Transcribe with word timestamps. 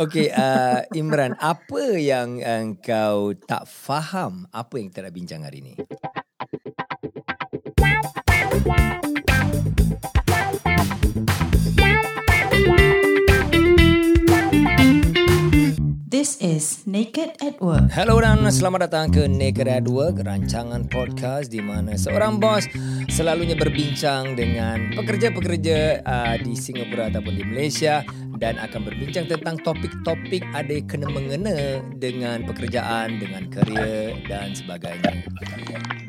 Okay, 0.00 0.32
uh, 0.32 0.88
Imran, 0.96 1.36
apa 1.36 2.00
yang 2.00 2.40
engkau 2.40 3.36
tak 3.36 3.68
faham 3.68 4.48
apa 4.48 4.80
yang 4.80 4.88
kita 4.88 5.04
nak 5.04 5.12
bincang 5.12 5.44
hari 5.44 5.60
ini? 5.60 5.74
This 16.08 16.38
is 16.38 16.86
Naked 16.88 17.42
at 17.42 17.60
Work. 17.60 17.90
Hello 17.92 18.16
dan 18.22 18.46
selamat 18.48 18.88
datang 18.88 19.12
ke 19.12 19.28
Naked 19.28 19.66
at 19.68 19.84
Work, 19.90 20.22
rancangan 20.24 20.88
podcast 20.88 21.52
di 21.52 21.60
mana 21.60 21.98
seorang 22.00 22.40
bos 22.40 22.64
selalunya 23.12 23.58
berbincang 23.58 24.38
dengan 24.38 24.94
pekerja-pekerja 24.94 26.00
uh, 26.06 26.36
di 26.38 26.54
Singapura 26.56 27.10
ataupun 27.10 27.34
di 27.36 27.44
Malaysia 27.44 28.06
dan 28.42 28.58
akan 28.58 28.90
berbincang 28.90 29.30
tentang 29.30 29.54
topik-topik 29.62 30.42
ada 30.50 30.82
kena 30.90 31.06
mengena 31.06 31.78
dengan 31.94 32.42
pekerjaan, 32.42 33.22
dengan 33.22 33.46
kerja 33.46 34.18
dan 34.26 34.50
sebagainya. 34.50 35.22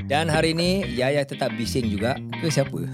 Dan 0.09 0.33
hari 0.33 0.57
ini 0.57 0.81
Yaya 0.97 1.21
tetap 1.21 1.53
bising 1.53 1.93
juga 1.93 2.17
ke 2.41 2.49
siapa? 2.49 2.81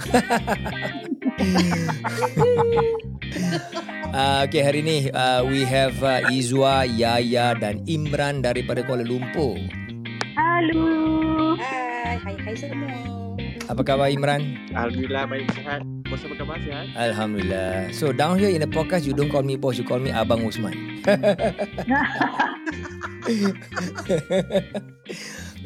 Uh, 4.09 4.41
okay, 4.41 4.65
hari 4.65 4.81
ni 4.81 5.05
uh, 5.13 5.45
we 5.45 5.61
have 5.61 5.93
uh, 6.01 6.25
Izwa, 6.33 6.81
Yaya 6.81 7.53
dan 7.53 7.85
Imran 7.85 8.41
daripada 8.41 8.81
Kuala 8.81 9.05
Lumpur. 9.05 9.61
Halo. 10.33 11.53
Hai, 11.61 12.17
hai, 12.17 12.35
hai 12.41 12.55
semua. 12.57 13.18
Apa 13.69 13.85
khabar 13.85 14.09
Imran? 14.09 14.57
Alhamdulillah 14.73 15.29
baik 15.29 15.45
sihat. 15.53 15.85
Bos 16.09 16.25
apa 16.25 16.41
khabar 16.41 16.57
sihat? 16.57 16.89
Alhamdulillah. 16.97 17.93
So 17.93 18.09
down 18.09 18.41
here 18.41 18.49
in 18.49 18.65
the 18.65 18.71
podcast, 18.73 19.05
you 19.05 19.13
don't 19.13 19.29
call 19.29 19.45
me 19.45 19.61
boss, 19.61 19.77
you 19.77 19.85
call 19.85 20.01
me 20.01 20.09
Abang 20.09 20.41
Usman. 20.41 20.73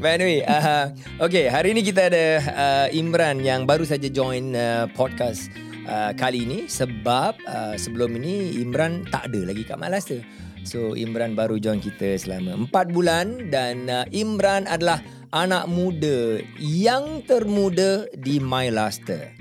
But 0.03 0.19
anyway, 0.19 0.43
uh, 0.43 0.91
okay, 1.23 1.47
hari 1.47 1.71
ni 1.71 1.79
kita 1.79 2.11
ada 2.11 2.43
uh, 2.51 2.87
Imran 2.91 3.39
yang 3.39 3.63
baru 3.63 3.87
saja 3.87 4.11
join 4.11 4.51
uh, 4.51 4.91
podcast 4.91 5.47
uh, 5.87 6.11
kali 6.11 6.43
ini 6.43 6.67
sebab 6.67 7.39
uh, 7.47 7.79
sebelum 7.79 8.19
ini 8.19 8.59
Imran 8.59 9.07
tak 9.15 9.31
ada 9.31 9.47
lagi 9.47 9.63
kat 9.63 9.79
Malasta. 9.79 10.19
So 10.67 10.91
Imran 10.99 11.39
baru 11.39 11.55
join 11.55 11.79
kita 11.79 12.19
selama 12.19 12.67
4 12.67 12.91
bulan 12.91 13.47
dan 13.47 13.87
uh, 13.87 14.03
Imran 14.11 14.67
adalah 14.67 14.99
anak 15.33 15.65
muda 15.65 16.45
yang 16.61 17.25
termuda 17.25 18.05
di 18.13 18.37
Mylaster. 18.37 19.33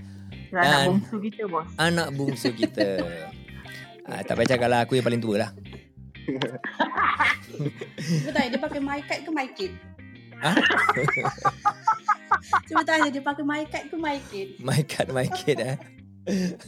Anak 0.48 0.64
Dan- 0.64 0.88
bongsu 0.88 1.16
kita 1.20 1.42
bos. 1.44 1.68
Anak 1.76 2.08
bungsu 2.16 2.48
kita. 2.56 2.88
uh, 4.08 4.20
tak 4.26 4.34
payah 4.40 4.56
cakap 4.56 4.68
lah 4.72 4.80
aku 4.88 4.96
yang 4.96 5.04
paling 5.04 5.20
tua 5.20 5.36
lah. 5.48 5.50
Cuba 8.00 8.30
tanya 8.32 8.48
dia 8.56 8.60
pakai 8.60 8.80
mic 8.80 9.04
card 9.04 9.20
ke 9.20 9.30
mic 9.36 9.50
kit? 9.52 9.72
Ha? 10.40 10.50
Cuba 12.72 12.82
tanya 12.88 13.08
dia 13.12 13.20
pakai 13.20 13.44
mic 13.44 13.68
card 13.68 13.84
ke 13.92 13.96
mic 14.00 14.20
kit? 14.32 14.48
My 14.64 14.80
card, 14.88 15.08
my 15.12 15.28
kid 15.28 15.60
eh. 15.60 15.76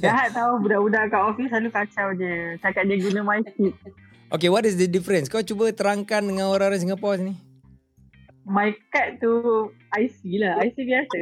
Jahat 0.02 0.34
tahu 0.34 0.60
budak-budak 0.66 1.14
kat 1.14 1.22
office 1.22 1.48
selalu 1.48 1.70
kacau 1.72 2.08
je. 2.18 2.60
Cakap 2.60 2.82
dia 2.84 2.96
guna 3.00 3.20
mic 3.24 3.48
kit. 3.56 3.72
Okay, 4.32 4.52
what 4.52 4.68
is 4.68 4.76
the 4.76 4.88
difference? 4.88 5.32
Kau 5.32 5.40
cuba 5.40 5.72
terangkan 5.72 6.24
dengan 6.24 6.52
orang-orang 6.52 6.80
Singapura 6.82 7.16
sini. 7.20 7.53
Mic 8.44 8.76
card 8.92 9.20
tu 9.24 9.34
IC 9.96 10.40
lah. 10.40 10.60
IC 10.60 10.76
biasa. 10.84 11.20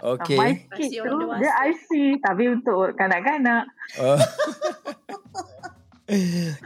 Okay. 0.00 0.38
Mic 0.38 0.58
kit 0.78 0.94
IC 0.94 1.04
tu 1.04 1.18
dia 1.42 1.52
IC. 1.66 1.90
Tapi 2.22 2.42
untuk 2.54 2.94
kanak-kanak. 2.94 3.66
Oh. 3.98 4.18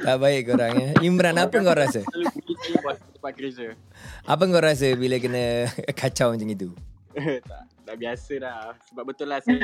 tak 0.05 0.17
baik 0.21 0.49
korang 0.49 0.73
ya. 0.77 0.89
Imran, 1.05 1.37
apa 1.37 1.57
kau 1.61 1.77
rasa? 1.77 2.01
Apa 4.25 4.43
kau 4.49 4.63
rasa 4.63 4.89
bila 4.97 5.17
kena 5.21 5.69
kacau 6.01 6.33
macam 6.33 6.49
itu? 6.49 6.69
tak, 7.49 7.63
dah 7.85 7.97
biasa 7.97 8.33
dah. 8.41 8.73
Sebab 8.93 9.05
betul 9.09 9.29
lah 9.33 9.41
saya. 9.45 9.61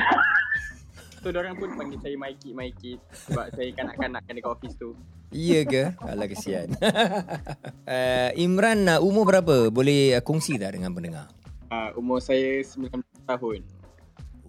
tu 1.21 1.29
orang 1.29 1.53
pun 1.53 1.69
panggil 1.77 2.01
saya 2.01 2.17
Mikey, 2.17 2.49
Mikey. 2.53 2.93
Sebab 3.29 3.53
saya 3.53 3.69
kanak-kanak 3.77 4.21
kan 4.25 4.33
dekat 4.33 4.49
office 4.49 4.75
tu. 4.77 4.97
Iya 5.31 5.63
ke? 5.63 5.83
Alah 6.03 6.27
kesian. 6.27 6.75
uh, 6.75 8.29
Imran, 8.43 8.83
uh, 8.91 8.99
umur 8.99 9.31
berapa? 9.31 9.71
Boleh 9.71 10.19
uh, 10.19 10.21
kongsi 10.23 10.59
tak 10.59 10.75
dengan 10.75 10.91
pendengar? 10.91 11.31
Uh, 11.71 11.95
umur 11.95 12.19
saya 12.19 12.59
19 12.59 12.99
tahun. 13.23 13.63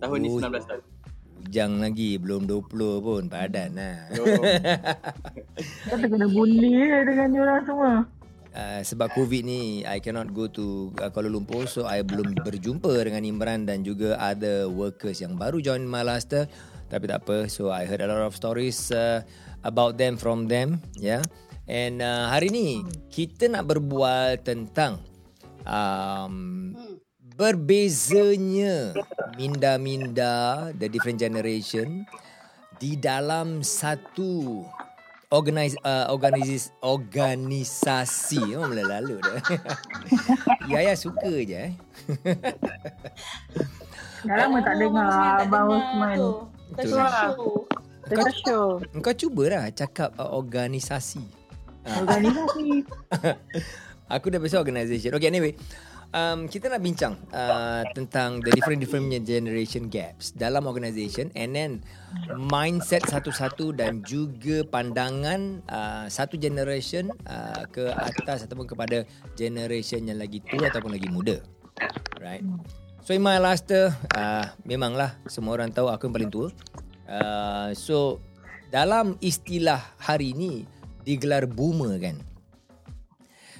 Tahun 0.03 0.19
ni 0.19 0.29
Oh. 0.29 0.43
19 0.43 0.59
tahun. 0.67 0.83
Bujang 1.43 1.73
lagi, 1.79 2.19
belum 2.19 2.51
20 2.51 2.99
pun. 3.03 3.23
Padan 3.31 3.79
lah. 3.79 4.11
Tak 5.87 6.07
kena 6.11 6.27
bully 6.27 6.83
dengan 7.07 7.29
diorang 7.31 7.63
semua. 7.63 7.95
Uh, 8.53 8.85
sebab 8.85 9.09
COVID 9.17 9.49
ni 9.49 9.81
I 9.89 9.97
cannot 10.03 10.29
go 10.37 10.45
to 10.45 10.93
uh, 11.01 11.09
Kuala 11.09 11.33
Lumpur 11.33 11.65
so 11.65 11.89
I 11.89 12.05
belum 12.05 12.37
berjumpa 12.37 13.01
dengan 13.01 13.25
Imran 13.25 13.65
dan 13.65 13.81
juga 13.81 14.21
other 14.21 14.69
workers 14.69 15.25
yang 15.25 15.41
baru 15.41 15.57
join 15.65 15.89
Malaster 15.89 16.53
tapi 16.93 17.09
tak 17.09 17.25
apa 17.25 17.49
so 17.49 17.73
I 17.73 17.89
heard 17.89 18.05
a 18.05 18.13
lot 18.13 18.29
of 18.29 18.37
stories 18.37 18.93
uh, 18.93 19.25
about 19.63 19.99
them 19.99 20.15
from 20.19 20.47
them 20.51 20.83
yeah 20.99 21.23
and 21.67 22.03
uh, 22.03 22.31
hari 22.31 22.51
ni 22.51 22.83
kita 23.11 23.47
nak 23.47 23.71
berbual 23.71 24.39
tentang 24.43 24.99
um, 25.67 26.75
berbezanya 27.35 28.93
minda-minda 29.39 30.71
the 30.77 30.87
different 30.87 31.19
generation 31.19 32.05
di 32.83 32.99
dalam 32.99 33.63
satu 33.63 34.67
organize 35.33 35.75
uh, 35.81 36.13
organizis, 36.13 36.69
organisasi 36.85 38.53
oh 38.53 38.69
mula 38.69 39.01
lalu 39.01 39.17
dah. 39.25 39.41
Yaya 40.71 40.93
suka 40.93 41.33
je 41.41 41.73
eh. 41.73 41.73
Dah 44.29 44.37
lama 44.47 44.61
tak 44.61 44.77
dengar 44.77 45.09
Abang 45.41 45.73
Osman. 45.73 46.19
Tak 46.77 46.85
Betul. 46.85 47.82
Show. 48.45 48.81
Kau 49.01 49.15
cubalah 49.15 49.69
cakap 49.73 50.13
uh, 50.21 50.31
organisasi. 50.37 51.25
Organisasi. 52.03 52.87
Aku 54.15 54.29
dah 54.29 54.39
biasa 54.39 54.61
organisation. 54.61 55.17
Okay 55.17 55.33
anyway. 55.33 55.57
Um, 56.13 56.45
kita 56.45 56.69
nak 56.69 56.85
bincang 56.85 57.17
uh, 57.33 57.89
tentang 57.97 58.45
the 58.45 58.53
different 58.53 58.85
different 58.85 59.09
generation 59.25 59.89
gaps 59.89 60.29
dalam 60.37 60.69
organisation 60.69 61.33
and 61.33 61.57
then 61.57 61.81
mindset 62.37 63.01
satu-satu 63.09 63.73
dan 63.73 64.05
juga 64.05 64.61
pandangan 64.69 65.65
uh, 65.73 66.05
satu 66.13 66.37
generation 66.37 67.09
uh, 67.25 67.65
ke 67.73 67.89
atas 67.97 68.45
ataupun 68.45 68.69
kepada 68.69 69.09
generation 69.41 70.05
yang 70.05 70.21
lagi 70.21 70.45
tua 70.45 70.69
ataupun 70.69 70.93
lagi 70.93 71.09
muda. 71.09 71.41
Right. 72.21 72.45
So 73.09 73.17
in 73.17 73.25
my 73.25 73.41
last 73.41 73.73
uh, 73.73 73.91
memanglah 74.69 75.17
semua 75.33 75.57
orang 75.57 75.73
tahu 75.73 75.89
aku 75.89 76.13
yang 76.13 76.15
paling 76.21 76.33
tua. 76.33 76.53
Uh, 77.07 77.75
so 77.75 78.23
dalam 78.73 79.19
istilah 79.21 79.81
hari 80.01 80.33
ini 80.33 80.65
digelar 81.03 81.45
boomer 81.45 81.99
kan. 81.99 82.17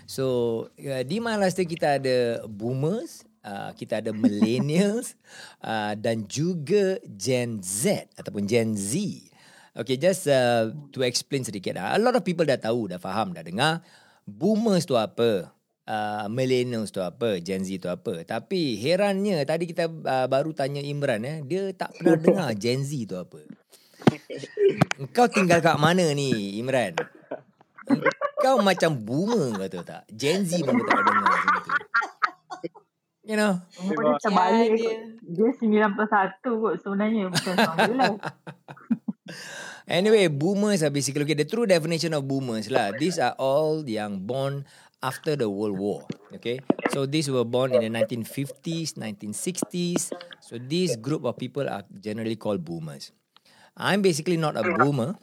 So 0.07 0.27
uh, 0.77 1.03
di 1.05 1.19
Malaysia 1.19 1.65
kita 1.65 2.01
ada 2.01 2.45
boomers, 2.47 3.25
uh, 3.45 3.73
kita 3.75 4.01
ada 4.03 4.11
millennials 4.15 5.15
uh, 5.65 5.95
dan 5.99 6.27
juga 6.27 6.99
Gen 7.05 7.61
Z 7.61 8.09
ataupun 8.19 8.47
Gen 8.47 8.75
Z. 8.77 8.99
Okay, 9.73 9.97
just 9.97 10.29
uh, 10.29 10.69
to 10.93 11.01
explain 11.01 11.49
sedikit. 11.49 11.81
Uh, 11.81 11.97
a 11.97 12.01
lot 12.01 12.13
of 12.13 12.21
people 12.21 12.45
dah 12.45 12.61
tahu, 12.61 12.93
dah 12.93 13.01
faham, 13.01 13.33
dah 13.33 13.41
dengar. 13.41 13.81
Boomers 14.29 14.85
tu 14.85 15.01
apa? 15.01 15.49
Uh, 15.83 16.31
millennials 16.31 16.95
tu 16.95 17.03
apa? 17.03 17.43
Gen 17.43 17.67
Z 17.67 17.83
tu 17.83 17.91
apa? 17.91 18.23
Tapi 18.23 18.79
herannya 18.79 19.43
tadi 19.43 19.67
kita 19.67 19.91
uh, 19.91 20.27
baru 20.31 20.55
tanya 20.55 20.79
Imran 20.79 21.27
eh, 21.27 21.43
dia 21.43 21.75
tak 21.75 21.99
pernah 21.99 22.19
dengar 22.23 22.51
Gen 22.55 22.87
Z 22.87 22.95
tu 23.11 23.19
apa. 23.19 23.43
Kau 25.11 25.27
tinggal 25.27 25.59
kat 25.59 25.77
mana 25.83 26.15
ni 26.15 26.59
Imran? 26.63 26.95
Kau 28.39 28.63
macam 28.63 28.95
boomer 28.95 29.59
kau 29.59 29.69
tahu 29.71 29.83
tak? 29.83 30.07
Gen 30.11 30.47
Z 30.47 30.63
pun 30.63 30.79
tak 30.87 30.99
pernah 31.03 31.15
dengar 31.19 31.35
macam 31.35 31.59
tu. 31.67 31.71
You 33.23 33.39
know? 33.39 33.55
Umur 33.79 34.03
dia 34.03 34.15
terbalik. 34.19 34.83
Dia 35.23 35.49
91 35.55 36.43
kot 36.43 36.75
sebenarnya. 36.83 37.31
Bukan 37.31 37.55
19. 38.19 39.02
Anyway, 39.87 40.27
boomers 40.27 40.83
are 40.83 40.91
basically 40.91 41.23
okay. 41.23 41.35
The 41.35 41.47
true 41.47 41.67
definition 41.67 42.15
of 42.15 42.27
boomers 42.27 42.71
lah. 42.71 42.95
These 42.95 43.19
are 43.19 43.35
all 43.39 43.83
yang 43.87 44.23
born 44.27 44.67
after 45.03 45.35
the 45.35 45.51
World 45.51 45.79
War. 45.79 46.07
Okay, 46.39 46.63
so 46.91 47.05
these 47.07 47.31
were 47.31 47.45
born 47.45 47.75
in 47.75 47.83
the 47.83 47.93
1950s, 47.93 48.95
1960s. 48.99 50.15
So 50.41 50.59
this 50.59 50.97
group 50.97 51.27
of 51.27 51.37
people 51.37 51.67
are 51.69 51.83
generally 51.99 52.39
called 52.39 52.65
boomers. 52.65 53.11
I'm 53.77 54.03
basically 54.03 54.37
not 54.37 54.57
a 54.57 54.63
boomer, 54.63 55.17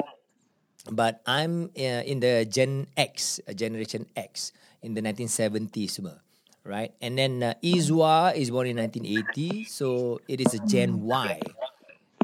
but 0.92 1.22
I'm 1.26 1.72
uh, 1.76 2.04
in 2.04 2.20
the 2.20 2.46
Gen 2.46 2.88
X, 2.98 3.40
uh, 3.48 3.54
Generation 3.54 4.08
X, 4.16 4.52
in 4.82 4.94
the 4.94 5.02
1970s 5.02 5.92
semua. 5.92 6.20
Right, 6.68 6.94
and 7.02 7.18
then 7.18 7.42
uh, 7.42 7.56
Izwa 7.64 8.36
is 8.36 8.52
born 8.52 8.68
in 8.68 8.78
1980, 8.78 9.64
so 9.66 10.20
it 10.28 10.44
is 10.44 10.54
a 10.54 10.62
Gen 10.68 11.02
Y. 11.02 11.40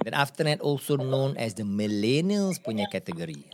Then 0.06 0.14
after 0.14 0.46
that 0.46 0.62
also 0.62 1.02
known 1.02 1.34
as 1.34 1.58
the 1.58 1.66
millennials 1.66 2.62
punya 2.62 2.86
category. 2.86 3.50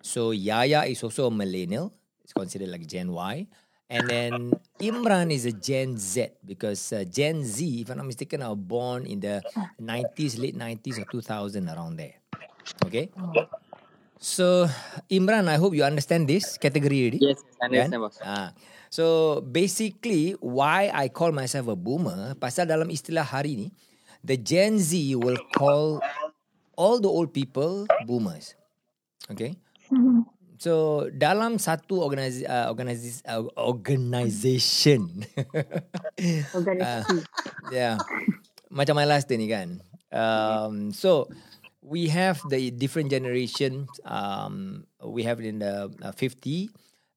So 0.00 0.32
Yaya 0.32 0.88
is 0.88 1.04
also 1.04 1.28
a 1.28 1.30
millennial. 1.30 1.92
It's 2.24 2.32
considered 2.32 2.72
like 2.72 2.88
Gen 2.88 3.12
Y. 3.12 3.44
And 3.92 4.08
then 4.08 4.56
Imran 4.80 5.28
is 5.28 5.44
a 5.44 5.52
Gen 5.52 6.00
Z 6.00 6.40
because 6.48 6.96
uh, 6.96 7.04
Gen 7.04 7.44
Z, 7.44 7.60
if 7.84 7.92
I'm 7.92 8.00
not 8.00 8.08
mistaken, 8.08 8.40
are 8.40 8.56
born 8.56 9.04
in 9.04 9.20
the 9.20 9.44
90s, 9.76 10.40
late 10.40 10.56
90s 10.56 10.96
or 10.96 11.04
2000 11.04 11.68
around 11.68 12.00
there. 12.00 12.16
Okay. 12.88 13.12
So 14.16 14.64
Imran, 15.12 15.44
I 15.44 15.60
hope 15.60 15.76
you 15.76 15.84
understand 15.84 16.24
this 16.24 16.56
category 16.56 17.04
already. 17.04 17.20
Yes, 17.20 17.44
I 17.60 17.68
understand 17.68 18.00
boss. 18.00 18.16
Ah. 18.24 18.56
So 18.88 19.44
basically 19.44 20.40
why 20.40 20.88
I 20.88 21.12
call 21.12 21.36
myself 21.36 21.68
a 21.68 21.76
boomer 21.76 22.32
pasal 22.40 22.64
dalam 22.64 22.88
istilah 22.88 23.28
hari 23.28 23.60
ni 23.60 23.68
the 24.24 24.38
Gen 24.38 24.78
Z 24.78 24.94
will 25.16 25.38
call 25.54 26.00
all 26.76 26.98
the 26.98 27.08
old 27.08 27.34
people 27.34 27.86
boomers. 28.06 28.54
Okay? 29.30 29.58
So 30.62 31.06
dalam 31.10 31.58
satu 31.58 31.98
organiz, 31.98 32.46
uh, 32.46 32.70
organiz, 32.70 33.18
uh, 33.26 33.42
organization 33.58 35.26
Organisasi. 36.54 37.18
yeah. 37.74 37.98
Macam 38.70 38.94
my 38.94 39.02
last 39.02 39.26
ni 39.34 39.50
kan. 39.50 39.82
Um, 40.14 40.94
so 40.94 41.26
we 41.82 42.06
have 42.14 42.38
the 42.46 42.70
different 42.70 43.10
generations. 43.10 43.90
Um, 44.06 44.86
we 45.02 45.26
have 45.26 45.42
in 45.42 45.58
the 45.58 45.90
uh, 45.98 46.14
50, 46.14 46.70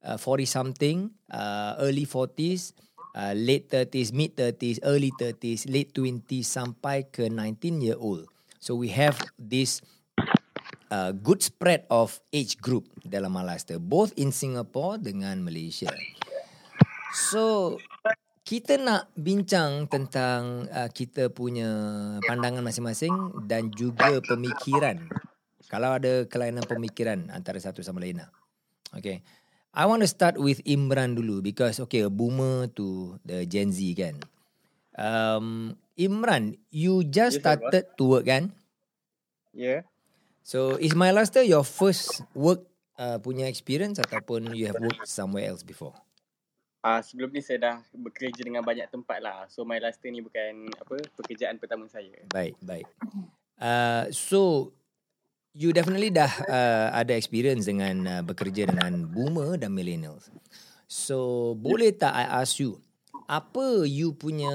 uh, 0.04 0.18
40 0.18 0.46
something, 0.46 0.98
uh, 1.30 1.78
early 1.78 2.10
40s, 2.10 2.74
uh, 3.16 3.34
late 3.34 3.72
30s, 3.72 4.12
mid 4.12 4.36
30s, 4.36 4.84
early 4.84 5.10
30s, 5.16 5.66
late 5.72 5.96
20s 5.96 6.46
sampai 6.46 7.08
ke 7.08 7.32
19 7.32 7.80
year 7.80 7.98
old. 7.98 8.28
So 8.60 8.76
we 8.76 8.92
have 8.92 9.16
this 9.40 9.80
uh, 10.92 11.16
good 11.16 11.40
spread 11.42 11.88
of 11.88 12.20
age 12.36 12.60
group 12.60 12.86
dalam 13.02 13.34
Malaster, 13.34 13.80
both 13.80 14.12
in 14.20 14.36
Singapore 14.36 15.00
dengan 15.00 15.40
Malaysia. 15.42 15.90
So 17.16 17.78
kita 18.46 18.78
nak 18.78 19.10
bincang 19.18 19.90
tentang 19.90 20.70
uh, 20.70 20.90
kita 20.92 21.32
punya 21.34 21.70
pandangan 22.28 22.62
masing-masing 22.62 23.46
dan 23.50 23.72
juga 23.74 24.22
pemikiran. 24.22 25.02
Kalau 25.66 25.98
ada 25.98 26.30
kelainan 26.30 26.62
pemikiran 26.62 27.34
antara 27.34 27.58
satu 27.58 27.82
sama 27.82 28.04
lain 28.04 28.22
lah. 28.22 28.30
Okay. 28.94 29.26
I 29.76 29.84
want 29.92 30.02
to 30.02 30.10
start 30.10 30.40
with 30.40 30.64
Imran 30.64 31.20
dulu 31.20 31.44
because 31.44 31.84
okay, 31.84 32.08
a 32.08 32.10
boomer 32.10 32.72
to 32.80 33.20
the 33.28 33.44
Gen 33.44 33.76
Z 33.76 33.84
kan. 34.00 34.24
Um, 34.96 35.76
Imran, 36.00 36.56
you 36.72 37.04
just 37.04 37.40
Yes, 37.40 37.44
started 37.44 37.84
to 38.00 38.04
work 38.08 38.24
kan? 38.24 38.56
Yeah. 39.52 39.84
So 40.48 40.80
is 40.80 40.96
my 40.96 41.12
last 41.12 41.36
your 41.44 41.68
first 41.68 42.24
work 42.32 42.64
uh, 42.96 43.20
punya 43.20 43.52
experience 43.52 44.00
ataupun 44.00 44.56
you 44.56 44.72
have 44.72 44.80
worked 44.80 45.04
somewhere 45.12 45.52
else 45.52 45.60
before? 45.60 45.92
Ah 46.80 47.04
sebelum 47.04 47.36
ni 47.36 47.44
saya 47.44 47.60
dah 47.60 47.78
bekerja 47.92 48.46
dengan 48.46 48.64
banyak 48.64 48.88
tempat 48.88 49.20
lah. 49.20 49.50
So 49.52 49.68
my 49.68 49.82
last 49.84 50.00
ni 50.08 50.24
bukan 50.24 50.72
apa 50.72 51.04
pekerjaan 51.20 51.60
pertama 51.60 51.92
saya. 51.92 52.16
Baik, 52.32 52.56
baik. 52.64 52.88
Uh, 53.60 54.08
so 54.16 54.72
you 55.56 55.72
definitely 55.72 56.12
dah 56.12 56.30
uh, 56.52 56.88
ada 56.92 57.16
experience 57.16 57.66
dengan 57.66 57.96
uh, 58.06 58.22
bekerja 58.22 58.68
dengan 58.68 59.08
boomer 59.08 59.56
dan 59.56 59.72
millennials. 59.72 60.28
So 60.86 61.52
boleh 61.56 61.96
tak 61.96 62.12
I 62.12 62.44
ask 62.44 62.60
you 62.60 62.78
apa 63.26 63.88
you 63.88 64.14
punya 64.14 64.52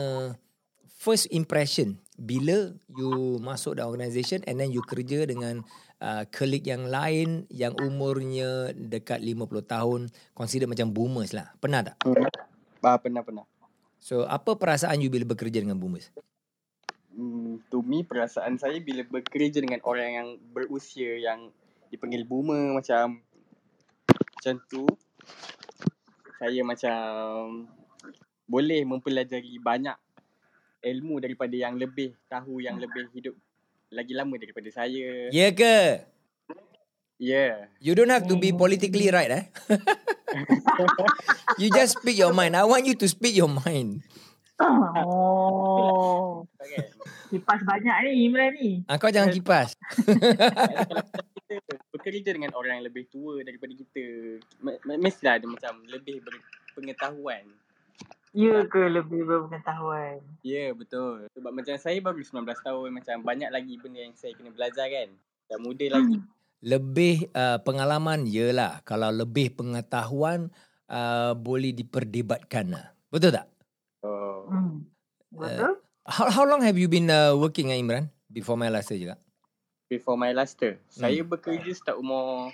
first 1.01 1.27
impression 1.33 1.99
bila 2.21 2.77
you 2.93 3.41
masuk 3.41 3.81
dalam 3.81 3.97
organisation 3.97 4.45
and 4.45 4.61
then 4.61 4.69
you 4.69 4.85
kerja 4.85 5.25
dengan 5.25 5.65
uh, 6.05 6.29
colleague 6.29 6.69
yang 6.69 6.87
lain 6.87 7.49
yang 7.49 7.73
umurnya 7.81 8.77
dekat 8.77 9.25
50 9.25 9.49
tahun 9.65 10.01
consider 10.37 10.69
macam 10.69 10.93
boomers 10.93 11.33
lah. 11.33 11.49
Pernah 11.57 11.81
tak? 11.91 11.97
Ah 12.85 13.01
pernah 13.01 13.25
pernah. 13.25 13.49
So 14.01 14.29
apa 14.29 14.53
perasaan 14.55 15.01
you 15.01 15.09
bila 15.09 15.25
bekerja 15.25 15.65
dengan 15.65 15.81
boomers? 15.81 16.13
Hmm, 17.21 17.61
to 17.69 17.85
me 17.85 18.01
perasaan 18.01 18.57
saya 18.57 18.81
bila 18.81 19.05
bekerja 19.05 19.61
dengan 19.61 19.85
orang 19.85 20.09
yang 20.09 20.29
berusia 20.57 21.21
yang 21.21 21.53
dipanggil 21.93 22.25
boomer 22.25 22.73
macam 22.73 23.21
macam 24.09 24.55
tu 24.73 24.89
saya 26.41 26.65
macam 26.65 26.97
boleh 28.49 28.89
mempelajari 28.89 29.61
banyak 29.61 30.01
ilmu 30.81 31.21
daripada 31.21 31.53
yang 31.53 31.77
lebih 31.77 32.17
tahu 32.25 32.65
yang 32.65 32.81
lebih 32.81 33.13
hidup 33.13 33.37
lagi 33.93 34.17
lama 34.17 34.41
daripada 34.41 34.73
saya. 34.73 35.29
Ya 35.29 35.53
ke? 35.53 36.09
Yeah. 37.21 37.69
You 37.85 37.93
don't 37.93 38.09
have 38.09 38.25
to 38.33 38.41
be 38.41 38.57
politically 38.57 39.13
right 39.13 39.29
eh. 39.29 39.45
you 41.61 41.69
just 41.69 42.01
speak 42.01 42.17
your 42.17 42.33
mind. 42.33 42.57
I 42.57 42.65
want 42.65 42.89
you 42.89 42.97
to 42.97 43.05
speak 43.05 43.37
your 43.37 43.53
mind. 43.53 44.09
Oh. 44.61 46.45
Kan? 46.61 46.89
Kipas 47.31 47.61
banyak 47.63 47.97
ni 48.11 48.27
Imran 48.27 48.51
ni. 48.59 48.71
Ah, 48.91 48.99
kau 48.99 49.07
jangan 49.07 49.31
kipas. 49.31 49.79
kita 51.47 51.75
bekerja 51.95 52.31
dengan 52.35 52.51
orang 52.59 52.83
yang 52.83 52.87
lebih 52.91 53.07
tua 53.07 53.39
daripada 53.47 53.71
kita 53.71 54.03
me- 54.59 54.83
me- 54.83 54.99
mestilah 54.99 55.39
ada 55.39 55.47
macam 55.47 55.79
lebih 55.87 56.27
berpengetahuan. 56.27 57.47
Ya 58.35 58.67
ke 58.67 58.83
lebih 58.91 59.27
berpengetahuan? 59.27 60.19
Ya 60.43 60.71
yeah, 60.71 60.71
betul. 60.75 61.31
Sebab 61.39 61.51
macam 61.55 61.75
saya 61.79 61.99
baru 62.03 62.19
19 62.19 62.47
tahun 62.67 62.89
macam 62.99 63.17
banyak 63.23 63.51
lagi 63.51 63.75
benda 63.79 64.03
yang 64.03 64.15
saya 64.19 64.35
kena 64.35 64.51
belajar 64.51 64.91
kan. 64.91 65.09
Dah 65.47 65.59
muda 65.63 65.87
lagi. 65.87 66.19
Lebih 66.67 67.31
uh, 67.31 67.59
pengalaman 67.63 68.27
yelah. 68.27 68.83
Kalau 68.83 69.11
lebih 69.15 69.55
pengetahuan 69.55 70.51
uh, 70.91 71.35
boleh 71.39 71.75
diperdebatkan 71.75 72.75
lah. 72.75 72.87
Betul 73.11 73.35
tak? 73.35 73.47
Oh. 74.03 74.30
Hmm. 74.51 74.83
Betul? 75.31 75.79
How, 76.03 76.27
how 76.27 76.45
long 76.45 76.61
have 76.61 76.75
you 76.75 76.91
been 76.91 77.07
uh, 77.07 77.39
working 77.39 77.71
uh, 77.71 77.79
Imran? 77.79 78.11
Before 78.27 78.59
my 78.59 78.67
last 78.67 78.91
year 78.91 79.01
juga. 79.01 79.17
Before 79.87 80.15
my 80.15 80.31
last 80.31 80.59
year, 80.59 80.83
Hmm. 80.91 81.07
saya 81.07 81.23
bekerja 81.23 81.71
start 81.71 81.99
umur 81.99 82.51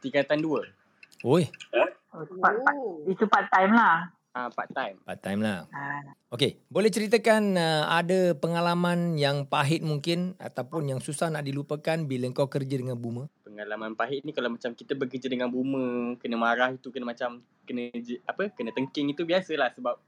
tingkatan 0.00 0.40
2. 0.40 0.64
Oi, 1.22 1.44
Oh, 2.12 2.28
part, 2.36 2.60
part, 2.60 2.76
itu 3.08 3.24
part 3.24 3.48
time 3.48 3.72
lah. 3.72 4.12
Ah 4.32 4.48
part 4.48 4.68
time. 4.68 4.96
part 5.00 5.20
time 5.20 5.40
lah. 5.40 5.68
Ha. 5.68 6.16
Okay, 6.28 6.60
boleh 6.68 6.88
ceritakan 6.88 7.52
uh, 7.52 7.84
ada 7.88 8.32
pengalaman 8.32 9.16
yang 9.16 9.44
pahit 9.44 9.80
mungkin 9.80 10.32
ataupun 10.36 10.88
yang 10.88 11.00
susah 11.00 11.28
nak 11.28 11.44
dilupakan 11.44 12.00
bila 12.04 12.28
kau 12.32 12.48
kerja 12.48 12.76
dengan 12.76 12.96
boomer? 12.96 13.28
Pengalaman 13.44 13.92
pahit 13.92 14.24
ni 14.24 14.32
kalau 14.32 14.48
macam 14.48 14.72
kita 14.72 14.92
bekerja 14.92 15.28
dengan 15.28 15.48
boomer, 15.48 16.16
kena 16.16 16.36
marah 16.36 16.72
itu 16.72 16.88
kena 16.88 17.12
macam 17.12 17.40
kena 17.64 17.92
apa 18.24 18.48
kena 18.52 18.72
tengking 18.72 19.12
itu 19.12 19.24
biasalah 19.24 19.72
sebab 19.72 20.00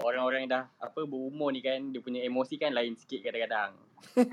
orang-orang 0.00 0.44
yang 0.44 0.52
dah 0.52 0.64
apa 0.78 1.00
berumur 1.04 1.50
ni 1.50 1.60
kan 1.60 1.90
dia 1.90 2.00
punya 2.00 2.22
emosi 2.22 2.54
kan 2.56 2.72
lain 2.72 2.94
sikit 2.96 3.20
kadang-kadang. 3.22 3.72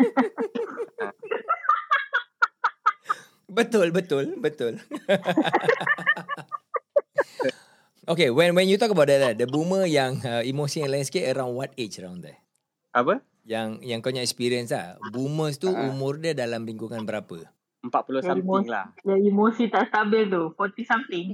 Betul, 3.51 3.91
betul, 3.91 4.39
betul. 4.39 4.80
okay, 8.08 8.32
when 8.32 8.56
when 8.56 8.72
you 8.72 8.80
talk 8.80 8.96
about 8.96 9.12
that, 9.12 9.36
the 9.36 9.44
boomer 9.44 9.84
yang 9.84 10.24
uh, 10.24 10.39
emosi 10.39 10.88
yang 10.88 10.91
lain 10.91 11.03
sikit 11.03 11.36
around 11.36 11.60
what 11.60 11.75
age 11.75 12.00
around 12.00 12.24
there? 12.24 12.39
Apa? 12.96 13.20
Yang 13.44 13.84
yang 13.84 14.00
kau 14.00 14.08
punya 14.08 14.24
experience 14.24 14.72
lah. 14.72 14.96
Boomers 15.12 15.60
tu 15.60 15.68
Ah. 15.68 15.91
umur 15.91 16.15
dia 16.15 16.32
dalam 16.32 16.63
lingkungan 16.63 17.03
berapa? 17.03 17.44
40 17.84 17.91
Yang 17.91 18.24
something 18.24 18.48
emosi, 18.48 18.70
lah. 18.72 18.86
yang 19.03 19.20
emosi 19.20 19.63
tak 19.68 19.84
stabil 19.91 20.24
tu. 20.32 20.44
40 20.56 20.88
something. 20.88 21.25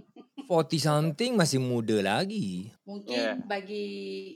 40 0.47 0.79
something 0.79 1.31
masih 1.35 1.59
muda 1.59 1.99
lagi. 1.99 2.71
Mungkin 2.83 3.13
Yeah. 3.13 3.35
bagi 3.43 3.85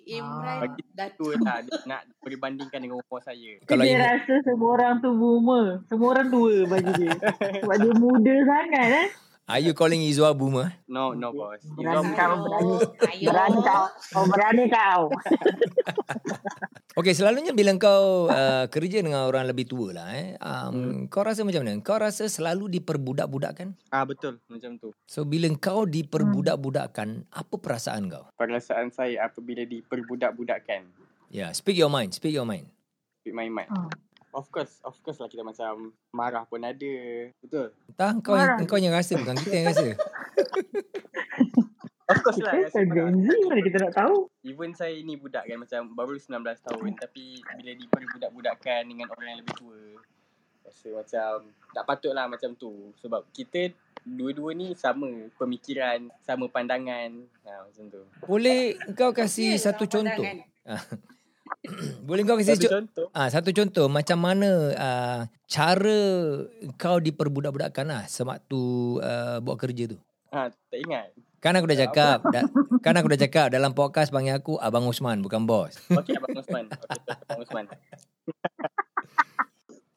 Imran 0.05 0.67
Bagi 0.67 0.83
dah 0.91 1.07
Tu 1.09 1.23
lah 1.33 1.59
nak 1.85 2.03
berbandingkan 2.19 2.77
dengan 2.77 2.99
umur 2.99 3.19
saya. 3.19 3.57
Kalau 3.69 3.81
dia 3.81 3.95
emo- 3.95 4.03
rasa 4.03 4.33
semua 4.43 4.69
orang 4.73 4.93
tu 4.99 5.09
boomer. 5.11 5.65
Semua 5.87 6.07
orang 6.11 6.27
tua 6.27 6.55
bagi 6.67 6.91
dia. 6.97 7.11
Sebab 7.63 7.77
dia 7.77 7.93
muda 7.95 8.33
sangat 8.43 8.87
eh. 8.97 9.09
Are 9.47 9.59
you 9.59 9.71
calling 9.71 9.99
Izwa 9.99 10.31
boomer? 10.31 10.71
No, 10.85 11.11
no 11.11 11.31
boss. 11.31 11.59
Berani 11.75 12.11
kau, 12.13 12.39
berani. 12.39 12.75
Berani 13.19 13.59
kau. 13.59 13.83
Oh, 14.15 14.25
berani 14.25 14.63
kau. 14.67 15.01
Okay, 16.91 17.15
selalunya 17.15 17.55
bila 17.55 17.71
kau 17.79 18.27
uh, 18.35 18.67
kerja 18.67 18.99
dengan 18.99 19.23
orang 19.23 19.47
lebih 19.47 19.63
tua 19.63 19.95
lah 19.95 20.11
eh, 20.11 20.35
um, 20.43 21.07
kau 21.07 21.23
rasa 21.23 21.47
macam 21.47 21.63
mana? 21.63 21.79
Kau 21.79 21.95
rasa 21.95 22.27
selalu 22.27 22.67
diperbudak-budakkan? 22.79 23.71
Ah 23.95 24.03
betul 24.03 24.43
macam 24.51 24.75
tu. 24.75 24.91
So 25.07 25.23
bila 25.23 25.47
kau 25.55 25.87
diperbudak-budakkan, 25.87 27.31
apa 27.31 27.55
perasaan 27.55 28.11
kau? 28.11 28.27
Perasaan 28.35 28.91
saya 28.91 29.23
apabila 29.31 29.63
diperbudak-budakkan. 29.63 30.83
Ya, 31.31 31.47
yeah, 31.47 31.49
speak 31.55 31.79
your 31.79 31.87
mind, 31.87 32.11
speak 32.11 32.35
your 32.35 32.43
mind. 32.43 32.67
Speak 33.23 33.31
my 33.31 33.47
mind. 33.47 33.71
Hmm. 33.71 33.87
Of 34.35 34.51
course, 34.51 34.83
of 34.83 34.95
course 34.99 35.19
lah 35.23 35.31
kita 35.31 35.47
macam 35.47 35.95
marah 36.11 36.43
pun 36.43 36.59
ada. 36.59 36.95
Betul. 37.39 37.71
Entah 37.87 38.11
kau 38.19 38.35
Marah. 38.35 38.59
kau 38.67 38.79
yang 38.79 38.91
rasa 38.91 39.15
bukan 39.15 39.39
kita 39.39 39.55
yang 39.55 39.67
rasa. 39.71 39.87
Of 42.09 42.17
course 42.25 42.39
lah. 42.41 42.53
Kita 42.53 42.65
rasa 42.67 42.79
kan 42.81 42.85
marah. 42.87 42.95
Gen 42.95 43.15
Z 43.21 43.27
mana 43.45 43.61
kita 43.61 43.77
nak 43.77 43.93
tahu. 43.93 44.17
Even 44.41 44.71
saya 44.73 44.95
ni 45.01 45.13
budak 45.19 45.43
kan 45.45 45.57
macam 45.61 45.81
baru 45.93 46.13
19 46.17 46.41
tahun 46.41 46.91
tapi 46.97 47.25
bila 47.61 47.71
diperbudak-budakkan 47.77 48.81
dengan 48.87 49.07
orang 49.13 49.27
yang 49.35 49.39
lebih 49.45 49.55
tua 49.59 49.81
Rasa 50.61 50.87
macam 50.93 51.29
tak 51.73 51.83
patut 51.89 52.13
lah 52.13 52.25
macam 52.29 52.53
tu. 52.53 52.93
Sebab 53.01 53.25
kita 53.33 53.73
dua-dua 54.05 54.53
ni 54.53 54.73
sama 54.77 55.09
pemikiran, 55.37 56.09
sama 56.21 56.45
pandangan. 56.49 57.11
Ha, 57.45 57.51
macam 57.65 57.85
tu. 57.89 58.01
Boleh 58.25 58.77
kau 58.93 59.13
kasih 59.13 59.57
Okey, 59.57 59.61
satu 59.61 59.83
contoh? 59.89 60.21
pandangan. 60.21 60.47
Boleh 62.07 62.23
kau 62.23 62.37
kasih 62.39 62.55
Satu 62.55 62.65
co- 62.65 62.73
contoh. 62.73 63.07
Ah, 63.11 63.27
satu 63.27 63.49
contoh 63.51 63.85
macam 63.91 64.17
mana 64.23 64.49
uh, 64.71 65.19
cara 65.49 65.99
kau 66.79 66.97
diperbudak-budakkan 66.97 67.85
lah 67.85 68.03
sewaktu 68.07 68.61
uh, 69.01 69.37
buat 69.43 69.57
kerja 69.59 69.91
tu. 69.91 69.97
Ha, 70.31 70.47
tak 70.47 70.79
ingat. 70.79 71.11
Kan 71.41 71.57
aku 71.57 71.73
dah 71.73 71.79
cakap, 71.89 72.21
da, 72.29 72.45
kan 72.85 72.93
aku 72.93 73.09
dah 73.09 73.19
cakap 73.25 73.49
dalam 73.49 73.73
podcast 73.73 74.13
panggil 74.13 74.37
aku 74.37 74.61
Abang 74.61 74.85
Usman 74.85 75.25
bukan 75.25 75.49
bos. 75.49 75.73
Okey 75.89 76.13
Abang 76.13 76.37
Osman. 76.37 76.69
Okey 76.69 77.17
Abang 77.17 77.41
Osman. 77.41 77.65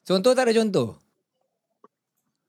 Contoh 0.01 0.33
tak 0.33 0.49
ada 0.49 0.57
contoh? 0.57 0.97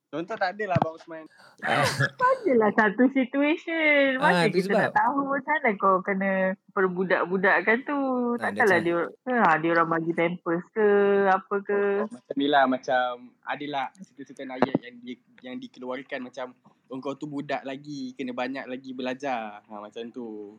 Contoh 0.08 0.36
tak 0.40 0.56
ada 0.56 0.64
lah 0.72 0.76
Abang 0.80 0.96
Osman. 0.96 1.28
Adalah 1.60 2.72
satu 2.72 3.04
situation. 3.12 4.16
Ah, 4.16 4.32
Macam 4.32 4.48
tu 4.48 4.64
kita 4.64 4.68
sebab. 4.72 4.80
tak 4.88 4.94
tahu 4.96 5.18
macam 5.28 5.52
mana 5.52 5.70
kau 5.76 5.96
kena 6.00 6.32
perbudak-budakkan 6.72 7.78
tu. 7.84 7.98
Ah, 8.40 8.48
Takkanlah 8.48 8.80
that's 8.80 9.12
dia, 9.28 9.36
ha, 9.44 9.60
dia 9.60 9.70
orang 9.76 9.88
bagi 9.92 10.12
pampers 10.16 10.64
ke 10.72 10.86
apa 11.28 11.54
ke. 11.60 11.80
Macam 12.08 12.34
ni 12.40 12.48
lah 12.48 12.64
macam 12.64 13.28
adalah 13.44 13.92
sesuatu 13.92 14.40
ayat 14.40 14.76
yang 14.80 14.96
di, 15.04 15.12
yang 15.44 15.56
dikeluarkan 15.60 16.32
macam 16.32 16.56
engkau 16.90 17.14
tu 17.18 17.26
budak 17.26 17.62
lagi 17.66 18.14
kena 18.14 18.32
banyak 18.34 18.66
lagi 18.66 18.90
belajar. 18.94 19.62
Ha 19.66 19.74
macam 19.78 20.08
tu. 20.10 20.56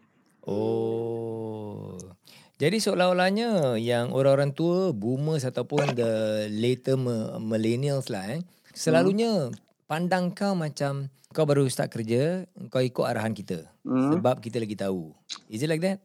Oh. 0.48 2.00
Jadi 2.57 2.81
seolah-olahnya 2.81 3.77
yang 3.77 4.10
orang-orang 4.17 4.50
tua, 4.50 4.89
boomers 4.89 5.46
ataupun 5.46 5.93
the 5.93 6.48
later 6.50 6.98
millennials 7.38 8.10
lah 8.10 8.25
eh. 8.34 8.41
Selalunya 8.74 9.53
pandang 9.86 10.34
kau 10.34 10.57
macam 10.57 11.13
kau 11.38 11.46
baru 11.46 11.69
start 11.69 11.93
kerja, 11.93 12.50
kau 12.74 12.81
ikut 12.81 13.05
arahan 13.05 13.38
kita. 13.38 13.69
Hmm. 13.86 14.17
Sebab 14.17 14.41
kita 14.41 14.57
lagi 14.57 14.74
tahu. 14.74 15.13
Is 15.53 15.62
it 15.62 15.69
like 15.69 15.86
that? 15.86 16.01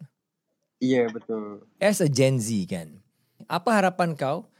Ya 0.76 1.04
yeah, 1.04 1.06
betul. 1.08 1.64
As 1.80 2.04
a 2.04 2.08
Gen 2.10 2.36
Z 2.36 2.52
kan. 2.68 3.00
Apa 3.48 3.72
harapan 3.72 4.12
kau 4.12 4.51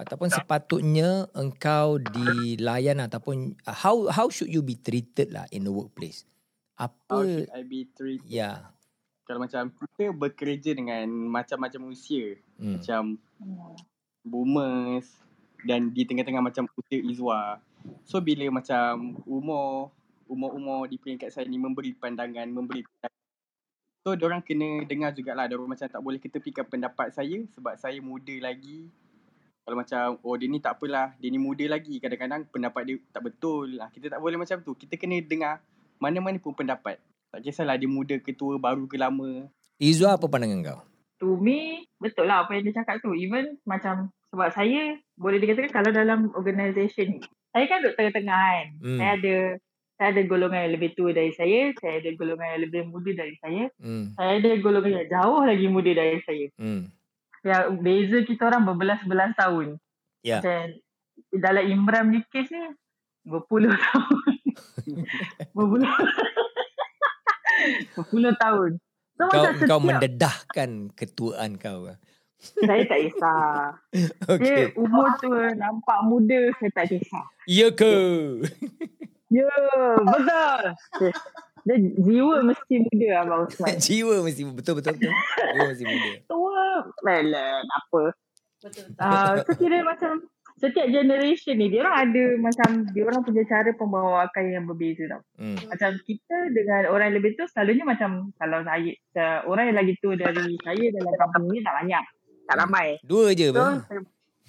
ataupun 0.00 0.32
sepatutnya 0.32 1.28
engkau 1.36 2.00
dilayan 2.00 3.04
ataupun 3.04 3.60
uh, 3.68 3.76
how 3.76 4.08
how 4.08 4.32
should 4.32 4.48
you 4.48 4.64
be 4.64 4.80
treated 4.80 5.28
lah 5.28 5.44
in 5.52 5.68
the 5.68 5.72
workplace? 5.72 6.24
How 6.80 6.88
Apa 6.88 7.20
should 7.28 7.52
I 7.52 7.62
be 7.68 7.84
treated? 7.92 8.24
ya. 8.24 8.72
Kalau 9.28 9.44
macam 9.44 9.70
kita 9.70 10.10
bekerja 10.10 10.74
dengan 10.74 11.06
macam-macam 11.30 11.92
usia. 11.92 12.40
Hmm. 12.58 12.80
Macam 12.80 13.02
boomers 14.24 15.06
dan 15.62 15.92
di 15.92 16.08
tengah-tengah 16.08 16.42
macam 16.42 16.64
usia 16.80 16.98
Izwa. 16.98 17.60
So 18.08 18.18
bila 18.24 18.48
macam 18.48 19.20
umur 19.28 19.92
umur-umur 20.30 20.86
di 20.86 20.96
peringkat 20.96 21.28
saya 21.34 21.44
ni 21.50 21.60
memberi 21.60 21.92
pandangan, 21.92 22.48
memberi 22.48 22.86
pandangan. 22.86 23.18
So 24.00 24.16
orang 24.16 24.40
kena 24.40 24.88
dengar 24.88 25.12
jugalah 25.12 25.44
Diorang 25.44 25.68
macam 25.68 25.84
tak 25.84 26.00
boleh 26.00 26.16
ketepikan 26.16 26.64
pendapat 26.64 27.12
saya 27.12 27.44
sebab 27.52 27.76
saya 27.76 28.00
muda 28.00 28.32
lagi. 28.40 28.88
Kalau 29.70 29.86
macam 29.86 30.18
oh 30.26 30.34
dia 30.34 30.50
ni 30.50 30.58
tak 30.58 30.82
apalah, 30.82 31.14
dia 31.22 31.30
ni 31.30 31.38
muda 31.38 31.62
lagi. 31.70 32.02
Kadang-kadang 32.02 32.42
pendapat 32.50 32.82
dia 32.90 32.98
tak 33.14 33.22
betul. 33.22 33.78
Lah 33.78 33.86
kita 33.94 34.10
tak 34.10 34.18
boleh 34.18 34.34
macam 34.34 34.58
tu. 34.66 34.74
Kita 34.74 34.98
kena 34.98 35.22
dengar 35.22 35.62
mana-mana 36.02 36.42
pun 36.42 36.58
pendapat. 36.58 36.98
Tak 37.30 37.38
kisahlah 37.46 37.78
dia 37.78 37.86
muda 37.86 38.18
ke 38.18 38.34
tua, 38.34 38.58
baru 38.58 38.90
ke 38.90 38.98
lama. 38.98 39.46
Izwa 39.78 40.18
apa 40.18 40.26
pandangan 40.26 40.58
kau? 40.66 40.80
To 41.22 41.38
me, 41.38 41.86
betul 42.02 42.26
lah 42.26 42.42
apa 42.42 42.58
yang 42.58 42.66
dia 42.66 42.82
cakap 42.82 42.98
tu. 42.98 43.14
Even 43.14 43.62
macam 43.62 44.10
sebab 44.34 44.50
saya 44.50 44.98
boleh 45.14 45.38
dikatakan 45.38 45.70
kalau 45.70 45.94
dalam 45.94 46.34
organisation 46.34 47.14
ni. 47.14 47.20
Saya 47.54 47.70
kan 47.70 47.86
duduk 47.86 47.94
tengah-tengah 47.94 48.42
kan. 48.42 48.66
Hmm. 48.82 48.98
Saya 48.98 49.10
ada 49.22 49.36
saya 50.02 50.08
ada 50.18 50.22
golongan 50.26 50.60
yang 50.66 50.74
lebih 50.74 50.90
tua 50.98 51.14
dari 51.14 51.30
saya. 51.30 51.70
Saya 51.78 52.02
ada 52.02 52.10
golongan 52.18 52.58
yang 52.58 52.62
lebih 52.66 52.90
muda 52.90 53.10
dari 53.14 53.38
saya. 53.38 53.70
Hmm. 53.78 54.18
Saya 54.18 54.42
ada 54.42 54.50
golongan 54.58 54.98
yang 54.98 55.06
jauh 55.14 55.42
lagi 55.46 55.66
muda 55.70 55.90
dari 55.94 56.18
saya. 56.26 56.46
Hmm. 56.58 56.90
Yang 57.40 57.64
beza 57.80 58.18
kita 58.24 58.42
orang 58.46 58.68
berbelas-belas 58.68 59.32
tahun. 59.34 59.80
Ya. 60.20 60.44
Dan 60.44 60.76
dalam 61.32 61.64
Imran 61.64 62.12
ni 62.12 62.20
kes 62.28 62.52
ni 62.52 62.64
berpuluh 63.24 63.72
tahun. 63.86 64.34
berpuluh 65.52 65.88
berpuluh 67.96 68.32
tahun. 68.36 68.70
So 69.16 69.28
Kau 69.28 69.44
kau 69.44 69.52
setiap 69.52 69.80
mendedahkan 69.80 70.70
ketuaan 70.96 71.60
kau. 71.60 71.92
saya 72.40 72.88
tak 72.88 73.00
kisah. 73.04 73.76
Dia 74.40 74.72
Okey. 74.72 74.80
umur 74.80 75.12
tu 75.20 75.28
nampak 75.60 75.98
muda 76.08 76.48
saya 76.56 76.72
tak 76.72 76.88
kisah. 76.88 77.24
Ya 77.44 77.68
ke? 77.68 77.94
Ya, 79.30 79.46
betul. 80.00 80.62
Dia, 81.64 81.76
jiwa 81.78 82.36
mesti 82.44 82.74
muda 82.88 83.08
Abang 83.20 83.42
Usman. 83.46 83.76
Jiwa 83.86 84.14
mesti 84.24 84.42
betul 84.48 84.74
betul 84.80 84.92
betul. 84.96 85.12
Jiwa 85.54 85.66
mesti 85.70 85.84
muda. 85.84 86.10
Tua, 86.30 86.66
mela, 87.04 87.48
apa. 87.64 88.02
Betul. 88.60 88.84
Uh, 89.00 89.34
so 89.44 89.52
kira 89.56 89.80
macam 89.80 90.28
setiap 90.60 90.92
generation 90.92 91.56
ni 91.56 91.72
dia 91.72 91.80
orang 91.80 91.96
ada 92.04 92.24
macam 92.36 92.84
dia 92.92 93.02
orang 93.08 93.24
punya 93.24 93.48
cara 93.48 93.72
pembawakan 93.72 94.44
yang 94.52 94.64
berbeza 94.68 95.08
tau. 95.08 95.24
Hmm. 95.40 95.56
Macam 95.56 95.96
kita 96.04 96.36
dengan 96.52 96.92
orang 96.92 97.08
yang 97.08 97.16
lebih 97.24 97.32
tu 97.40 97.48
selalunya 97.48 97.88
macam 97.88 98.28
kalau 98.36 98.60
saya 98.60 98.92
uh, 99.16 99.40
orang 99.48 99.72
yang 99.72 99.78
lagi 99.80 99.96
tua 100.04 100.20
dari 100.20 100.52
saya 100.60 100.84
dalam 100.92 101.12
kampung 101.16 101.48
ni 101.48 101.64
tak 101.64 101.76
banyak. 101.80 102.04
Tak 102.44 102.56
ramai. 102.60 103.00
Dua 103.00 103.32
je 103.32 103.48
So, 103.48 103.64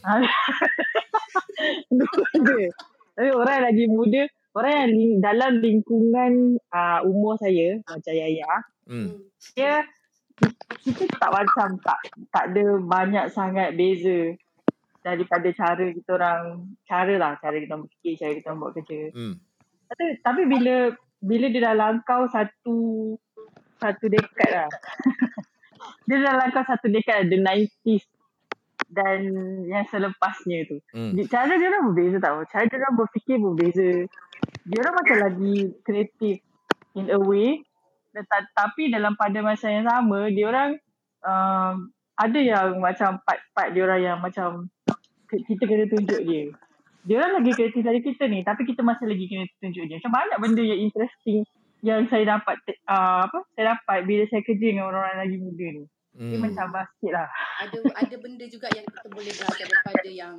Dua 2.02 2.28
je. 2.34 2.68
Tapi 3.16 3.30
orang 3.32 3.54
yang 3.54 3.66
lagi 3.70 3.86
muda, 3.88 4.22
orang 4.52 4.74
yang 4.74 4.90
ling, 4.92 5.14
dalam 5.20 5.52
lingkungan 5.60 6.32
uh, 6.70 7.00
umur 7.04 7.38
saya, 7.38 7.80
macam 7.86 8.14
Yaya, 8.14 8.54
Hmm. 8.82 9.24
dia 9.56 9.86
kita 10.82 11.06
tak 11.22 11.32
macam 11.32 11.78
tak 11.80 12.00
tak 12.34 12.44
ada 12.50 12.82
banyak 12.82 13.30
sangat 13.30 13.78
beza 13.78 14.34
daripada 15.06 15.48
cara 15.54 15.86
kita 15.94 16.10
orang 16.18 16.42
cara 16.84 17.14
lah 17.16 17.32
cara 17.38 17.62
kita 17.62 17.78
orang 17.78 17.86
berfikir 17.86 18.14
cara 18.18 18.32
kita 18.34 18.48
orang 18.50 18.60
buat 18.60 18.74
kerja 18.74 19.02
Hmm. 19.14 19.36
tapi, 19.86 20.06
tapi 20.26 20.42
bila 20.50 20.76
bila 21.22 21.46
dia 21.54 21.62
dah 21.62 21.76
langkau 21.78 22.26
satu 22.26 22.78
satu 23.78 24.06
dekad 24.10 24.50
lah 24.50 24.70
dia 26.10 26.18
dah 26.20 26.34
langkau 26.42 26.66
satu 26.66 26.90
dekad 26.90 27.30
the 27.30 27.38
90s 27.38 28.04
dan 28.92 29.22
yang 29.70 29.86
selepasnya 29.88 30.68
tu 30.68 30.78
Hmm. 30.92 31.16
Cara 31.30 31.54
dia 31.56 31.72
orang 31.72 31.94
berbeza 31.94 32.18
tau. 32.20 32.44
Cara 32.50 32.68
dia 32.68 32.76
orang 32.76 32.98
berfikir 33.00 33.40
berbeza. 33.40 34.04
Dia 34.64 34.78
orang 34.80 34.96
macam 34.96 35.18
lagi 35.20 35.56
kreatif 35.82 36.36
in 36.94 37.08
a 37.08 37.18
way. 37.18 37.62
Teta- 38.10 38.52
Tapi 38.52 38.88
dalam 38.88 39.16
pada 39.16 39.40
masa 39.40 39.68
yang 39.68 39.84
sama, 39.84 40.28
dia 40.28 40.46
orang 40.46 40.76
um, 41.22 41.76
ada 42.14 42.38
yang 42.38 42.78
macam 42.78 43.18
part-part 43.20 43.72
dia 43.72 43.84
orang 43.84 44.02
yang 44.02 44.18
macam 44.18 44.68
kita 45.28 45.64
kena 45.64 45.88
tunjuk 45.88 46.22
dia. 46.22 46.52
Dia 47.02 47.16
orang 47.18 47.40
lagi 47.40 47.52
kreatif 47.52 47.82
dari 47.82 48.00
kita 48.00 48.28
ni 48.28 48.42
tapi 48.42 48.62
kita 48.62 48.82
masih 48.82 49.08
lagi 49.08 49.26
kena 49.26 49.46
tunjuk 49.58 49.84
dia. 49.86 49.98
Macam 49.98 50.14
banyak 50.14 50.38
benda 50.38 50.62
yang 50.62 50.82
interesting 50.82 51.42
yang 51.82 52.06
saya 52.06 52.38
dapat 52.38 52.62
uh, 52.86 53.26
apa 53.26 53.42
saya 53.52 53.74
dapat 53.74 54.06
bila 54.06 54.24
saya 54.28 54.42
kerja 54.42 54.66
dengan 54.68 54.86
orang-orang 54.86 55.20
lagi 55.20 55.38
muda 55.38 55.68
ni. 55.72 55.84
Dia 56.12 56.36
Hmm. 56.36 56.44
macam 56.44 56.66
basket 56.70 57.10
lah. 57.10 57.28
Ada 57.58 57.78
ada 57.96 58.16
benda 58.20 58.46
juga 58.46 58.68
yang 58.70 58.84
kita 58.84 59.08
boleh 59.08 59.32
belajar 59.32 59.66
daripada 59.66 60.10
yang 60.12 60.36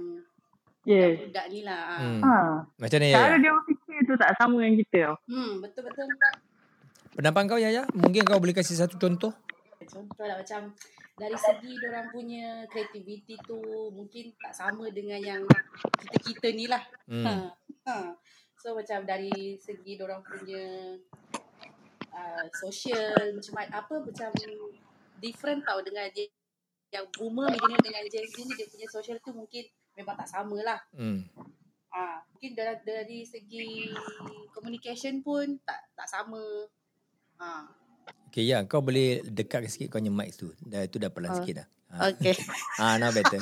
Yes. 0.82 1.14
budak 1.24 1.46
ni 1.48 1.60
lah. 1.62 1.94
Hmm. 1.96 2.20
Ha. 2.20 2.34
Macam 2.76 2.98
Cara 3.00 3.06
ya? 3.06 3.38
dia 3.38 3.50
orang 3.50 3.66
tu 4.06 4.14
tak 4.18 4.34
sama 4.38 4.62
dengan 4.62 4.76
kita 4.82 4.98
tau. 5.10 5.16
Hmm, 5.28 5.52
betul 5.62 5.82
betul. 5.88 6.06
Pendapat 7.12 7.42
kau 7.44 7.60
Yaya? 7.60 7.84
Mungkin 7.92 8.22
kau 8.24 8.40
boleh 8.40 8.56
kasih 8.56 8.78
satu 8.78 8.96
contoh? 8.96 9.32
Contoh 9.82 10.24
lah 10.24 10.40
macam 10.40 10.72
dari 11.18 11.36
segi 11.36 11.76
orang 11.84 12.08
punya 12.08 12.64
kreativiti 12.72 13.36
tu 13.44 13.60
mungkin 13.92 14.32
tak 14.40 14.56
sama 14.56 14.88
dengan 14.88 15.20
yang 15.20 15.42
kita-kita 16.00 16.48
ni 16.56 16.64
lah. 16.70 16.82
Hmm. 17.04 17.24
Ha. 17.26 17.32
ha. 17.86 17.96
So 18.56 18.78
macam 18.78 19.04
dari 19.04 19.58
segi 19.60 19.98
orang 20.00 20.24
punya 20.24 20.96
uh, 22.14 22.46
social 22.54 23.36
macam 23.36 23.54
apa 23.68 23.94
macam 24.00 24.30
different 25.20 25.66
tau 25.66 25.82
dengan 25.84 26.08
dia 26.14 26.30
yang 26.92 27.08
boomer 27.16 27.48
millennial 27.48 27.80
dengan 27.80 28.04
Gen 28.12 28.28
Z 28.28 28.36
ni 28.44 28.52
dia 28.52 28.68
punya 28.68 28.86
social 28.88 29.16
tu 29.24 29.32
mungkin 29.32 29.64
memang 29.96 30.16
tak 30.16 30.28
sama 30.28 30.56
lah. 30.60 30.80
Hmm. 30.92 31.24
Ah, 31.92 32.24
mungkin 32.32 32.56
dari, 32.56 32.74
dari 32.82 33.18
segi 33.22 33.92
communication 34.50 35.20
pun 35.20 35.60
tak 35.60 35.92
tak 35.92 36.08
sama. 36.08 36.40
Ah. 37.36 37.68
Okay 38.32 38.48
ya, 38.48 38.64
kau 38.64 38.80
boleh 38.80 39.20
dekatkan 39.28 39.68
sikit 39.68 39.92
kau 39.92 40.00
punya 40.00 40.08
mic 40.08 40.32
tu. 40.32 40.56
Dah 40.58 40.88
tu 40.88 40.96
dah 40.96 41.12
pelan 41.12 41.30
Oh. 41.30 41.38
sikit 41.38 41.62
dah. 41.62 41.66
Ha. 41.92 42.16
Okay. 42.16 42.32
Ah, 42.80 42.96
now 42.96 43.12
better. 43.12 43.36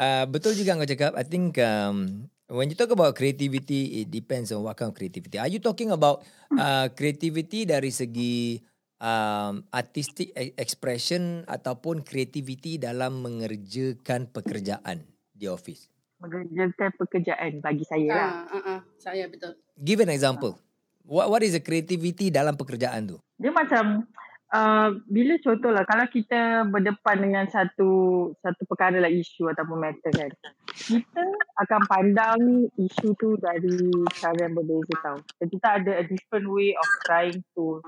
uh, 0.00 0.24
betul 0.32 0.56
juga 0.56 0.72
kau 0.74 0.88
cakap. 0.88 1.12
I 1.20 1.24
think 1.28 1.60
um, 1.60 2.24
when 2.48 2.72
you 2.72 2.76
talk 2.76 2.88
about 2.88 3.12
creativity, 3.12 4.00
it 4.00 4.08
depends 4.08 4.50
on 4.50 4.64
what 4.64 4.74
kind 4.74 4.88
of 4.88 4.96
creativity. 4.96 5.36
Are 5.36 5.52
you 5.52 5.60
talking 5.60 5.92
about 5.92 6.24
uh, 6.50 6.88
creativity 6.92 7.68
dari 7.68 7.92
segi 7.92 8.56
um, 9.04 9.52
artistic 9.68 10.32
e- 10.32 10.56
expression 10.56 11.44
ataupun 11.44 12.00
creativity 12.00 12.80
dalam 12.80 13.20
mengerjakan 13.20 14.32
pekerjaan 14.32 15.04
di 15.36 15.44
office? 15.44 15.92
Mengerjakan 16.24 16.96
pekerjaan 16.96 17.60
bagi 17.60 17.84
saya 17.84 18.08
lah. 18.08 18.30
Ah, 18.48 18.56
ah, 18.56 18.64
ah, 18.64 18.80
saya 18.96 19.28
betul. 19.28 19.52
Give 19.76 20.00
an 20.00 20.08
example. 20.08 20.56
What 21.04 21.28
what 21.28 21.44
is 21.44 21.52
the 21.52 21.60
creativity 21.60 22.32
dalam 22.32 22.56
pekerjaan 22.56 23.04
tu? 23.12 23.20
Dia 23.36 23.52
macam 23.52 24.08
uh, 24.48 24.88
bila 25.04 25.36
contohlah 25.36 25.84
kalau 25.84 26.08
kita 26.08 26.64
berdepan 26.64 27.20
dengan 27.20 27.44
satu 27.44 28.32
satu 28.40 28.62
perkara 28.64 29.04
lah 29.04 29.12
isu 29.12 29.52
ataupun 29.52 29.84
matter 29.84 30.12
kan. 30.16 30.32
Kita 30.72 31.24
akan 31.60 31.80
pandang 31.92 32.40
isu 32.80 33.12
tu 33.20 33.36
dari 33.36 33.92
cara 34.16 34.48
yang 34.48 34.56
berbeza 34.56 34.96
tau. 35.04 35.18
Dan 35.36 35.46
kita 35.52 35.68
ada 35.76 35.92
a 36.00 36.04
different 36.08 36.48
way 36.48 36.72
of 36.72 36.88
trying 37.04 37.44
to 37.52 37.84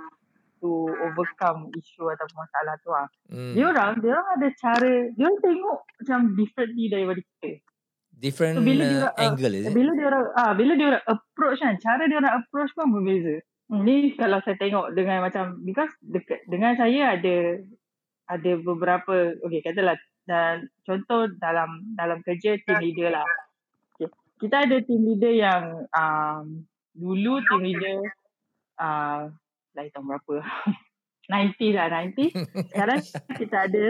to 0.61 0.91
overcome 1.05 1.69
isu 1.75 2.09
ataupun 2.11 2.37
masalah 2.37 2.75
tu 2.81 2.91
lah. 2.93 3.07
Hmm. 3.29 3.55
Dia 3.55 3.65
orang, 3.71 3.91
dia 4.01 4.11
orang 4.17 4.29
ada 4.41 4.49
cara, 4.57 4.93
dia 5.13 5.25
orang 5.27 5.41
tengok 5.43 5.79
macam 5.85 6.21
differently 6.35 6.85
daripada 6.89 7.21
kita. 7.23 7.51
Different 8.17 8.55
So, 8.57 8.65
bila 8.65 8.83
uh, 8.83 8.89
dia 8.89 8.99
orang, 9.05 9.13
ah, 9.13 9.25
angle 9.29 9.55
is 9.55 9.65
it? 9.69 9.73
Bila 9.77 9.91
dia 9.93 10.07
orang 10.09 10.25
ah 10.33 10.53
bila 10.57 10.73
dia 10.73 10.87
orang 10.89 11.05
approach 11.05 11.59
kan, 11.61 11.77
cara 11.77 12.03
dia 12.09 12.17
orang 12.17 12.35
approach 12.41 12.71
pun 12.73 12.89
berbeza. 12.89 13.37
Hmm, 13.67 13.83
ni 13.83 14.15
kalau 14.15 14.39
saya 14.47 14.57
tengok 14.57 14.95
dengan 14.95 15.27
macam 15.27 15.59
because 15.67 15.91
dekat 16.01 16.41
dengan 16.47 16.79
saya 16.79 17.19
ada 17.19 17.61
ada 18.31 18.53
beberapa 18.63 19.35
okey 19.43 19.61
katalah 19.61 19.99
dan 20.27 20.67
contoh 20.83 21.31
dalam 21.39 21.83
dalam 21.95 22.25
kerja 22.25 22.59
team 22.65 22.79
leader 22.81 23.15
lah. 23.15 23.27
Okay. 23.95 24.09
Kita 24.41 24.65
ada 24.65 24.77
team 24.81 25.03
leader 25.07 25.35
yang 25.35 25.87
um, 25.93 26.65
dulu 26.97 27.43
team 27.47 27.63
leader 27.63 28.01
uh, 28.81 29.29
lain 29.77 29.91
tahun 29.93 30.07
berapa 30.09 30.35
90 31.61 31.77
lah 31.77 31.87
90 31.93 32.73
sekarang 32.73 33.01
kita 33.37 33.57
ada 33.69 33.85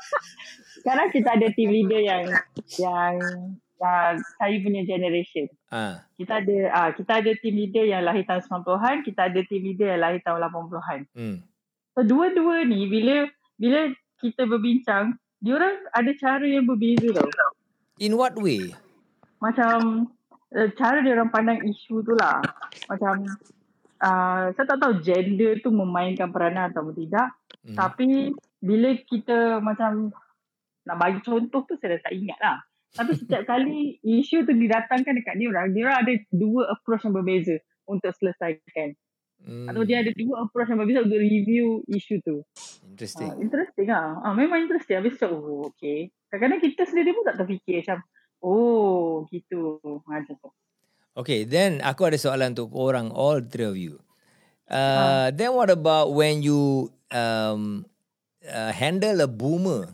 sekarang 0.82 1.08
kita 1.12 1.28
ada 1.36 1.46
team 1.52 1.70
leader 1.70 2.00
yang 2.00 2.24
yang 2.80 3.14
uh, 3.82 4.12
saya 4.40 4.56
punya 4.62 4.82
generation 4.88 5.50
Ah, 5.72 6.04
kita 6.20 6.44
ada 6.44 6.56
ah 6.68 6.88
kita 6.92 7.24
ada 7.24 7.32
team 7.40 7.56
leader 7.56 7.88
yang 7.88 8.04
lahir 8.04 8.28
tahun 8.28 8.44
90-an, 8.44 9.08
kita 9.08 9.32
ada 9.32 9.40
team 9.48 9.64
leader 9.64 9.96
yang 9.96 10.04
lahir 10.04 10.20
tahun 10.20 10.44
80-an. 10.44 11.00
hmm. 11.16 11.36
So 11.96 12.04
dua-dua 12.04 12.68
ni 12.68 12.92
bila 12.92 13.24
bila 13.56 13.88
kita 14.20 14.44
berbincang, 14.44 15.16
diorang 15.40 15.80
ada 15.96 16.12
cara 16.20 16.44
yang 16.44 16.68
berbeza 16.68 17.08
tau. 17.16 17.56
In 18.04 18.20
what 18.20 18.36
way? 18.36 18.76
Macam 19.40 20.12
uh, 20.52 20.68
cara 20.76 21.00
diorang 21.00 21.32
pandang 21.32 21.64
isu 21.64 22.04
tu 22.04 22.12
lah. 22.20 22.44
Macam 22.92 23.24
uh, 24.02 24.50
saya 24.52 24.66
tak 24.66 24.78
tahu 24.82 24.98
gender 25.00 25.62
tu 25.62 25.70
memainkan 25.70 26.28
peranan 26.34 26.74
atau 26.74 26.90
tidak. 26.90 27.32
Hmm. 27.62 27.78
Tapi 27.78 28.34
bila 28.58 28.98
kita 29.06 29.62
macam 29.62 30.10
nak 30.82 30.96
bagi 30.98 31.22
contoh 31.22 31.62
tu 31.62 31.78
saya 31.78 31.96
dah 31.96 32.10
tak 32.10 32.14
ingat 32.18 32.38
lah. 32.42 32.58
Tapi 32.92 33.16
setiap 33.16 33.48
kali 33.48 33.96
isu 34.04 34.44
tu 34.44 34.52
didatangkan 34.52 35.16
dekat 35.16 35.34
dia 35.40 35.48
orang, 35.48 35.72
dia 35.72 35.82
orang 35.88 35.98
ada 36.04 36.12
dua 36.28 36.76
approach 36.76 37.08
yang 37.08 37.16
berbeza 37.16 37.56
untuk 37.88 38.12
selesaikan. 38.12 38.92
Hmm. 39.42 39.66
Atau 39.66 39.82
dia 39.88 40.04
ada 40.04 40.12
dua 40.12 40.44
approach 40.44 40.68
yang 40.68 40.78
berbeza 40.84 41.00
untuk 41.08 41.18
review 41.18 41.80
isu 41.88 42.20
tu. 42.20 42.44
Interesting. 42.92 43.32
Ha, 43.32 43.40
interesting 43.40 43.88
lah. 43.88 44.20
Ha, 44.22 44.36
memang 44.36 44.68
interesting. 44.68 45.00
Habis 45.00 45.16
macam, 45.18 45.40
oh 45.40 45.72
okay. 45.72 46.12
Kadang-kadang 46.28 46.60
kita 46.62 46.82
sendiri 46.84 47.10
pun 47.16 47.24
tak 47.24 47.36
terfikir 47.40 47.80
macam, 47.80 47.98
oh 48.44 49.24
gitu. 49.32 49.80
Macam 50.04 50.34
tu. 50.36 50.50
Okay, 51.12 51.44
then 51.44 51.84
aku 51.84 52.08
ada 52.08 52.16
soalan 52.16 52.56
untuk 52.56 52.72
korang, 52.72 53.12
all 53.12 53.44
three 53.44 53.68
of 53.68 53.76
you. 53.76 54.00
Uh, 54.64 54.72
Ah. 54.72 55.28
Then 55.28 55.52
what 55.52 55.68
about 55.68 56.16
when 56.16 56.40
you 56.40 56.88
um, 57.12 57.84
uh, 58.48 58.72
handle 58.72 59.20
a 59.20 59.28
boomer? 59.28 59.92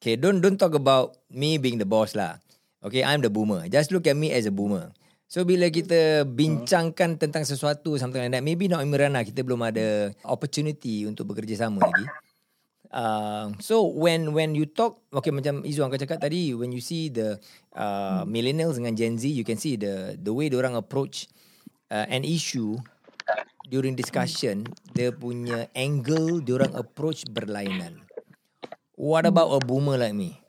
Okay, 0.00 0.18
don't 0.18 0.42
don't 0.42 0.58
talk 0.58 0.74
about 0.74 1.20
me 1.30 1.60
being 1.60 1.78
the 1.78 1.86
boss 1.86 2.18
lah. 2.18 2.42
Okay, 2.82 3.04
I'm 3.06 3.22
the 3.22 3.30
boomer. 3.30 3.68
Just 3.70 3.94
look 3.94 4.08
at 4.10 4.16
me 4.18 4.34
as 4.34 4.48
a 4.48 4.54
boomer. 4.54 4.90
So 5.30 5.46
bila 5.46 5.70
kita 5.70 6.26
bincangkan 6.26 7.14
tentang 7.14 7.46
sesuatu 7.46 7.94
something 7.94 8.18
like 8.18 8.34
that, 8.34 8.42
maybe 8.42 8.66
not 8.66 8.82
Imirana, 8.82 9.22
kita 9.22 9.46
belum 9.46 9.62
ada 9.62 10.10
opportunity 10.26 11.06
untuk 11.06 11.30
bekerja 11.30 11.62
sama 11.70 11.86
lagi. 11.86 12.02
Uh, 12.90 13.54
so 13.62 13.86
when 13.86 14.34
when 14.34 14.50
you 14.58 14.66
talk 14.66 14.98
okay 15.14 15.30
macam 15.30 15.62
Izu 15.62 15.86
kau 15.86 15.94
cakap 15.94 16.18
tadi 16.18 16.50
when 16.58 16.74
you 16.74 16.82
see 16.82 17.06
the 17.06 17.38
uh, 17.78 18.26
millennials 18.26 18.82
dengan 18.82 18.98
Gen 18.98 19.14
Z 19.14 19.30
you 19.30 19.46
can 19.46 19.54
see 19.62 19.78
the 19.78 20.18
the 20.18 20.34
way 20.34 20.50
orang 20.50 20.74
approach 20.74 21.30
uh, 21.94 22.02
an 22.10 22.26
issue 22.26 22.74
during 23.70 23.94
discussion 23.94 24.66
dia 24.90 25.14
punya 25.14 25.70
angle 25.78 26.42
orang 26.50 26.74
approach 26.74 27.22
berlainan. 27.30 28.02
What 28.98 29.22
about 29.22 29.54
a 29.54 29.60
boomer 29.62 29.94
like 29.94 30.18
me? 30.18 30.42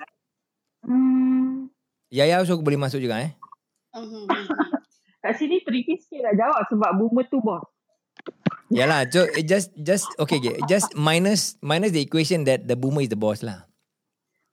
Hmm, 0.81 1.69
Yaya 2.09 2.41
so 2.41 2.57
aku 2.57 2.65
boleh 2.65 2.81
masuk 2.81 3.05
juga 3.05 3.21
eh. 3.21 3.31
Kat 5.21 5.37
sini 5.37 5.61
tricky 5.61 6.01
sikit 6.01 6.25
nak 6.25 6.35
jawab 6.41 6.61
sebab 6.73 6.91
boomer 6.97 7.29
tu 7.29 7.37
bos. 7.37 7.61
Yalah, 8.71 9.03
so 9.05 9.21
just 9.43 9.75
just 9.75 10.07
okay, 10.15 10.39
okay, 10.39 10.55
just 10.65 10.95
minus 10.95 11.59
minus 11.59 11.91
the 11.91 11.99
equation 11.99 12.43
that 12.43 12.63
the 12.63 12.73
boomer 12.73 13.01
is 13.01 13.11
the 13.11 13.15
boss 13.15 13.43
lah. 13.43 13.67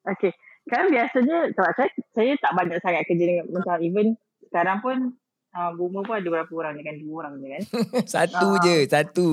Okay. 0.05 0.35
Kan 0.67 0.91
biasanya 0.91 1.49
sebab 1.55 1.71
saya, 1.73 1.89
saya 2.13 2.33
tak 2.37 2.53
banyak 2.53 2.77
sangat 2.79 3.07
kerja 3.07 3.25
dengan 3.25 3.47
macam 3.49 3.79
even 3.81 4.07
sekarang 4.45 4.79
pun 4.79 4.97
uh, 5.51 5.71
boomer 5.73 6.03
pun 6.03 6.19
ada 6.19 6.29
berapa 6.29 6.53
orang 6.53 6.77
dengan 6.77 6.95
dua 6.99 7.15
orang 7.23 7.33
je 7.37 7.49
kan. 7.49 7.63
satu 8.21 8.47
Ah. 8.53 8.61
je, 8.61 8.77
satu. 8.85 9.29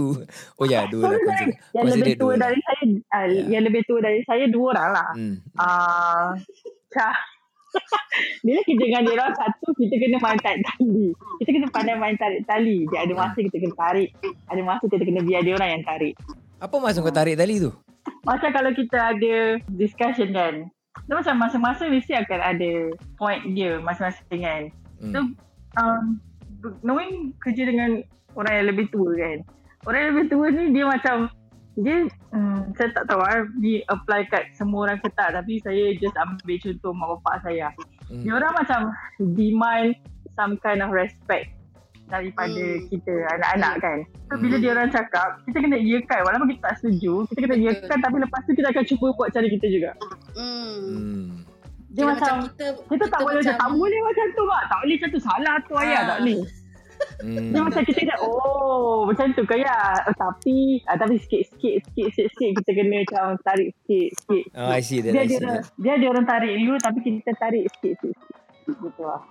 Oh 0.56 0.65
ya, 0.65 0.88
dua 0.88 1.12
lah. 1.12 1.17
Sorry, 1.17 1.26
Consider, 1.26 1.52
yang 1.74 1.84
consider 1.84 2.00
lebih 2.00 2.15
tua 2.15 2.21
dua 2.21 2.32
lah. 2.32 2.39
dari 2.45 2.60
saya 2.62 2.84
uh, 2.86 3.26
Ya. 3.26 3.41
yang 3.52 3.63
lebih 3.65 3.82
tua 3.84 4.00
dari 4.00 4.21
saya 4.24 4.45
dua 4.48 4.65
orang 4.71 4.89
lah. 4.93 5.10
Hmm. 5.12 5.36
Ah, 5.58 5.65
uh, 5.65 6.30
bila 8.45 8.59
kita 8.63 8.81
dengan 8.81 9.01
dia 9.03 9.13
orang 9.17 9.33
satu 9.35 9.67
kita 9.75 9.95
kena 9.99 10.17
main 10.23 10.39
tarik 10.39 10.61
tali. 10.63 11.07
Kita 11.43 11.49
kena 11.51 11.67
pandai 11.71 11.95
main 11.99 12.15
tarik 12.15 12.41
tali. 12.47 12.77
Dia 12.91 12.99
ada 13.03 13.13
masa 13.15 13.38
kita 13.39 13.57
kena 13.59 13.75
tarik, 13.75 14.09
ada 14.47 14.61
masa 14.63 14.83
kita 14.88 15.03
kena 15.03 15.21
biar 15.23 15.41
dia 15.43 15.53
orang 15.57 15.71
yang 15.79 15.83
tarik. 15.83 16.13
Apa 16.63 16.75
maksud 16.79 17.01
kau 17.03 17.11
tarik 17.11 17.35
tali 17.35 17.59
tu? 17.59 17.71
Macam 18.23 18.49
kalau 18.53 18.71
kita 18.71 19.17
ada 19.17 19.35
discussion 19.75 20.31
kan. 20.31 20.55
Dia 21.05 21.13
macam 21.19 21.35
masa-masa 21.35 21.91
mesti 21.91 22.15
akan 22.15 22.39
ada 22.39 22.71
point 23.19 23.43
dia 23.51 23.77
masing-masing 23.83 24.41
kan. 24.41 24.63
So 25.11 25.19
Hmm. 25.19 25.35
um, 25.75 26.03
knowing 26.81 27.35
kerja 27.43 27.67
dengan 27.67 27.99
orang 28.39 28.53
yang 28.63 28.67
lebih 28.71 28.88
tua 28.95 29.11
kan. 29.19 29.38
Orang 29.85 29.99
yang 29.99 30.09
lebih 30.15 30.25
tua 30.31 30.45
ni 30.55 30.63
dia 30.71 30.85
macam 30.88 31.27
dia 31.75 32.07
hmm, 32.31 32.71
saya 32.73 32.88
tak 32.95 33.03
tahu 33.05 33.19
lah 33.19 33.43
ni 33.59 33.83
apply 33.85 34.31
kat 34.31 34.47
semua 34.55 34.88
orang 34.88 34.99
ke 34.99 35.11
tak 35.11 35.35
tapi 35.35 35.59
saya 35.59 35.91
just 35.99 36.15
ambil 36.15 36.55
contoh 36.55 36.91
mak 36.91 37.07
bapak 37.19 37.35
saya. 37.43 37.67
Hmm. 38.07 38.23
Dia 38.23 38.31
orang 38.35 38.53
macam 38.55 38.79
demand 39.19 39.91
some 40.35 40.55
kind 40.59 40.79
of 40.79 40.91
respect 40.91 41.51
daripada 42.05 42.53
Hmm. 42.53 42.85
kita 42.88 43.13
anak-anak 43.33 43.73
kan. 43.81 43.97
So 44.29 44.38
bila 44.38 44.55
Hmm. 44.55 44.63
dia 44.63 44.71
orang 44.71 44.89
cakap, 44.89 45.29
kita 45.43 45.57
kena 45.57 45.77
iakan 45.77 46.19
walaupun 46.21 46.47
kita 46.53 46.61
tak 46.63 46.75
setuju, 46.77 47.13
kita 47.27 47.39
kena 47.43 47.55
iakan 47.57 47.97
tapi 47.97 48.15
lepas 48.21 48.41
tu 48.45 48.51
kita 48.53 48.67
akan 48.69 48.83
cuba 48.85 49.07
buat 49.11 49.29
cara 49.33 49.47
kita 49.49 49.67
juga. 49.67 49.91
Hmm. 50.38 50.77
Hmm. 50.85 51.23
Dia 51.95 52.03
Kira 52.03 52.11
macam, 52.11 52.35
kita 52.51 52.65
kita, 52.91 53.05
tak 53.07 53.19
boleh 53.23 53.39
macam, 53.39 53.55
tak 53.55 53.69
boleh 53.71 53.99
macam 54.03 54.25
tu 54.31 54.43
mak. 54.43 54.63
Tak 54.67 54.77
boleh 54.83 54.95
macam 54.95 55.09
tu 55.09 55.21
salah 55.23 55.55
tu 55.63 55.73
ayah 55.79 55.95
Ah. 55.95 56.03
tak 56.11 56.17
boleh. 56.21 56.39
Hmm. 57.25 57.55
Dia 57.55 57.62
macam 57.63 57.81
kita 57.81 58.01
dah 58.05 58.19
oh 58.21 59.08
macam 59.10 59.31
tu 59.34 59.41
ya. 59.55 59.79
Oh, 60.05 60.15
tapi 60.15 60.84
ah, 60.86 60.97
tapi 60.99 61.17
sikit-sikit 61.17 61.75
sikit 61.89 62.08
sikit 62.13 62.49
kita 62.62 62.69
kena 62.75 63.01
macam 63.01 63.25
tarik 63.41 63.73
sikit 63.81 64.10
sikit. 64.21 64.45
Oh, 64.53 64.69
I 64.69 64.81
see 64.86 64.99
that. 65.01 65.13
Dia 65.15 65.21
I 65.21 65.25
ada 65.25 65.31
see 65.31 65.39
orang, 65.41 65.58
that. 65.58 65.81
dia 65.81 65.91
ada 65.95 66.05
orang 66.12 66.25
tarik 66.27 66.53
dulu 66.60 66.75
tapi 66.77 66.99
kita 67.01 67.31
tarik 67.39 67.63
sikit 67.77 67.93
sikit. 68.03 68.15
Gitu 68.67 69.01
lah. 69.01 69.21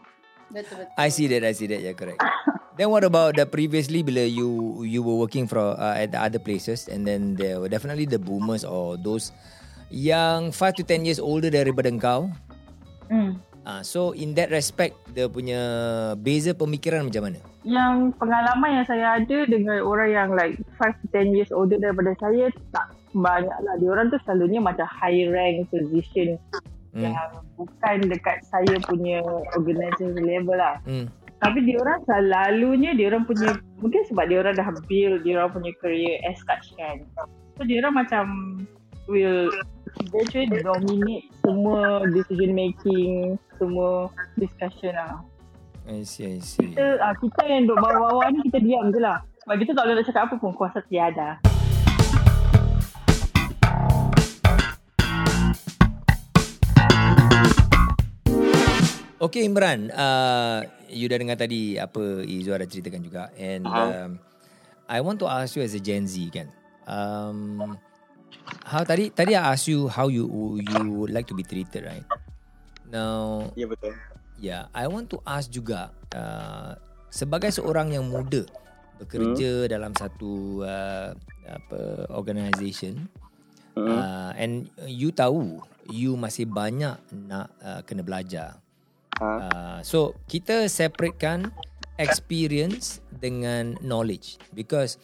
Betul 0.51 0.77
betul. 0.87 0.99
I 0.99 1.09
see 1.11 1.27
that. 1.31 1.43
I 1.43 1.53
see 1.55 1.69
that. 1.71 1.81
Yeah, 1.83 1.95
correct. 1.95 2.19
then 2.79 2.91
what 2.91 3.07
about 3.07 3.39
the 3.39 3.47
previously 3.47 4.03
bila 4.03 4.27
you 4.27 4.83
you 4.83 5.01
were 5.03 5.19
working 5.19 5.47
for 5.47 5.63
uh, 5.79 5.95
at 5.95 6.11
the 6.11 6.19
other 6.19 6.43
places 6.43 6.91
and 6.91 7.07
then 7.07 7.39
there 7.39 7.63
were 7.63 7.71
definitely 7.71 8.07
the 8.07 8.19
boomers 8.19 8.67
or 8.67 8.99
those 8.99 9.31
yang 9.95 10.51
5 10.51 10.81
to 10.81 10.83
10 10.83 11.07
years 11.07 11.21
older 11.23 11.55
daripada 11.55 11.87
engkau. 11.87 12.27
Hmm. 13.07 13.39
Ah, 13.65 13.81
so 13.81 14.13
in 14.13 14.37
that 14.37 14.53
respect 14.53 14.93
dia 15.17 15.25
punya 15.31 15.61
beza 16.21 16.53
pemikiran 16.53 17.07
macam 17.09 17.31
mana? 17.31 17.41
Yang 17.65 18.13
pengalaman 18.21 18.71
yang 18.81 18.87
saya 18.87 19.19
ada 19.19 19.39
dengan 19.49 19.81
orang 19.81 20.11
yang 20.13 20.29
like 20.37 20.61
5 20.77 21.01
to 21.01 21.05
10 21.17 21.33
years 21.33 21.51
older 21.51 21.81
daripada 21.81 22.13
saya 22.21 22.53
tak 22.77 22.93
banyak 23.17 23.57
lah. 23.65 23.75
Dia 23.81 23.89
orang 23.89 24.13
tu 24.13 24.21
selalunya 24.29 24.61
macam 24.61 24.85
high 24.85 25.33
rank 25.33 25.69
position 25.73 26.37
Hmm. 26.95 27.11
yang 27.11 27.31
bukan 27.59 28.07
dekat 28.07 28.47
saya 28.47 28.79
punya 28.87 29.19
organisation 29.59 30.15
level 30.15 30.55
lah. 30.55 30.79
Hmm. 30.87 31.11
Tapi 31.43 31.67
dia 31.67 31.77
orang 31.83 31.99
selalunya 32.07 32.95
dia 32.95 33.11
orang 33.11 33.27
punya 33.27 33.59
mungkin 33.83 34.07
sebab 34.07 34.31
dia 34.31 34.39
orang 34.47 34.55
dah 34.55 34.71
build 34.87 35.27
dia 35.27 35.43
orang 35.43 35.51
punya 35.51 35.75
career 35.83 36.23
as 36.23 36.39
such 36.47 36.71
kan. 36.79 37.03
So 37.59 37.67
dia 37.67 37.83
orang 37.83 38.07
macam 38.07 38.25
will 39.11 39.51
eventually 40.07 40.47
dominate 40.63 41.27
semua 41.43 42.07
decision 42.15 42.55
making, 42.55 43.37
semua 43.59 44.09
discussion 44.39 44.95
lah. 44.95 45.19
I 45.85 46.01
see, 46.09 46.25
I 46.25 46.41
see. 46.41 46.73
Kita, 46.73 46.97
uh, 46.97 47.13
kita 47.21 47.45
yang 47.45 47.69
duduk 47.69 47.85
bawah-bawah 47.85 48.33
ni, 48.33 48.41
kita 48.49 48.57
diam 48.65 48.89
je 48.89 49.05
lah. 49.05 49.21
Sebab 49.45 49.57
kita 49.61 49.77
tak 49.77 49.85
boleh 49.85 49.95
nak 50.01 50.07
cakap 50.09 50.23
apa 50.25 50.35
pun, 50.41 50.53
kuasa 50.57 50.81
tiada. 50.89 51.45
Okay 59.21 59.45
Imran, 59.45 59.93
uh, 59.93 60.65
you 60.89 61.05
dah 61.05 61.21
dengar 61.21 61.37
tadi 61.37 61.77
apa 61.77 62.25
Izzuah 62.25 62.65
dah 62.65 62.69
ceritakan 62.69 63.05
juga. 63.05 63.29
And 63.37 63.69
uh-huh. 63.69 64.09
um, 64.09 64.11
I 64.89 65.05
want 65.05 65.21
to 65.21 65.29
ask 65.29 65.53
you 65.53 65.65
as 65.65 65.77
a 65.77 65.81
Gen 65.85 66.09
Z 66.09 66.17
kan. 66.33 66.49
Um, 66.89 67.77
how, 68.65 68.89
tadi 68.89 69.13
tadi 69.13 69.37
I 69.37 69.53
ask 69.53 69.69
you 69.69 69.93
how 69.93 70.09
you 70.09 70.25
you 70.61 70.81
would 70.97 71.13
like 71.13 71.29
to 71.29 71.37
be 71.37 71.45
treated 71.45 71.85
right? 71.85 72.05
Now, 72.89 73.53
yeah, 73.53 73.69
betul 73.69 73.97
yeah, 74.39 74.71
I 74.75 74.89
want 74.89 75.11
to 75.15 75.23
ask 75.27 75.51
juga 75.51 75.95
uh, 76.15 76.75
sebagai 77.11 77.51
seorang 77.55 77.95
yang 77.95 78.09
muda 78.09 78.47
bekerja 79.03 79.67
dalam 79.67 79.91
satu 79.95 80.63
uh, 80.63 81.11
apa 81.45 82.09
organisation 82.15 83.11
Hmm. 83.75 83.91
uh, 83.91 84.31
and 84.39 84.71
you 84.87 85.11
tahu 85.11 85.59
you 85.91 86.15
masih 86.15 86.47
banyak 86.47 86.95
nak 87.11 87.51
uh, 87.59 87.83
kena 87.83 88.07
belajar. 88.07 88.63
Ha. 89.19 89.27
Uh, 89.27 89.79
so 89.83 90.15
kita 90.31 90.71
separatekan 90.71 91.51
experience 91.99 93.03
dengan 93.11 93.75
knowledge 93.83 94.39
because 94.55 94.99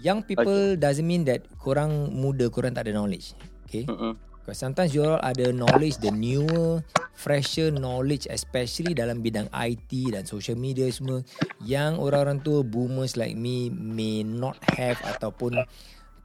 young 0.00 0.24
people 0.24 0.76
doesn't 0.76 1.04
mean 1.04 1.28
that 1.28 1.44
korang 1.60 2.12
muda 2.16 2.48
korang 2.48 2.72
tak 2.72 2.88
ada 2.88 2.96
knowledge. 2.96 3.36
Okay? 3.68 3.84
Mm-mm. 3.84 4.16
Because 4.44 4.60
sometimes 4.60 4.92
you 4.92 5.08
all 5.08 5.16
ada 5.24 5.56
knowledge, 5.56 6.04
the 6.04 6.12
newer, 6.12 6.84
fresher 7.16 7.72
knowledge 7.72 8.28
especially 8.28 8.92
dalam 8.92 9.24
bidang 9.24 9.48
IT 9.56 9.88
dan 10.12 10.28
social 10.28 10.52
media 10.52 10.84
semua 10.92 11.24
yang 11.64 11.96
orang-orang 11.96 12.44
tua 12.44 12.60
boomers 12.60 13.16
like 13.16 13.32
me 13.32 13.72
may 13.72 14.20
not 14.20 14.60
have 14.76 15.00
ataupun 15.16 15.64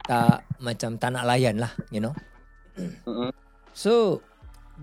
tak 0.04 0.44
macam 0.60 1.00
tak 1.00 1.16
nak 1.16 1.24
layan 1.24 1.64
lah, 1.64 1.72
you 1.88 2.04
know. 2.04 2.12
Mm-mm. 2.76 3.32
So 3.72 4.20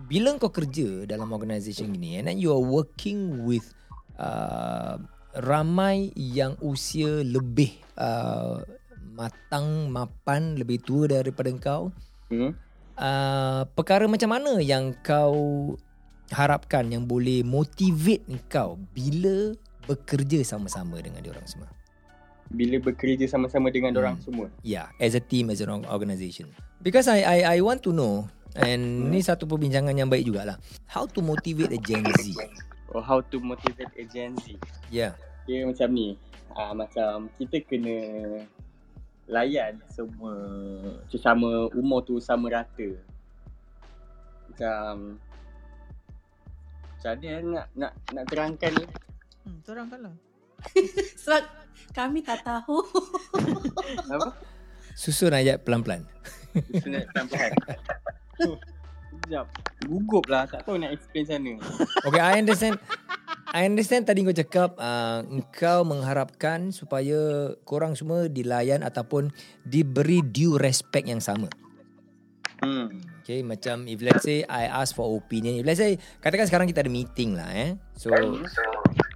bila 0.10 0.34
kau 0.42 0.50
kerja 0.50 1.06
dalam 1.06 1.30
organisation 1.30 1.94
gini 1.94 2.18
and 2.18 2.26
then 2.26 2.42
you 2.42 2.50
are 2.50 2.66
working 2.66 3.46
with 3.46 3.70
uh, 4.18 4.98
ramai 5.46 6.10
yang 6.18 6.58
usia 6.58 7.22
lebih 7.22 7.78
uh, 8.02 8.66
matang, 9.14 9.94
mapan, 9.94 10.58
lebih 10.58 10.82
tua 10.82 11.06
daripada 11.06 11.54
kau, 11.62 11.94
Hmm. 12.28 12.52
Uh, 12.98 13.64
perkara 13.74 14.06
macam 14.06 14.34
mana 14.34 14.60
yang 14.60 14.94
kau 15.02 15.74
harapkan 16.34 16.92
yang 16.92 17.08
boleh 17.08 17.46
motivate 17.46 18.28
kau 18.52 18.76
bila 18.92 19.56
bekerja 19.88 20.44
sama-sama 20.44 21.00
dengan 21.00 21.24
diorang 21.24 21.48
semua? 21.48 21.72
Bila 22.48 22.80
bekerja 22.80 23.28
sama-sama 23.28 23.72
dengan 23.72 23.92
Hmm. 23.96 24.02
orang 24.04 24.18
semua. 24.24 24.48
Yeah, 24.64 24.92
as 25.00 25.16
a 25.16 25.24
team, 25.24 25.52
as 25.52 25.60
an 25.64 25.84
organisation. 25.88 26.52
Because 26.80 27.08
I 27.08 27.24
I 27.24 27.38
I 27.56 27.58
want 27.64 27.84
to 27.88 27.92
know 27.92 28.28
and 28.56 29.12
ni 29.12 29.20
satu 29.20 29.44
perbincangan 29.48 29.96
yang 29.96 30.08
baik 30.08 30.28
jugalah. 30.28 30.56
How 30.88 31.08
to 31.08 31.20
motivate 31.20 31.76
a 31.76 31.80
Gen 31.80 32.08
Z? 32.20 32.32
Or 32.96 33.04
how 33.04 33.20
to 33.20 33.38
motivate 33.44 33.92
a 34.00 34.04
Gen 34.08 34.40
Z. 34.44 34.56
Yeah. 34.88 35.16
Dia 35.44 35.68
macam 35.68 35.92
ni. 35.92 36.16
Ah 36.56 36.72
macam 36.72 37.28
kita 37.36 37.60
kena 37.68 37.96
layan 39.28 39.76
semua 39.92 40.34
sesama 41.12 41.68
umur 41.76 42.04
tu 42.04 42.20
sama 42.24 42.48
rata. 42.48 42.90
Macam 44.48 45.20
macam 46.98 47.12
mana 47.14 47.28
eh 47.30 47.42
nak 47.44 47.68
nak 47.78 47.92
nak 48.16 48.24
terangkan 48.32 48.72
ni? 48.74 48.86
Hmm, 49.46 49.58
terangkan 49.64 50.00
lah. 50.10 50.16
Sebab 51.24 51.44
kami 51.94 52.26
tak 52.26 52.42
tahu. 52.42 52.82
Apa? 54.10 54.34
Susun 54.98 55.36
ayat 55.36 55.62
pelan-pelan. 55.62 56.02
Kita 56.56 56.88
nak 56.90 57.06
pelan-pelan. 57.14 57.54
Sekejap. 59.12 59.46
Gugup 59.88 60.26
lah. 60.28 60.44
Tak 60.48 60.68
tahu 60.68 60.82
nak 60.82 60.92
explain 60.96 61.26
mana. 61.28 61.54
Okay, 62.08 62.22
I 62.22 62.40
understand. 62.40 62.76
I 63.48 63.64
understand 63.64 64.04
tadi 64.04 64.28
kau 64.28 64.36
cakap 64.36 64.76
uh, 64.76 65.24
engkau 65.24 65.88
mengharapkan 65.88 66.76
supaya 66.76 67.56
korang 67.64 67.96
semua 67.96 68.28
dilayan 68.28 68.84
ataupun 68.84 69.32
diberi 69.64 70.20
due 70.20 70.60
respect 70.60 71.08
yang 71.08 71.24
sama. 71.24 71.48
Hmm. 72.60 72.92
Okay, 73.24 73.44
macam 73.44 73.86
if 73.92 74.00
let's 74.00 74.24
say 74.24 74.44
I 74.48 74.68
ask 74.68 74.96
for 74.96 75.08
opinion. 75.16 75.60
If 75.60 75.66
let's 75.68 75.80
say, 75.80 76.00
katakan 76.24 76.48
sekarang 76.48 76.68
kita 76.68 76.84
ada 76.84 76.92
meeting 76.92 77.36
lah 77.36 77.50
eh. 77.52 77.72
So, 77.96 78.12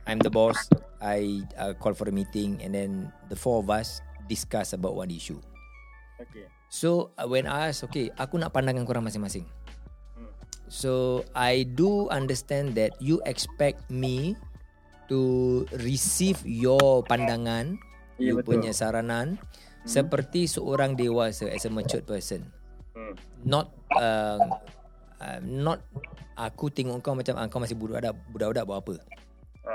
I'm 0.07 0.19
the 0.19 0.31
boss. 0.31 0.67
I 0.99 1.41
uh, 1.55 1.73
call 1.79 1.95
for 1.95 2.05
a 2.07 2.13
meeting 2.13 2.61
and 2.61 2.75
then 2.75 3.09
the 3.31 3.39
four 3.39 3.63
of 3.63 3.67
us 3.71 4.03
discuss 4.29 4.75
about 4.75 4.93
one 4.93 5.09
issue. 5.09 5.39
Okay. 6.21 6.45
So, 6.71 7.11
uh, 7.17 7.27
when 7.27 7.49
I 7.49 7.73
ask, 7.73 7.83
okay, 7.89 8.13
aku 8.15 8.39
nak 8.39 8.53
pandangan 8.55 8.87
korang 8.87 9.03
masing-masing. 9.03 9.43
Hmm. 10.71 10.79
So, 10.79 11.27
I 11.35 11.67
do 11.67 12.07
understand 12.07 12.79
that 12.79 12.95
you 13.03 13.19
expect 13.27 13.83
me 13.91 14.39
to 15.11 15.67
receive 15.83 16.39
your 16.47 17.03
pandangan, 17.03 17.75
Ya, 18.15 18.31
you 18.31 18.33
betul. 18.39 18.63
punya 18.63 18.71
saranan 18.71 19.35
seperti 19.83 20.47
seorang 20.47 20.95
dewasa 20.95 21.51
as 21.51 21.67
a 21.67 21.71
matured 21.73 22.07
person. 22.07 22.47
Hmm. 22.95 23.19
Not 23.43 23.67
uh, 23.97 24.39
uh, 25.19 25.39
not 25.43 25.83
aku 26.39 26.71
tengok 26.71 27.03
kau 27.03 27.17
macam 27.17 27.35
ah, 27.35 27.49
kau 27.51 27.59
masih 27.59 27.75
budak-budak 27.75 28.15
budak-budak 28.31 28.63
buat 28.63 28.79
apa. 28.79 28.93
Ha. 29.67 29.73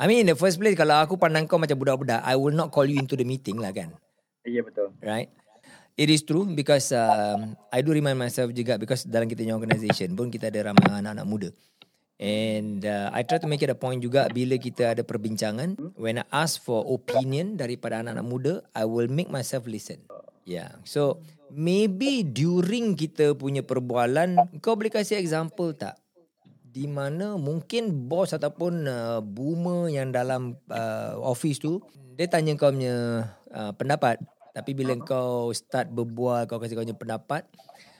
I 0.00 0.04
mean 0.10 0.26
in 0.26 0.28
the 0.30 0.38
first 0.38 0.56
place 0.56 0.74
kalau 0.74 1.02
aku 1.02 1.20
pandang 1.20 1.44
kau 1.50 1.58
macam 1.58 1.76
budak-budak, 1.76 2.22
I 2.24 2.38
will 2.38 2.54
not 2.54 2.70
call 2.72 2.86
you 2.86 2.96
into 2.96 3.18
the 3.18 3.26
meeting 3.26 3.58
lah 3.58 3.74
kan. 3.74 3.92
Ya 4.46 4.62
betul. 4.64 4.94
Right? 5.02 5.28
It 5.94 6.10
is 6.10 6.26
true 6.26 6.42
because 6.50 6.90
um, 6.90 7.54
I 7.70 7.78
do 7.78 7.94
remind 7.94 8.18
myself 8.18 8.50
juga 8.50 8.74
because 8.74 9.06
dalam 9.06 9.30
kita 9.30 9.46
punya 9.46 9.54
organisation 9.54 10.18
pun 10.18 10.26
kita 10.26 10.50
ada 10.50 10.74
ramai 10.74 10.90
anak-anak 10.90 11.26
muda. 11.26 11.50
And 12.18 12.82
uh, 12.82 13.14
I 13.14 13.22
try 13.22 13.38
to 13.38 13.46
make 13.46 13.62
it 13.62 13.70
a 13.70 13.78
point 13.78 14.02
juga 14.02 14.26
bila 14.30 14.58
kita 14.58 14.98
ada 14.98 15.06
perbincangan, 15.06 15.94
when 15.94 16.18
I 16.18 16.26
ask 16.34 16.58
for 16.58 16.82
opinion 16.82 17.54
daripada 17.54 18.02
anak-anak 18.02 18.26
muda, 18.26 18.52
I 18.74 18.90
will 18.90 19.06
make 19.06 19.30
myself 19.30 19.70
listen. 19.70 20.02
Yeah. 20.42 20.82
So 20.82 21.22
maybe 21.54 22.26
during 22.26 22.98
kita 22.98 23.38
punya 23.38 23.62
perbualan, 23.62 24.58
kau 24.58 24.74
boleh 24.74 24.90
kasih 24.90 25.22
example 25.22 25.78
tak? 25.78 25.94
Di 26.74 26.90
mana 26.90 27.38
mungkin 27.38 28.10
bos 28.10 28.34
ataupun 28.34 28.82
uh, 28.90 29.22
boomer 29.22 29.94
yang 29.94 30.10
dalam 30.10 30.58
uh, 30.74 31.14
office 31.22 31.62
tu, 31.62 31.78
dia 32.18 32.26
tanya 32.26 32.58
kau 32.58 32.74
punya 32.74 33.30
uh, 33.54 33.70
pendapat. 33.78 34.18
Tapi 34.54 34.70
bila 34.70 34.94
kau 34.96 35.50
start 35.50 35.90
berbual, 35.90 36.46
kau 36.46 36.56
kasih 36.56 36.78
kau 36.78 36.86
punya 36.86 36.94
pendapat, 36.94 37.42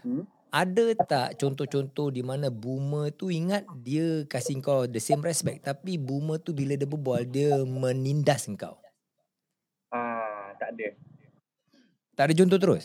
Hmm. 0.00 0.22
ada 0.48 0.94
tak 1.02 1.34
contoh-contoh 1.34 2.08
di 2.08 2.22
mana 2.22 2.46
boomer 2.46 3.10
tu 3.10 3.26
ingat 3.26 3.66
dia 3.76 4.22
kasih 4.24 4.62
kau 4.62 4.86
the 4.86 5.00
same 5.00 5.18
respect 5.18 5.64
tapi 5.64 5.98
boomer 5.98 6.38
tu 6.38 6.54
bila 6.54 6.72
dia 6.72 6.86
berbual 6.86 7.26
dia 7.26 7.58
menindas 7.58 8.46
kau. 8.54 8.78
Ah, 9.88 10.54
tak 10.54 10.78
ada. 10.78 10.94
Tak 12.14 12.24
ada 12.24 12.34
contoh 12.36 12.58
terus? 12.60 12.84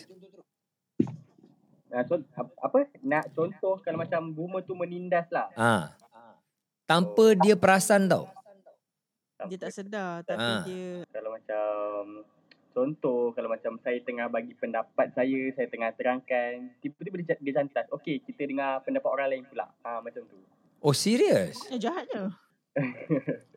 Nah, 1.90 2.02
so, 2.06 2.18
ap- 2.34 2.58
apa 2.60 2.90
nak 3.02 3.30
contoh 3.34 3.78
kalau 3.80 3.98
macam 4.00 4.30
boomer 4.30 4.62
tu 4.62 4.74
menindas 4.74 5.30
lah. 5.30 5.50
Ha. 5.54 5.94
Tanpa 6.86 7.34
dia 7.36 7.54
perasan 7.54 8.10
tau. 8.10 8.26
Dia 9.46 9.58
tak 9.58 9.72
sedar 9.72 10.26
tapi 10.26 10.42
Ah. 10.42 10.62
dia 10.64 11.06
Kalau 11.08 11.30
macam 11.32 11.64
contoh 12.80 13.32
kalau 13.32 13.48
macam 13.48 13.76
saya 13.78 14.00
tengah 14.00 14.28
bagi 14.28 14.56
pendapat 14.56 15.12
saya, 15.12 15.52
saya 15.52 15.68
tengah 15.68 15.92
terangkan, 15.92 16.72
tiba-tiba 16.80 17.20
dia, 17.20 17.36
dia 17.36 17.54
cantas. 17.54 17.86
Okey, 17.92 18.24
kita 18.24 18.46
dengar 18.46 18.80
pendapat 18.82 19.10
orang 19.10 19.28
lain 19.30 19.44
pula. 19.44 19.68
Ah 19.82 20.00
macam 20.00 20.24
tu. 20.24 20.40
Oh 20.80 20.96
serius? 20.96 21.60
eh, 21.68 21.76
jahatnya. 21.76 22.32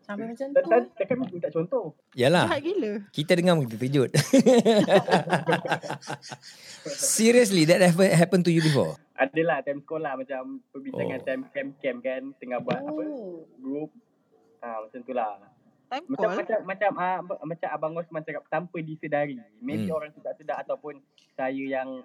Sampai 0.03 0.27
macam 0.27 0.51
tu. 0.51 0.59
tak 0.59 0.83
takkan 0.99 1.17
minta 1.23 1.47
contoh. 1.49 1.95
Yalah. 2.13 2.51
Jahat 2.51 2.61
gila. 2.61 2.93
Kita 3.09 3.39
dengar 3.39 3.55
pun 3.55 3.63
kita 3.63 3.77
terkejut. 3.79 4.11
Seriously, 6.85 7.63
that 7.65 7.79
ever 7.81 8.11
happened 8.11 8.43
to 8.43 8.51
you 8.51 8.59
before? 8.61 8.99
Adalah 9.15 9.63
time 9.63 9.79
sekolah 9.79 10.19
macam 10.19 10.59
perbincangan 10.69 11.21
Oh. 11.21 11.25
time 11.25 11.43
camp-camp 11.49 11.99
kan 12.03 12.23
tengah 12.37 12.59
buat 12.59 12.83
apa 12.83 13.03
Oh. 13.07 13.47
group. 13.57 13.95
Ah 14.59 14.83
macam 14.83 14.99
tu 15.01 15.15
lah. 15.15 15.39
Time 15.93 16.09
Macam 16.09 16.25
call. 16.25 16.39
macam 16.41 16.59
macam 16.65 16.91
ah, 16.97 17.17
ab- 17.21 17.43
macam 17.45 17.69
abang 17.69 17.93
Osman 17.95 18.25
cakap 18.25 18.49
tanpa 18.49 18.81
disedari. 18.81 19.37
Maybe 19.59 19.87
Hmm. 19.87 20.01
orang 20.01 20.11
tu 20.11 20.19
tak 20.19 20.35
sedar 20.35 20.57
ataupun 20.59 20.97
saya 21.31 21.53
yang 21.53 22.01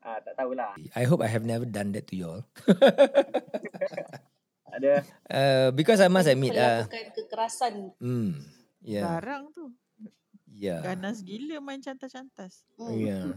ah 0.00 0.16
tak 0.18 0.32
tahulah. 0.34 0.72
I 0.90 1.04
hope 1.04 1.20
I 1.20 1.28
have 1.28 1.44
never 1.44 1.68
done 1.68 1.92
that 1.92 2.08
to 2.08 2.14
you 2.14 2.26
all. 2.26 2.42
Ada 4.66 5.04
Uh, 5.26 5.68
because 5.70 5.98
I 5.98 6.08
must 6.08 6.26
admit, 6.26 6.52
uh, 6.52 6.84
Melakukan 6.84 7.04
kekerasan. 7.12 7.74
hmm, 7.96 8.30
yeah, 8.80 9.04
Garang 9.04 9.50
tu. 9.50 9.68
yeah, 10.48 10.80
Ganas 10.82 11.20
gila 11.20 11.60
main 11.60 11.78
cantas-cantas. 11.78 12.64
Hmm. 12.74 12.94
yeah. 12.94 13.36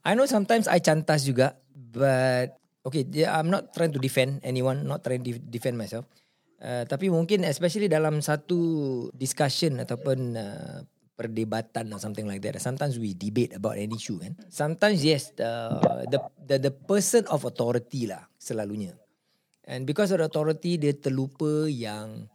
I 0.00 0.12
know 0.12 0.24
sometimes 0.24 0.64
I 0.64 0.78
cantas 0.78 1.22
juga, 1.22 1.56
but 1.66 2.52
okay, 2.82 3.04
yeah, 3.06 3.32
I'm 3.32 3.48
not 3.48 3.70
trying 3.70 3.92
to 3.92 4.00
defend 4.00 4.40
anyone, 4.40 4.82
not 4.82 5.00
trying 5.00 5.20
to 5.20 5.36
defend 5.36 5.76
myself. 5.76 6.04
Uh, 6.60 6.84
tapi 6.84 7.08
mungkin 7.08 7.48
especially 7.48 7.88
dalam 7.88 8.20
satu 8.20 9.08
discussion 9.16 9.80
ataupun 9.80 10.36
uh, 10.36 10.84
perdebatan 11.16 11.92
or 11.92 12.00
something 12.00 12.28
like 12.28 12.40
that. 12.40 12.60
Sometimes 12.60 13.00
we 13.00 13.16
debate 13.16 13.56
about 13.56 13.80
an 13.80 13.92
issue 13.92 14.20
kan. 14.20 14.36
Sometimes 14.52 15.00
yes, 15.00 15.32
the 15.36 15.52
the 16.08 16.18
the, 16.44 16.56
the 16.68 16.72
person 16.72 17.24
of 17.32 17.48
authority 17.48 18.08
lah 18.08 18.24
selalunya. 18.40 18.96
And 19.68 19.84
because 19.84 20.10
of 20.12 20.20
the 20.20 20.26
authority, 20.26 20.80
dia 20.80 20.96
terlupa 20.96 21.68
yang 21.68 22.26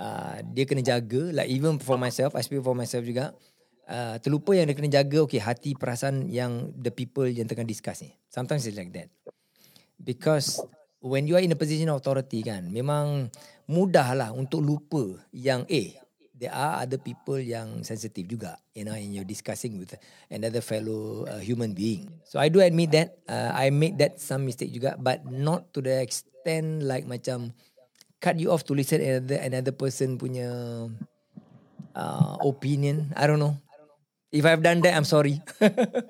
uh, 0.00 0.36
dia 0.52 0.64
kena 0.64 0.80
jaga. 0.80 1.30
Like 1.30 1.52
even 1.52 1.76
for 1.78 2.00
myself, 2.00 2.32
I 2.34 2.40
speak 2.40 2.64
for 2.64 2.72
myself 2.74 3.04
juga. 3.04 3.36
Uh, 3.84 4.16
terlupa 4.24 4.56
yang 4.56 4.66
dia 4.66 4.76
kena 4.80 4.88
jaga, 4.88 5.28
okay, 5.28 5.38
hati 5.38 5.76
perasaan 5.76 6.32
yang 6.32 6.72
the 6.72 6.88
people 6.88 7.28
yang 7.28 7.44
tengah 7.44 7.68
discuss 7.68 8.00
ni. 8.00 8.16
Sometimes 8.32 8.64
it's 8.64 8.80
like 8.80 8.90
that. 8.96 9.12
Because 10.00 10.58
when 11.04 11.28
you 11.28 11.36
are 11.36 11.44
in 11.44 11.52
a 11.52 11.58
position 11.58 11.92
of 11.92 12.00
authority 12.00 12.40
kan, 12.42 12.66
memang 12.72 13.28
mudah 13.28 13.30
lah 14.14 14.30
untuk 14.36 14.60
lupa 14.60 15.16
yang 15.32 15.64
eh, 15.72 15.96
there 16.42 16.50
are 16.50 16.82
other 16.82 16.98
people 16.98 17.38
yang 17.38 17.86
sensitive 17.86 18.26
juga, 18.26 18.58
you 18.74 18.82
know, 18.82 18.98
and 18.98 19.14
you're 19.14 19.26
discussing 19.26 19.78
with 19.78 19.94
another 20.26 20.58
fellow 20.58 21.22
uh, 21.30 21.38
human 21.38 21.70
being. 21.70 22.10
So 22.26 22.42
I 22.42 22.50
do 22.50 22.58
admit 22.58 22.90
that 22.98 23.22
uh, 23.30 23.54
I 23.54 23.70
make 23.70 23.94
that 24.02 24.18
some 24.18 24.42
mistake 24.42 24.74
juga, 24.74 24.98
but 24.98 25.22
not 25.22 25.70
to 25.78 25.80
the 25.80 26.02
extent 26.02 26.82
like 26.82 27.06
macam 27.06 27.54
cut 28.18 28.42
you 28.42 28.50
off 28.50 28.66
to 28.66 28.74
listen 28.74 28.98
another 28.98 29.38
another 29.38 29.74
person 29.74 30.18
punya 30.18 30.50
uh, 31.94 32.34
opinion. 32.42 33.14
I 33.14 33.30
don't 33.30 33.38
know. 33.38 33.54
If 34.34 34.42
I've 34.42 34.64
done 34.64 34.82
that, 34.82 34.98
I'm 34.98 35.06
sorry. 35.06 35.38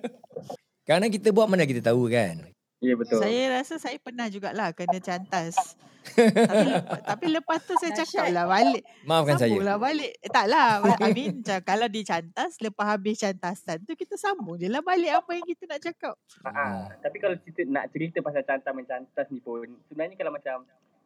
Karena 0.89 1.13
kita 1.13 1.29
buat 1.29 1.47
mana 1.51 1.69
kita 1.69 1.85
tahu 1.93 2.09
kan. 2.09 2.49
Ya 2.83 2.97
betul. 2.97 3.21
Saya 3.21 3.61
rasa 3.61 3.79
saya 3.79 4.01
pernah 4.01 4.27
jugalah 4.33 4.73
kena 4.73 4.99
cantas. 4.99 5.77
Tapi, 6.03 6.67
lepas, 6.69 7.01
tapi 7.07 7.27
lepas 7.31 7.59
tu 7.63 7.73
saya 7.79 7.93
cakap 7.95 8.27
lah 8.35 8.45
balik. 8.51 8.83
Maafkan 9.07 9.35
saya. 9.39 9.55
Sambung 9.55 9.67
lah 9.67 9.77
balik. 9.79 10.13
Eh, 10.19 10.31
tak 10.31 10.47
lah. 10.51 10.83
I 10.99 11.11
mean 11.15 11.43
macam 11.43 11.59
kalau 11.63 11.87
dicantas, 11.87 12.51
lepas 12.59 12.87
habis 12.87 13.19
cantasan 13.23 13.79
tu 13.87 13.95
kita 13.95 14.15
sambung 14.19 14.59
je 14.59 14.67
lah 14.67 14.83
balik 14.83 15.13
apa 15.13 15.31
yang 15.35 15.47
kita 15.47 15.65
nak 15.69 15.81
cakap. 15.83 16.15
Ah, 16.47 16.91
tapi 17.03 17.17
kalau 17.23 17.37
cerita 17.43 17.63
nak 17.67 17.91
cerita 17.91 18.19
pasal 18.23 18.43
cantas 18.47 18.73
mencantas 18.75 19.27
ni 19.31 19.39
pun 19.43 19.67
sebenarnya 19.91 20.17
kalau 20.19 20.33
macam 20.35 20.57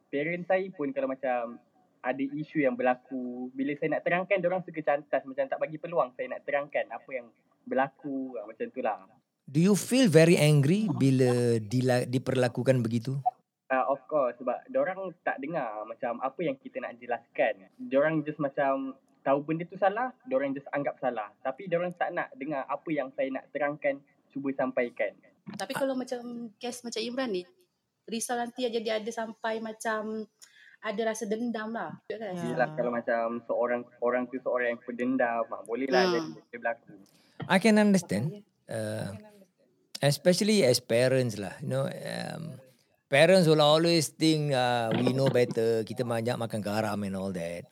parent 0.07 0.43
saya 0.47 0.65
pun 0.73 0.87
kalau 0.95 1.09
macam 1.11 1.59
ada 1.99 2.23
isu 2.23 2.63
yang 2.63 2.77
berlaku 2.77 3.51
bila 3.51 3.75
saya 3.75 3.97
nak 3.97 4.05
terangkan 4.05 4.39
orang 4.45 4.63
suka 4.63 4.79
cantas 4.79 5.21
macam 5.27 5.43
tak 5.49 5.59
bagi 5.59 5.77
peluang 5.81 6.13
saya 6.15 6.31
nak 6.31 6.45
terangkan 6.47 6.85
apa 6.87 7.09
yang 7.11 7.27
berlaku 7.67 8.37
macam 8.47 8.65
tu 8.71 8.79
lah. 8.79 9.03
Do 9.47 9.63
you 9.63 9.79
feel 9.79 10.11
very 10.11 10.35
angry 10.35 10.91
bila 10.91 11.59
dila, 11.59 12.03
diperlakukan 12.03 12.83
begitu? 12.83 13.15
Uh, 13.67 13.83
of 13.91 13.99
course 14.07 14.31
sebab 14.39 14.63
orang 14.79 15.11
tak 15.27 15.43
dengar 15.43 15.83
macam 15.83 16.23
apa 16.23 16.39
yang 16.39 16.55
kita 16.55 16.79
nak 16.79 16.95
jelaskan. 17.03 17.67
Orang 17.91 18.23
just 18.23 18.39
macam 18.39 18.95
tahu 19.27 19.43
benda 19.43 19.67
tu 19.67 19.75
salah, 19.75 20.15
orang 20.31 20.55
just 20.55 20.71
anggap 20.71 20.95
salah. 21.03 21.27
Tapi 21.43 21.67
orang 21.75 21.91
tak 21.99 22.15
nak 22.15 22.31
dengar 22.39 22.63
apa 22.63 22.89
yang 22.95 23.11
saya 23.11 23.27
nak 23.27 23.51
terangkan, 23.51 23.99
cuba 24.31 24.55
sampaikan. 24.55 25.11
Tapi 25.59 25.75
kalau 25.75 25.99
macam 25.99 26.47
kes 26.55 26.79
macam 26.79 27.03
Imran 27.03 27.35
ni, 27.35 27.43
risau 28.07 28.39
nanti 28.39 28.63
jadi 28.71 29.03
ada 29.03 29.11
sampai 29.11 29.59
macam 29.59 30.23
ada 30.79 31.01
rasa 31.03 31.27
dendam 31.27 31.75
lah. 31.75 31.91
Kan? 32.07 32.23
Ya. 32.39 32.55
Yelah 32.55 32.71
kalau 32.71 32.91
macam 32.95 33.43
seorang 33.43 33.83
orang 33.99 34.31
tu 34.31 34.39
seorang 34.39 34.79
yang 34.79 34.81
pendendam, 34.87 35.43
ah, 35.51 35.61
boleh 35.67 35.91
lah 35.91 36.07
Hmm. 36.07 36.13
jadi 36.15 36.31
berlaku. 36.55 36.95
I 37.51 37.59
can 37.59 37.75
understand. 37.75 38.47
Uh, 38.67 39.11
especially 39.99 40.63
as 40.63 40.79
parents 40.79 41.35
lah. 41.35 41.55
You 41.59 41.67
know, 41.67 41.85
um, 41.87 42.63
parents 43.07 43.47
will 43.47 43.63
always 43.63 44.11
think 44.11 44.51
uh, 44.51 44.91
we 44.95 45.15
know 45.15 45.31
better. 45.31 45.83
Kita 45.83 46.03
banyak 46.03 46.35
makan 46.35 46.59
garam 46.63 46.99
and 47.03 47.15
all 47.15 47.31
that. 47.35 47.67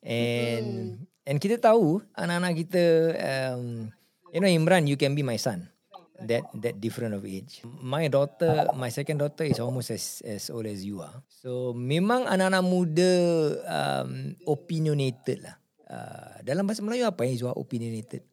And 0.00 1.00
and 1.28 1.36
kita 1.40 1.60
tahu 1.60 2.00
anak-anak 2.16 2.52
kita, 2.66 2.84
um, 3.16 3.92
you 4.32 4.40
know 4.40 4.50
Imran, 4.50 4.88
you 4.88 4.96
can 4.96 5.12
be 5.12 5.22
my 5.24 5.36
son. 5.36 5.68
That 6.16 6.48
that 6.64 6.80
different 6.80 7.12
of 7.12 7.28
age. 7.28 7.60
My 7.66 8.08
daughter, 8.08 8.72
my 8.72 8.88
second 8.88 9.20
daughter 9.20 9.44
is 9.44 9.60
almost 9.60 9.92
as 9.92 10.24
as 10.24 10.48
old 10.48 10.64
as 10.64 10.80
you 10.80 11.04
are. 11.04 11.20
So 11.28 11.76
memang 11.76 12.24
anak-anak 12.24 12.64
muda 12.64 13.12
um, 13.68 14.32
opinionated 14.48 15.44
lah. 15.44 15.60
Uh, 15.86 16.40
dalam 16.40 16.64
bahasa 16.64 16.80
Melayu 16.80 17.04
apa 17.04 17.28
yang 17.28 17.36
Izwa 17.36 17.52
opinionated? 17.52 18.24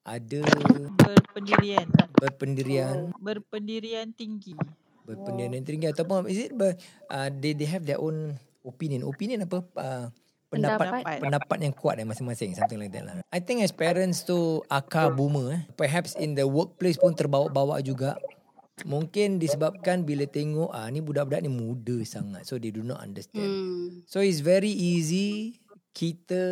Ada 0.00 0.48
Berpendirian. 0.96 1.88
berpendirian 2.16 3.12
Berpendirian 3.20 4.08
tinggi. 4.16 4.56
Berpendirian 5.04 5.62
tinggi 5.62 5.92
ataupun 5.92 6.26
is 6.26 6.48
it 6.48 6.52
ber, 6.56 6.74
uh, 7.12 7.28
they 7.28 7.52
they 7.52 7.68
have 7.68 7.84
their 7.84 8.00
own 8.00 8.34
opinion. 8.64 9.04
Opinion 9.04 9.44
apa? 9.44 9.60
Uh, 9.76 10.06
pendapat. 10.48 10.86
Pendapat. 10.88 11.18
pendapat 11.20 11.58
yang 11.60 11.74
kuat 11.76 11.94
eh 12.00 12.06
masing-masing. 12.08 12.56
Something 12.56 12.80
like 12.80 12.92
that 12.92 13.04
lah. 13.04 13.14
I 13.28 13.40
think 13.44 13.60
as 13.60 13.70
parents 13.70 14.24
tu 14.24 14.64
akar 14.72 15.12
boomer 15.12 15.60
eh. 15.60 15.62
Perhaps 15.76 16.16
in 16.16 16.34
the 16.34 16.48
workplace 16.48 16.96
pun 16.96 17.12
terbawa-bawa 17.12 17.84
juga. 17.84 18.16
Mungkin 18.82 19.38
disebabkan 19.38 20.02
bila 20.02 20.26
tengok 20.26 20.74
ah 20.74 20.90
ni 20.90 20.98
budak-budak 20.98 21.46
ni 21.46 21.50
muda 21.52 21.94
sangat. 22.02 22.42
So 22.42 22.58
they 22.58 22.74
do 22.74 22.82
not 22.82 22.98
understand. 22.98 23.46
Hmm. 23.46 24.02
so 24.10 24.18
it's 24.18 24.42
very 24.42 24.70
easy 24.70 25.62
kita 25.94 26.42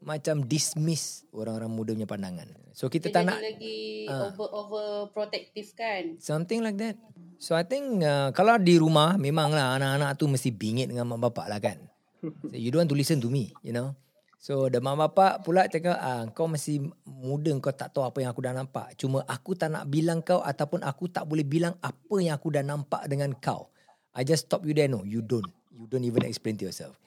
macam 0.00 0.48
dismiss 0.48 1.28
orang-orang 1.30 1.70
muda 1.70 1.90
punya 1.92 2.08
pandangan 2.08 2.48
so 2.72 2.88
kita 2.88 3.12
Dia 3.12 3.14
tak 3.14 3.22
jadi 3.22 3.30
nak 3.30 3.40
lagi 3.44 3.78
Ah. 4.08 4.32
over 4.32 4.48
over 4.48 4.86
protective 5.12 5.68
kan. 5.76 6.16
Something 6.16 6.64
like 6.64 6.80
that. 6.80 6.96
So 7.36 7.52
I 7.54 7.62
think 7.62 8.00
uh, 8.02 8.32
kalau 8.32 8.56
di 8.56 8.80
rumah 8.80 9.20
memanglah 9.20 9.76
anak-anak 9.76 10.16
tu 10.16 10.26
mesti 10.26 10.48
bingit 10.50 10.88
dengan 10.88 11.06
mak 11.12 11.28
bapak 11.28 11.46
lah 11.46 11.60
kan. 11.60 11.78
So, 12.24 12.56
you 12.56 12.72
don't 12.72 12.82
want 12.82 12.90
to 12.90 12.98
listen 12.98 13.22
to 13.22 13.28
me, 13.30 13.54
you 13.62 13.70
know. 13.70 13.94
So 14.40 14.72
the 14.72 14.80
mak 14.80 14.96
bapak 14.96 15.44
pula 15.44 15.68
cakap, 15.68 16.00
ah, 16.00 16.24
kau 16.32 16.48
masih 16.48 16.88
muda 17.04 17.52
kau 17.60 17.70
tak 17.70 17.92
tahu 17.92 18.08
apa 18.08 18.24
yang 18.24 18.32
aku 18.32 18.42
dah 18.42 18.54
nampak. 18.56 18.96
Cuma 18.96 19.22
aku 19.28 19.54
tak 19.54 19.70
nak 19.70 19.84
bilang 19.86 20.24
kau 20.24 20.40
ataupun 20.40 20.82
aku 20.82 21.12
tak 21.12 21.28
boleh 21.28 21.44
bilang 21.44 21.76
apa 21.84 22.16
yang 22.18 22.34
aku 22.34 22.48
dah 22.50 22.64
nampak 22.64 23.04
dengan 23.06 23.36
kau. 23.38 23.68
I 24.16 24.24
just 24.24 24.48
stop 24.48 24.64
you 24.64 24.72
there. 24.72 24.88
No, 24.90 25.04
you 25.04 25.20
don't. 25.22 25.46
You 25.76 25.86
don't 25.86 26.02
even 26.02 26.26
explain 26.26 26.58
to 26.58 26.66
yourself. 26.66 26.98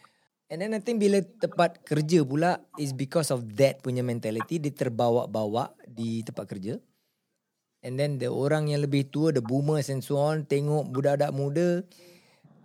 And 0.52 0.60
then 0.60 0.76
I 0.76 0.84
think 0.84 1.00
bila 1.00 1.24
tempat 1.24 1.80
kerja 1.88 2.28
pula 2.28 2.60
is 2.76 2.92
because 2.92 3.32
of 3.32 3.56
that 3.56 3.80
punya 3.80 4.04
mentality 4.04 4.60
dia 4.60 4.76
terbawa-bawa 4.76 5.72
di 5.88 6.28
tempat 6.28 6.44
kerja. 6.44 6.76
And 7.80 7.96
then 7.96 8.20
the 8.20 8.28
orang 8.28 8.68
yang 8.68 8.84
lebih 8.84 9.16
tua, 9.16 9.32
the 9.32 9.40
boomers 9.40 9.88
and 9.88 10.04
so 10.04 10.20
on, 10.20 10.44
tengok 10.44 10.92
budak-budak 10.92 11.32
muda, 11.32 11.70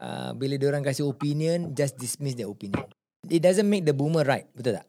uh, 0.03 0.35
bila 0.35 0.59
dia 0.59 0.67
orang 0.67 0.83
kasih 0.83 1.07
opinion, 1.07 1.79
just 1.79 1.95
dismiss 1.95 2.35
their 2.35 2.51
opinion. 2.51 2.83
It 3.31 3.39
doesn't 3.39 3.71
make 3.71 3.87
the 3.87 3.95
boomer 3.95 4.27
right, 4.27 4.51
betul 4.51 4.83
tak? 4.83 4.87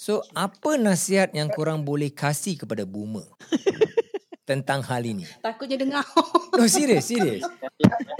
So, 0.00 0.24
apa 0.32 0.80
nasihat 0.80 1.36
yang 1.36 1.52
korang 1.52 1.84
boleh 1.84 2.10
kasih 2.16 2.64
kepada 2.64 2.88
boomer 2.88 3.28
tentang 4.48 4.80
hal 4.88 5.04
ini? 5.04 5.28
Takutnya 5.44 5.76
dengar. 5.76 6.04
No, 6.56 6.64
serious, 6.64 7.12
serious. 7.12 7.44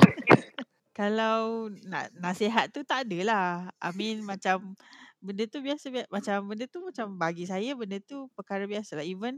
Kalau 0.97 1.69
nak 1.85 2.09
nasihat 2.17 2.73
tu 2.73 2.81
tak 2.89 3.05
adalah. 3.05 3.69
I 3.85 3.93
mean 3.93 4.25
macam 4.25 4.73
benda 5.21 5.45
tu 5.45 5.61
biasa 5.61 5.93
bi- 5.93 6.09
macam 6.09 6.49
benda 6.49 6.65
tu 6.65 6.81
macam 6.81 7.07
bagi 7.21 7.45
saya 7.45 7.77
benda 7.77 8.01
tu 8.01 8.33
perkara 8.33 8.65
biasa 8.65 8.97
lah. 8.97 9.05
Even 9.05 9.37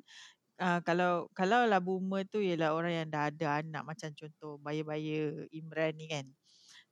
uh, 0.63 0.79
kalau 0.87 1.27
kalau 1.35 1.67
lah 1.67 1.83
boomer 1.83 2.23
tu 2.31 2.39
ialah 2.39 2.71
orang 2.79 3.03
yang 3.03 3.09
dah 3.11 3.27
ada 3.35 3.59
anak 3.59 3.83
macam 3.83 4.11
contoh 4.15 4.55
baya-baya 4.63 5.35
Imran 5.51 5.99
ni 5.99 6.07
kan. 6.07 6.27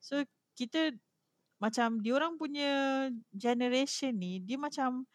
So 0.02 0.26
kita 0.58 0.90
macam 1.62 2.02
diorang 2.02 2.34
punya 2.34 3.06
generation 3.30 4.18
ni 4.18 4.42
dia 4.42 4.58
macam 4.58 5.06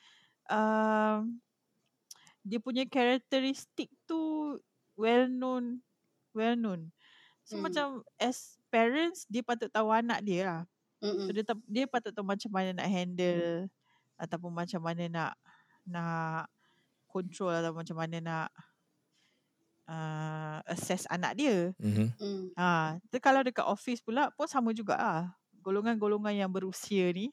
uh, 0.47 1.27
dia 2.41 2.57
punya 2.63 2.87
karakteristik 2.87 3.91
tu 4.07 4.55
well 4.95 5.27
known 5.27 5.83
well 6.31 6.55
known. 6.55 6.89
So 7.43 7.59
Hmm. 7.59 7.67
macam 7.67 7.87
as 8.15 8.60
parents 8.71 9.27
dia 9.27 9.43
patut 9.43 9.67
tahu 9.67 9.91
anak 9.91 10.23
dia 10.23 10.47
lah. 10.47 10.61
So 11.03 11.11
Mm-mm. 11.11 11.33
dia 11.35 11.43
ta- 11.43 11.67
dia 11.67 11.85
patut 11.85 12.15
tahu 12.15 12.23
macam 12.23 12.49
mana 12.53 12.71
nak 12.71 12.87
handle 12.87 13.67
ataupun 14.15 14.51
macam 14.53 14.79
mana 14.79 15.03
nak 15.11 15.33
nak 15.83 16.45
control 17.09 17.51
atau 17.51 17.75
macam 17.75 17.97
mana 17.99 18.17
nak 18.23 18.47
uh, 19.91 20.57
assess 20.71 21.03
anak 21.11 21.35
dia. 21.35 21.75
Mm-hmm. 21.75 22.07
Mm. 22.21 22.45
Ha, 22.55 22.97
tu 23.11 23.17
kalau 23.19 23.43
dekat 23.43 23.67
office 23.67 23.99
pula 23.99 24.31
pun 24.31 24.47
sama 24.47 24.71
juga 24.71 24.95
ah. 24.95 25.23
Golongan-golongan 25.61 26.33
yang 26.33 26.49
berusia 26.49 27.11
ni 27.11 27.29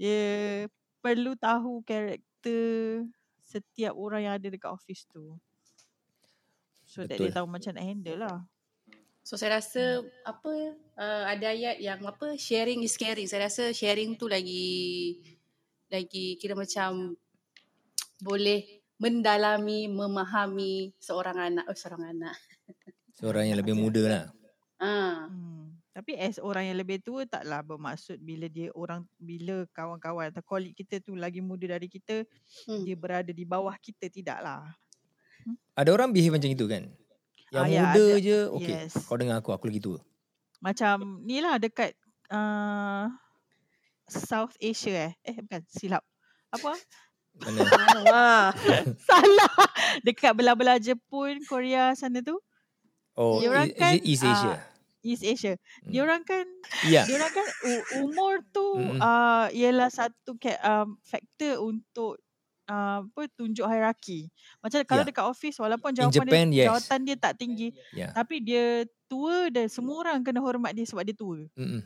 dia 0.00 0.66
perlu 0.98 1.38
tahu 1.38 1.84
karakter 1.86 3.06
setiap 3.42 3.94
orang 3.94 4.26
yang 4.26 4.34
ada 4.34 4.48
dekat 4.48 4.70
office 4.70 5.06
tu. 5.10 5.36
So 6.88 7.04
that 7.06 7.18
dia 7.18 7.30
Betul. 7.30 7.36
tahu 7.36 7.46
macam 7.46 7.70
nak 7.76 7.84
handle 7.84 8.18
lah. 8.18 8.38
So 9.22 9.38
saya 9.38 9.62
rasa 9.62 10.02
apa 10.26 10.52
uh, 10.98 11.24
ada 11.30 11.54
ayat 11.54 11.78
yang 11.78 12.02
apa 12.02 12.34
sharing 12.34 12.82
is 12.82 12.98
caring. 12.98 13.30
Saya 13.30 13.46
rasa 13.46 13.70
sharing 13.70 14.18
tu 14.18 14.26
lagi 14.26 15.18
lagi 15.86 16.34
kira 16.42 16.58
macam 16.58 17.14
boleh 18.18 18.82
mendalami, 18.98 19.90
memahami 19.90 20.94
seorang 20.98 21.38
anak, 21.38 21.64
oh 21.66 21.74
seorang 21.74 22.14
anak. 22.18 22.36
Seorang 23.22 23.44
yang 23.46 23.60
lebih 23.60 23.76
muda 23.76 24.02
lah. 24.08 24.24
Ah, 24.82 25.30
Hmm. 25.30 25.78
Tapi 25.92 26.16
as 26.16 26.40
orang 26.40 26.72
yang 26.72 26.80
lebih 26.80 27.04
tua 27.04 27.28
taklah 27.28 27.60
bermaksud 27.60 28.16
bila 28.16 28.48
dia 28.48 28.72
orang 28.72 29.04
bila 29.20 29.68
kawan-kawan 29.76 30.32
atau 30.32 30.40
colleague 30.40 30.72
kita 30.72 31.04
tu 31.04 31.12
lagi 31.12 31.44
muda 31.44 31.76
dari 31.76 31.84
kita 31.84 32.24
hmm. 32.64 32.82
dia 32.88 32.96
berada 32.96 33.28
di 33.28 33.44
bawah 33.44 33.76
kita 33.76 34.08
tidaklah. 34.08 34.72
Ada 35.76 35.92
orang 35.92 36.08
behave 36.08 36.32
macam 36.32 36.48
itu 36.48 36.64
kan? 36.64 36.88
Yang 37.52 37.62
Ah, 37.62 37.68
ya, 37.68 37.82
muda 37.84 38.04
ada. 38.08 38.16
je, 38.18 38.38
okay. 38.50 38.74
Yes. 38.80 38.92
Kau 39.04 39.14
dengar 39.14 39.36
aku, 39.38 39.52
aku 39.52 39.68
lagi 39.68 39.78
tua. 39.78 40.00
macam 40.58 40.94
ni 41.20 41.42
lah 41.42 41.58
dekat 41.58 41.90
uh, 42.30 43.10
South 44.06 44.54
Asia 44.56 45.10
eh. 45.10 45.12
Eh 45.20 45.36
bukan 45.36 45.62
silap. 45.68 46.00
Apa? 46.48 46.72
Mana? 47.34 47.60
Wah, 48.08 48.48
salah. 49.08 49.56
Dekat 50.00 50.32
belah-belah 50.32 50.78
Jepun, 50.78 51.42
Korea 51.44 51.92
sana 51.92 52.22
tu. 52.22 52.38
Oh, 53.12 53.42
Diorang 53.42 53.68
is, 53.68 53.76
kan, 53.76 53.92
is 53.98 54.04
East 54.06 54.24
Asia? 54.24 54.54
East 55.02 55.24
Asia. 55.26 55.54
Hmm. 55.82 55.90
Diorang 55.90 56.22
kan 56.22 56.46
Ya. 56.86 57.02
diorang 57.04 57.28
kan 57.28 57.46
umur 58.00 58.40
tu 58.48 58.64
Mm-mm. 58.72 58.96
uh, 58.96 59.50
ialah 59.50 59.90
satu 59.90 60.38
um, 60.62 60.96
faktor 61.02 61.58
untuk 61.58 62.16
uh, 62.68 63.02
apa 63.02 63.22
tunjuk 63.34 63.66
hierarki. 63.66 64.30
Macam 64.62 64.78
kalau 64.86 65.02
Ya. 65.02 65.08
dekat 65.08 65.24
office 65.26 65.56
walaupun 65.58 65.90
jawapan 65.94 66.26
Japan, 66.28 66.46
dia 66.50 66.58
yes. 66.58 66.66
jawatan 66.68 66.98
dia 67.06 67.16
tak 67.18 67.34
tinggi 67.38 67.68
Yeah. 67.94 68.12
tapi 68.14 68.42
dia 68.42 68.86
tua 69.10 69.52
dan 69.52 69.68
semua 69.68 70.00
orang 70.06 70.24
kena 70.24 70.40
hormat 70.40 70.72
dia 70.72 70.86
sebab 70.88 71.04
dia 71.04 71.16
tua. 71.16 71.44
Mm-mm. 71.58 71.82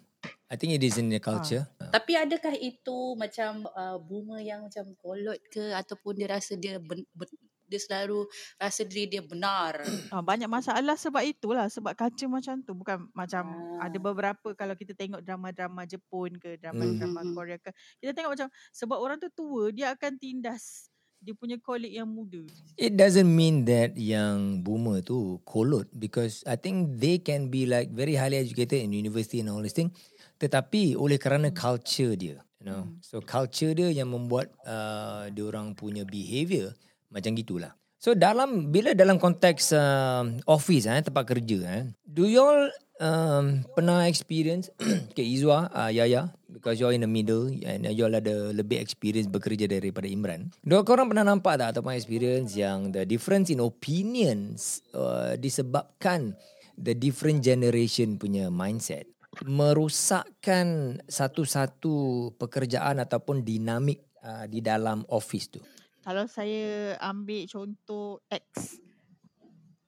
I 0.47 0.55
think 0.55 0.79
it 0.79 0.83
is 0.83 0.95
in 0.99 1.11
the 1.11 1.19
culture. 1.19 1.67
Ah. 1.83 1.91
Tapi 1.91 2.15
adakah 2.15 2.55
itu 2.55 3.19
macam 3.19 3.67
uh, 3.75 3.99
boomer 3.99 4.43
yang 4.43 4.63
macam 4.67 4.87
kolot 5.03 5.39
ke 5.51 5.75
ataupun 5.75 6.19
dia 6.19 6.31
rasa 6.31 6.55
dia 6.55 6.79
ben, 6.79 7.03
ben, 7.15 7.31
dia 7.67 7.81
selalu 7.83 8.25
rasa 8.57 8.83
diri 8.83 9.07
dia 9.07 9.23
benar. 9.23 9.83
Ah, 10.15 10.23
banyak 10.23 10.47
masalah 10.47 10.95
sebab 10.95 11.21
itulah 11.21 11.67
sebab 11.67 11.93
culture 11.93 12.31
macam 12.31 12.63
tu 12.63 12.73
bukan 12.73 13.11
macam 13.13 13.45
Ah. 13.79 13.91
ada 13.91 13.99
beberapa 13.99 14.55
kalau 14.55 14.73
kita 14.73 14.95
tengok 14.95 15.21
drama-drama 15.21 15.83
Jepun 15.85 16.39
ke 16.39 16.57
drama-drama 16.57 17.21
Mhm. 17.21 17.35
Korea 17.35 17.59
ke 17.59 17.71
kita 17.99 18.15
tengok 18.15 18.33
macam 18.39 18.49
sebab 18.71 18.97
orang 18.97 19.19
tu 19.19 19.29
tua 19.31 19.69
dia 19.69 19.93
akan 19.93 20.17
tindas 20.17 20.89
dia 21.17 21.33
punya 21.33 21.57
kolik 21.59 21.91
yang 21.91 22.07
muda. 22.07 22.45
It 22.77 22.95
doesn't 22.95 23.27
mean 23.27 23.65
that 23.67 23.97
yang 23.97 24.63
boomer 24.63 25.01
tu 25.01 25.41
kolot 25.43 25.89
because 25.91 26.45
I 26.47 26.55
think 26.55 27.01
they 27.01 27.19
can 27.19 27.49
be 27.49 27.65
like 27.67 27.91
very 27.91 28.15
highly 28.15 28.37
educated 28.37 28.85
in 28.85 28.93
university 28.93 29.41
and 29.41 29.49
all 29.49 29.65
this 29.65 29.75
thing. 29.75 29.91
Tetapi 30.37 30.95
oleh 30.95 31.17
kerana 31.17 31.49
culture 31.51 32.13
dia, 32.15 32.45
you 32.61 32.69
know. 32.69 32.85
So 33.01 33.25
culture 33.25 33.73
dia 33.73 33.89
yang 33.89 34.13
membuat 34.13 34.53
uh, 34.63 35.33
dia 35.33 35.45
orang 35.49 35.73
punya 35.73 36.05
behavior 36.05 36.77
macam 37.11 37.35
gitulah. 37.37 37.73
So 37.97 38.13
dalam 38.13 38.71
bila 38.71 38.93
dalam 38.93 39.17
konteks 39.17 39.73
uh, 39.73 40.29
office 40.47 40.85
eh 40.85 41.01
tempat 41.01 41.25
kerja 41.25 41.59
eh, 41.65 41.85
do 42.05 42.29
you 42.29 42.45
all 42.45 42.69
um, 43.01 43.65
pernah 43.73 44.05
experience 44.05 44.69
okay 45.11 45.25
Izwa, 45.25 45.73
uh, 45.73 45.89
Yaya 45.89 46.29
because 46.53 46.77
you're 46.77 46.93
in 46.93 47.03
the 47.03 47.11
middle 47.11 47.49
and 47.65 47.89
you 47.89 48.05
all 48.05 48.13
ada 48.13 48.53
lebih 48.53 48.79
experience 48.79 49.27
bekerja 49.27 49.65
daripada 49.65 50.05
Imran. 50.07 50.53
Dua 50.61 50.85
korang 50.85 51.09
pernah 51.09 51.25
nampak 51.25 51.57
tak 51.57 51.77
ataupun 51.77 51.97
experience 51.97 52.53
yang 52.53 52.93
the 52.93 53.09
difference 53.09 53.49
in 53.49 53.65
opinions 53.65 54.85
uh, 54.93 55.33
disebabkan 55.41 56.37
the 56.77 56.93
different 56.93 57.41
generation 57.41 58.21
punya 58.21 58.53
mindset 58.53 59.09
merosakkan 59.45 60.97
satu-satu 61.05 62.33
pekerjaan 62.41 63.05
ataupun 63.05 63.45
dinamik 63.45 64.01
uh, 64.25 64.49
di 64.49 64.65
dalam 64.65 65.05
office 65.13 65.53
tu. 65.53 65.61
Kalau 66.07 66.31
saya 66.31 66.95
ambil 67.03 67.51
contoh 67.51 68.23
X 68.31 68.79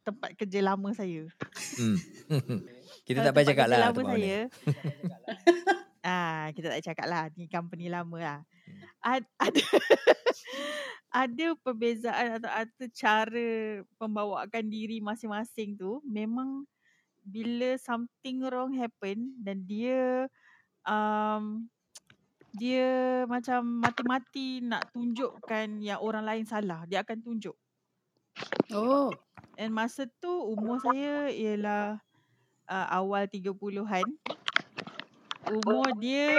tempat 0.02 0.34
kerja 0.34 0.58
lama 0.66 0.90
saya. 0.90 1.30
Hmm. 1.78 1.94
Kita 3.06 3.22
Kalau 3.22 3.26
tak 3.30 3.34
payah 3.38 3.46
tempat 3.46 3.50
cakap 3.54 3.66
kerja 3.70 3.78
lah 3.78 3.86
lama 3.86 4.02
saya. 4.02 4.38
ah, 6.10 6.44
kita 6.52 6.66
tak 6.74 6.82
cakap 6.84 7.06
lah 7.06 7.22
ni 7.38 7.46
company 7.46 7.86
lama 7.86 8.18
lah. 8.18 8.40
Hmm. 8.42 8.82
Ad, 8.98 9.24
ada 9.46 9.64
ada 11.14 11.46
perbezaan 11.62 12.42
atau 12.42 12.50
ada 12.50 12.84
cara 12.92 13.48
pembawaan 13.96 14.64
diri 14.66 14.98
masing-masing 14.98 15.78
tu 15.78 16.02
memang 16.04 16.66
bila 17.22 17.78
something 17.80 18.44
wrong 18.44 18.74
happen 18.76 19.32
dan 19.40 19.64
dia 19.64 20.28
um, 20.84 21.64
dia 22.56 23.22
macam 23.28 23.84
mati-mati 23.84 24.64
nak 24.64 24.88
tunjukkan 24.94 25.84
yang 25.84 26.00
orang 26.00 26.24
lain 26.24 26.44
salah 26.48 26.84
dia 26.88 27.04
akan 27.04 27.20
tunjuk 27.20 27.56
Oh. 28.70 29.10
and 29.58 29.74
masa 29.74 30.06
tu 30.22 30.30
umur 30.30 30.78
saya 30.78 31.26
ialah 31.34 31.98
uh, 32.70 32.86
awal 32.94 33.26
30-an 33.26 34.06
umur 35.50 35.90
dia 35.98 36.30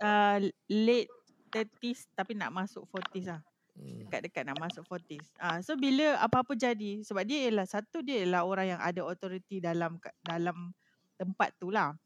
uh, 0.00 0.38
late 0.72 1.12
30s 1.52 2.08
tapi 2.16 2.32
nak 2.32 2.50
masuk 2.54 2.88
40s 2.88 3.28
lah 3.28 3.42
Hmm. 3.72 4.04
dekat-dekat 4.04 4.44
nak 4.44 4.60
masuk 4.60 4.84
40s. 4.84 5.32
Ah 5.40 5.56
so 5.64 5.72
bila 5.80 6.20
apa-apa 6.20 6.52
jadi 6.52 7.00
sebab 7.00 7.24
dia 7.24 7.48
ialah 7.48 7.64
satu 7.64 8.04
dia 8.04 8.20
ialah 8.20 8.44
orang 8.44 8.76
yang 8.76 8.80
ada 8.84 9.00
authority 9.00 9.64
dalam 9.64 9.96
dalam 10.20 10.76
tempat 11.16 11.56
tu 11.56 11.72
lah. 11.72 11.96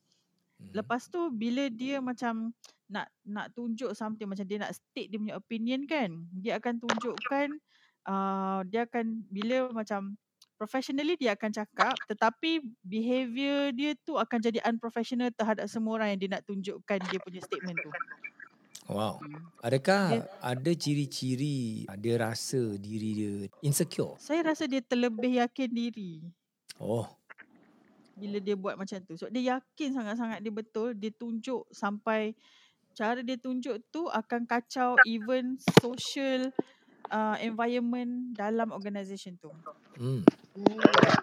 Hmm. 0.63 0.71
Lepas 0.71 1.11
tu 1.11 1.27
bila 1.35 1.67
dia 1.67 1.99
macam 1.99 2.55
nak 2.87 3.11
nak 3.27 3.51
tunjuk 3.53 3.91
something 3.99 4.31
macam 4.31 4.47
dia 4.47 4.63
nak 4.63 4.75
state 4.75 5.11
dia 5.11 5.19
punya 5.19 5.35
opinion 5.39 5.83
kan, 5.91 6.11
dia 6.31 6.59
akan 6.59 6.79
tunjukkan 6.79 7.49
uh, 8.07 8.61
dia 8.67 8.87
akan 8.87 9.27
bila 9.31 9.71
macam 9.75 10.15
professionally 10.57 11.21
dia 11.21 11.37
akan 11.37 11.53
cakap 11.53 11.93
tetapi 12.09 12.65
behavior 12.81 13.75
dia 13.77 13.93
tu 14.07 14.17
akan 14.17 14.39
jadi 14.41 14.65
unprofessional 14.65 15.29
terhadap 15.35 15.69
semua 15.69 16.01
orang 16.01 16.17
yang 16.17 16.21
dia 16.25 16.31
nak 16.39 16.45
tunjukkan 16.49 16.99
dia 17.13 17.19
punya 17.21 17.41
statement 17.45 17.77
tu. 17.83 17.93
Wow. 18.87 19.19
Hmm. 19.19 19.51
Adakah 19.67 20.03
Dia- 20.15 20.31
ada 20.39 20.71
ciri-ciri 20.79 21.91
dia 21.99 22.15
rasa 22.23 22.79
diri 22.79 23.11
dia 23.19 23.33
insecure? 23.61 24.15
Saya 24.23 24.47
rasa 24.47 24.71
dia 24.71 24.79
terlebih 24.79 25.43
yakin 25.43 25.71
diri. 25.71 26.23
Oh. 26.79 27.09
bila 28.17 28.41
dia 28.41 28.57
buat 28.57 28.81
macam 28.81 28.97
tu. 29.05 29.13
So 29.21 29.29
dia 29.29 29.61
yakin 29.61 29.93
sangat-sangat 29.93 30.41
dia 30.41 30.49
betul, 30.49 30.97
dia 30.97 31.13
tunjuk 31.13 31.69
sampai 31.69 32.33
cara 32.97 33.21
dia 33.21 33.37
tunjuk 33.37 33.77
tu 33.93 34.09
akan 34.09 34.49
kacau 34.49 34.97
even 35.05 35.61
social 35.79 36.49
uh, 37.13 37.37
environment 37.39 38.33
dalam 38.33 38.73
organisation 38.73 39.37
tu. 39.37 39.53
Hmm. 40.01 40.25
Hmm. 40.57 40.79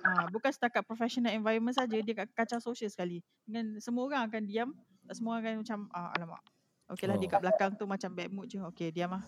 Uh, 0.06 0.26
bukan 0.30 0.54
setakat 0.54 0.86
professional 0.86 1.34
environment 1.34 1.74
saja, 1.74 1.98
dia 1.98 2.14
akan 2.14 2.30
kacau 2.38 2.62
social 2.62 2.94
sekali. 2.94 3.26
Dan 3.50 3.82
semua 3.82 4.06
orang 4.06 4.30
akan 4.30 4.42
diam, 4.46 4.70
tak 5.10 5.18
semua 5.18 5.42
orang 5.42 5.44
akan 5.44 5.56
macam 5.66 5.80
ah, 5.90 6.14
alamak. 6.14 6.42
Okey 6.94 7.08
lah 7.10 7.16
dia 7.18 7.26
Oh. 7.26 7.32
kat 7.32 7.40
belakang 7.42 7.72
tu 7.80 7.84
macam 7.88 8.10
bad 8.14 8.30
mood 8.30 8.46
je. 8.46 8.60
Okey 8.60 8.92
diam 8.94 9.16
lah. 9.16 9.24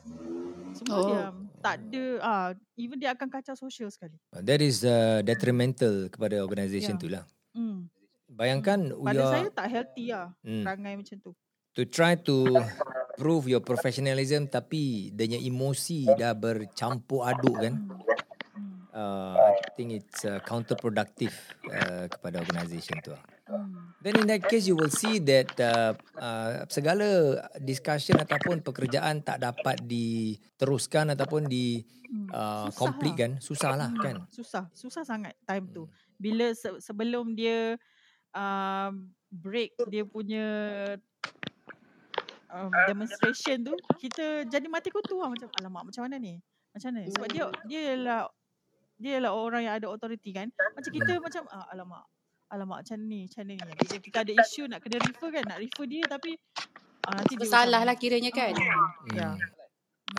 Semua 0.75 0.95
Oh. 1.01 1.07
diam. 1.07 1.35
Tak 1.63 1.75
ada 1.81 2.05
ah 2.21 2.49
even 2.77 2.99
dia 2.99 3.15
akan 3.15 3.31
kacau 3.31 3.55
social 3.57 3.89
sekali. 3.89 4.19
That 4.35 4.59
is 4.61 4.83
uh, 4.85 5.23
detrimental 5.25 6.11
kepada 6.11 6.43
organisation 6.43 6.99
Ya. 6.99 7.01
tu 7.01 7.07
lah. 7.09 7.23
Hmm. 7.55 7.87
Bayangkan 8.27 8.91
we 8.91 9.07
Pada 9.07 9.21
are 9.23 9.31
saya 9.39 9.47
tak 9.49 9.67
healthy 9.71 10.11
lah 10.11 10.35
hmm, 10.43 10.61
perangai 10.67 10.93
macam 10.99 11.15
tu. 11.23 11.31
To 11.75 11.83
try 11.83 12.15
to 12.15 12.55
prove 13.15 13.47
your 13.47 13.59
professionalism 13.59 14.47
tapi 14.47 15.11
dia 15.11 15.35
emosi 15.35 16.07
dah 16.09 16.31
bercampur 16.31 17.27
aduk 17.27 17.55
kan. 17.59 17.75
Uh, 18.95 19.35
I 19.51 19.75
think 19.75 19.91
it's 19.91 20.23
uh, 20.23 20.39
counterproductive 20.39 21.35
uh, 21.67 22.07
kepada 22.07 22.39
organisation 22.39 22.95
tu. 23.03 23.11
lah. 23.11 23.19
Then 23.99 24.23
in 24.23 24.27
that 24.31 24.47
case 24.47 24.71
you 24.71 24.79
will 24.79 24.89
see 24.89 25.19
that 25.19 25.51
uh, 25.59 25.91
uh, 26.15 26.63
segala 26.71 27.03
discussion 27.59 28.15
ataupun 28.15 28.63
pekerjaan 28.63 29.19
tak 29.19 29.43
dapat 29.43 29.83
diteruskan 29.83 31.11
ataupun 31.11 31.45
di 31.45 31.83
Hmm. 32.05 32.29
uh, 32.29 32.69
Susah 32.69 32.77
complete 32.77 33.11
lah. 33.11 33.19
kan 33.19 33.31
susah 33.41 33.71
lah 33.73 33.89
Hmm, 33.89 33.99
kan 33.99 34.15
Susah, 34.29 34.63
susah 34.71 35.03
sangat 35.03 35.33
time 35.41 35.65
tu. 35.67 35.83
Hmm. 35.83 35.93
Bila 36.15 36.53
se- 36.53 36.77
sebelum 36.79 37.33
dia 37.33 37.81
um, 38.29 39.09
break 39.27 39.73
dia 39.89 40.05
punya 40.05 40.45
um, 42.51 42.71
demonstration 42.89 43.65
tu, 43.65 43.73
kita 44.01 44.45
jadi 44.49 44.67
mati 44.69 44.89
kutu 44.89 45.17
lah 45.21 45.29
macam 45.31 45.49
alamak 45.57 45.83
macam 45.91 46.01
mana 46.05 46.15
ni? 46.19 46.41
Macam 46.75 46.89
mana? 46.91 47.07
Sebab 47.09 47.27
dia 47.31 47.43
dia 47.65 47.79
ialah 47.93 48.21
dia 48.95 49.11
ialah 49.19 49.31
orang 49.35 49.61
yang 49.67 49.75
ada 49.79 49.87
authority 49.91 50.31
kan. 50.35 50.47
Macam 50.51 50.91
kita 50.91 51.13
macam 51.19 51.43
ah, 51.51 51.67
alamak. 51.71 52.05
Alamak 52.51 52.77
macam 52.85 52.99
ni, 53.01 53.25
macam 53.25 53.43
ni. 53.49 53.55
Bila 53.57 53.97
kita 53.99 54.17
ada 54.21 54.31
isu 54.31 54.63
nak 54.69 54.79
kena 54.85 54.97
refer 55.01 55.29
kan, 55.33 55.43
nak 55.49 55.59
refer 55.59 55.85
dia 55.89 56.03
tapi 56.05 56.31
ah, 57.07 57.13
nanti 57.19 57.33
dia 57.35 57.41
Bersalah 57.43 57.81
macam 57.83 57.89
lah 57.89 57.95
kiranya 57.97 58.31
kan. 58.31 58.53
ah, 58.53 58.89
ya. 59.11 59.29
Hmm. 59.35 59.39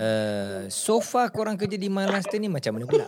uh, 0.03 0.61
so 0.69 0.99
far 0.99 1.31
korang 1.31 1.55
kerja 1.55 1.79
di 1.79 1.87
Malaysia 1.89 2.37
ni 2.37 2.51
macam 2.51 2.77
mana 2.77 2.85
pula 2.89 3.07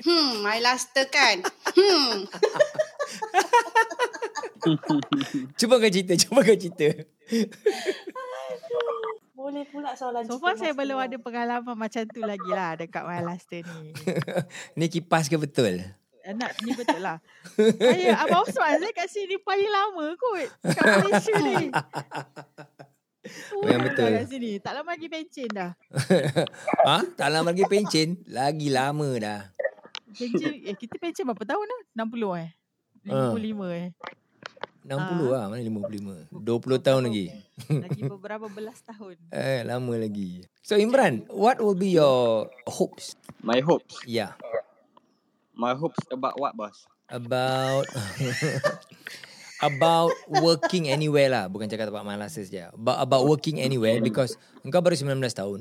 Hmm, 0.00 0.40
my 0.40 0.56
luster 0.64 1.04
kan. 1.12 1.44
Hmm. 1.76 2.24
cuba 5.56 5.74
kau 5.78 5.90
cerita 5.90 6.12
cuba 6.22 6.40
kau 6.42 6.56
cerita 6.56 6.88
Boleh 9.32 9.64
pula 9.66 9.96
soalan 9.96 10.28
So 10.28 10.36
far 10.36 10.52
saya 10.54 10.76
belum 10.76 11.00
ada 11.00 11.16
pengalaman 11.16 11.72
macam 11.72 12.04
tu 12.06 12.20
lagi 12.20 12.50
lah 12.52 12.76
dekat 12.76 13.02
my 13.02 13.24
luster 13.24 13.64
ni. 13.64 13.88
ni 14.78 14.86
kipas 14.86 15.26
ke 15.26 15.40
betul 15.40 15.80
Eh, 16.20 16.36
Nak 16.36 16.52
ni 16.60 16.76
betul 16.76 17.00
lah. 17.00 17.16
saya 17.56 18.20
Abang 18.20 18.44
Osman 18.44 18.76
saya 18.76 18.92
kat 18.92 19.08
sini 19.08 19.40
paling 19.40 19.66
lama 19.66 20.12
kot 20.14 20.44
kat 20.68 20.84
Malaysia 21.00 21.34
ni. 21.40 21.56
Memang 23.56 23.64
dah 23.64 23.78
betul. 23.80 24.10
Kat 24.12 24.26
sini. 24.28 24.50
Tak 24.60 24.72
lama 24.76 24.90
lagi 24.92 25.08
pencen 25.08 25.48
dah. 25.48 25.70
ha 26.86 26.96
tak 27.16 27.28
lama 27.32 27.48
lagi 27.48 27.64
pencen 27.64 28.08
lagi 28.28 28.68
lama 28.68 29.08
dah 29.16 29.40
Pencen, 30.10 30.52
eh 30.60 30.76
kita 30.76 31.00
pencen 31.00 31.24
berapa 31.24 31.44
tahun 31.48 31.64
dah? 31.64 31.80
60 32.04 32.44
eh? 32.44 32.48
Ah. 33.08 33.32
55 33.32 33.40
eh. 33.72 33.88
60 34.90 35.30
lah, 35.30 35.44
mana 35.46 35.62
55. 35.62 36.34
20 36.34 36.82
tahun 36.86 37.02
lagi. 37.06 37.26
Lagi 37.70 38.02
beberapa 38.18 38.46
belas 38.50 38.82
tahun. 38.82 39.14
Eh, 39.30 39.62
lama 39.62 39.94
lagi. 39.94 40.42
So 40.66 40.74
Imran, 40.74 41.30
what 41.30 41.62
will 41.62 41.78
be 41.78 41.94
your 41.94 42.50
hopes? 42.66 43.14
My 43.40 43.62
hopes. 43.62 44.02
Yeah, 44.02 44.34
My 45.54 45.76
hopes 45.76 46.00
about 46.08 46.40
what, 46.40 46.56
boss? 46.56 46.88
about 47.10 47.84
about 49.68 50.14
working 50.40 50.88
anywhere 50.88 51.28
lah. 51.28 51.44
Bukan 51.52 51.68
cakap 51.68 51.92
tempat 51.92 52.06
malases 52.06 52.48
je. 52.48 52.64
About, 52.72 52.98
about 53.02 53.22
working 53.28 53.60
anywhere 53.60 54.00
because 54.00 54.38
engkau 54.64 54.80
baru 54.80 54.96
19 54.96 55.20
tahun. 55.36 55.60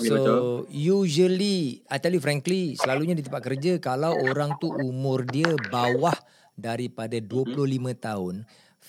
Ya, 0.00 0.08
So 0.08 0.64
usually, 0.72 1.84
I 1.90 2.00
tell 2.00 2.14
you 2.16 2.22
frankly, 2.22 2.78
selalunya 2.80 3.12
di 3.12 3.24
tempat 3.26 3.44
kerja 3.44 3.76
kalau 3.76 4.16
orang 4.24 4.56
tu 4.56 4.72
umur 4.72 5.26
dia 5.28 5.52
bawah 5.68 6.16
daripada 6.56 7.18
25 7.20 7.92
tahun, 7.98 8.34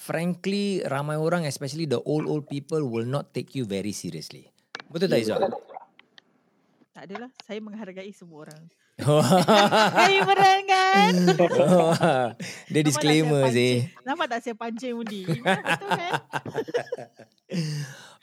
frankly 0.04 0.84
ramai 0.84 1.16
orang 1.16 1.48
especially 1.48 1.88
the 1.88 2.04
old 2.04 2.28
old 2.28 2.44
people 2.52 2.84
will 2.84 3.08
not 3.08 3.32
take 3.32 3.56
you 3.56 3.64
very 3.64 3.96
seriously. 3.96 4.52
Betul 4.92 5.08
tak 5.08 5.24
Izzah? 5.24 5.40
Tak 6.92 7.04
adalah. 7.08 7.32
Saya 7.48 7.64
menghargai 7.64 8.12
semua 8.12 8.52
orang. 8.52 8.64
Hey, 9.98 10.22
Imran 10.22 10.62
kan? 10.76 11.14
Dia 12.70 12.82
disclaimer 12.86 13.50
saya 13.50 13.56
sih. 13.56 13.74
Nampak 14.06 14.28
tak 14.30 14.40
saya 14.46 14.54
pancing 14.54 14.94
Udi? 14.94 15.26
Imran 15.26 15.64
betul 15.66 15.90
kan? 15.90 16.12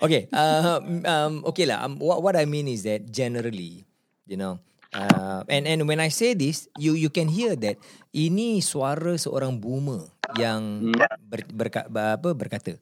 Okay, 0.00 0.30
uh, 0.30 0.78
um, 0.84 1.34
okay 1.50 1.66
lah. 1.66 1.82
Um, 1.82 1.98
what 1.98 2.22
what 2.22 2.38
I 2.38 2.46
mean 2.46 2.70
is 2.70 2.86
that 2.86 3.10
generally, 3.10 3.82
you 4.30 4.38
know, 4.38 4.62
uh, 4.94 5.42
and 5.46 5.66
and 5.66 5.80
when 5.86 5.98
I 6.02 6.10
say 6.10 6.34
this, 6.34 6.66
you 6.78 6.94
you 6.94 7.10
can 7.10 7.30
hear 7.30 7.54
that 7.62 7.78
ini 8.14 8.62
suara 8.62 9.14
seorang 9.18 9.58
boomer 9.58 10.10
yang 10.38 10.94
ber, 11.26 11.46
berka, 11.50 11.86
ber, 11.86 12.18
apa 12.18 12.30
berkata. 12.34 12.74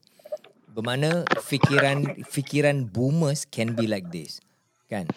Bermakna 0.69 1.27
fikiran 1.43 2.23
fikiran 2.29 2.87
boomers 2.87 3.43
can 3.49 3.75
be 3.75 3.91
like 3.91 4.09
this. 4.15 4.39
Kan? 4.89 5.11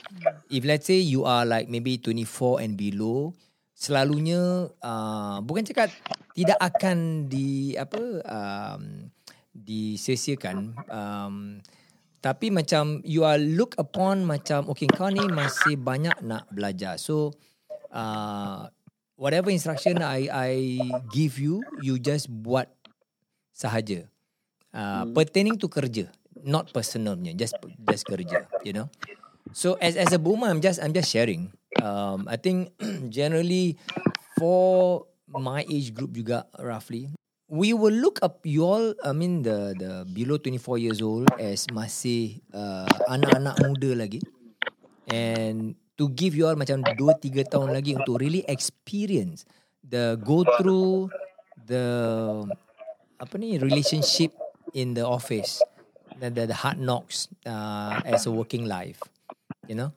If 0.52 0.68
let's 0.68 0.90
say 0.90 1.00
you 1.00 1.24
are 1.24 1.48
like 1.48 1.72
maybe 1.72 1.96
24 1.96 2.66
and 2.66 2.76
below, 2.76 3.32
selalunya 3.72 4.68
uh, 4.84 5.40
bukan 5.46 5.64
cakap 5.64 5.94
tidak 6.36 6.60
akan 6.60 7.30
di 7.32 7.78
apa 7.80 8.04
um, 8.28 9.08
disesiakan 9.56 10.76
um, 10.92 11.60
tapi 12.22 12.54
macam 12.54 13.02
you 13.02 13.26
are 13.26 13.42
look 13.42 13.74
upon 13.82 14.22
macam 14.22 14.70
okay 14.70 14.86
kau 14.86 15.10
ni 15.10 15.26
masih 15.26 15.74
banyak 15.74 16.14
nak 16.22 16.46
belajar. 16.54 17.02
So 17.02 17.34
uh, 17.90 18.70
whatever 19.18 19.50
instruction 19.50 20.06
I 20.06 20.30
I 20.30 20.52
give 21.10 21.42
you 21.42 21.66
you 21.82 21.98
just 21.98 22.30
buat 22.30 22.70
sahaja. 23.58 24.06
Uh, 24.72 25.04
pertaining 25.12 25.60
to 25.60 25.68
kerja 25.68 26.08
not 26.46 26.72
personalnya 26.72 27.36
just 27.36 27.58
just 27.90 28.06
kerja 28.06 28.46
you 28.62 28.72
know. 28.72 28.88
So 29.52 29.76
as 29.82 29.98
as 29.98 30.14
a 30.14 30.22
boomer 30.22 30.48
I'm 30.48 30.62
just 30.62 30.78
I'm 30.78 30.94
just 30.94 31.10
sharing. 31.10 31.50
Um, 31.82 32.30
I 32.30 32.38
think 32.38 32.78
generally 33.10 33.82
for 34.38 35.10
my 35.26 35.66
age 35.66 35.98
group 35.98 36.14
juga 36.14 36.46
roughly 36.62 37.10
we 37.52 37.76
will 37.76 37.92
look 37.92 38.24
up 38.24 38.40
you 38.48 38.64
all 38.64 38.96
I 39.04 39.12
mean 39.12 39.44
the 39.44 39.76
the 39.76 39.92
below 40.08 40.40
24 40.40 40.80
years 40.80 41.04
old 41.04 41.28
as 41.36 41.68
masih 41.68 42.40
uh, 42.56 42.88
anak-anak 43.12 43.60
muda 43.68 43.92
lagi. 44.08 44.24
And 45.12 45.76
to 46.00 46.08
give 46.08 46.32
you 46.32 46.48
all 46.48 46.56
macam 46.56 46.88
2 46.88 46.96
3 46.96 47.52
tahun 47.52 47.76
lagi 47.76 48.00
untuk 48.00 48.24
really 48.24 48.48
experience 48.48 49.44
the 49.84 50.16
go 50.24 50.48
through 50.56 51.12
the 51.68 51.84
apa 53.20 53.36
ni 53.36 53.60
relationship 53.60 54.32
in 54.72 54.96
the 54.96 55.04
office 55.04 55.60
the 56.18 56.32
the, 56.32 56.48
the 56.48 56.58
hard 56.58 56.80
knocks 56.80 57.28
uh, 57.44 58.00
as 58.08 58.24
a 58.26 58.32
working 58.32 58.64
life 58.66 59.04
you 59.68 59.76
know? 59.76 59.92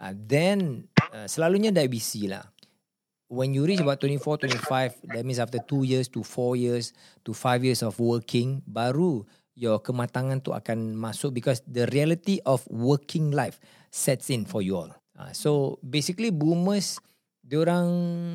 Uh, 0.00 0.16
then 0.16 0.88
uh, 1.12 1.28
selalunya 1.28 1.68
dah 1.74 1.84
busy 1.84 2.24
lah 2.24 2.40
when 3.30 3.54
you 3.54 3.62
reach 3.64 3.78
about 3.78 4.02
24, 4.02 4.42
25, 4.42 5.14
that 5.14 5.24
means 5.24 5.38
after 5.38 5.62
2 5.62 5.86
years 5.86 6.10
to 6.10 6.26
4 6.26 6.58
years 6.58 6.92
to 7.22 7.30
5 7.32 7.62
years 7.62 7.80
of 7.86 7.96
working, 8.02 8.60
baru 8.66 9.22
your 9.54 9.78
kematangan 9.78 10.42
tu 10.42 10.50
akan 10.50 10.98
masuk 10.98 11.38
because 11.38 11.62
the 11.70 11.86
reality 11.94 12.42
of 12.42 12.66
working 12.66 13.30
life 13.30 13.62
sets 13.94 14.28
in 14.34 14.42
for 14.42 14.60
you 14.60 14.74
all. 14.74 14.90
Uh, 15.14 15.30
so 15.30 15.78
basically 15.86 16.34
boomers, 16.34 16.98
diorang 17.46 17.90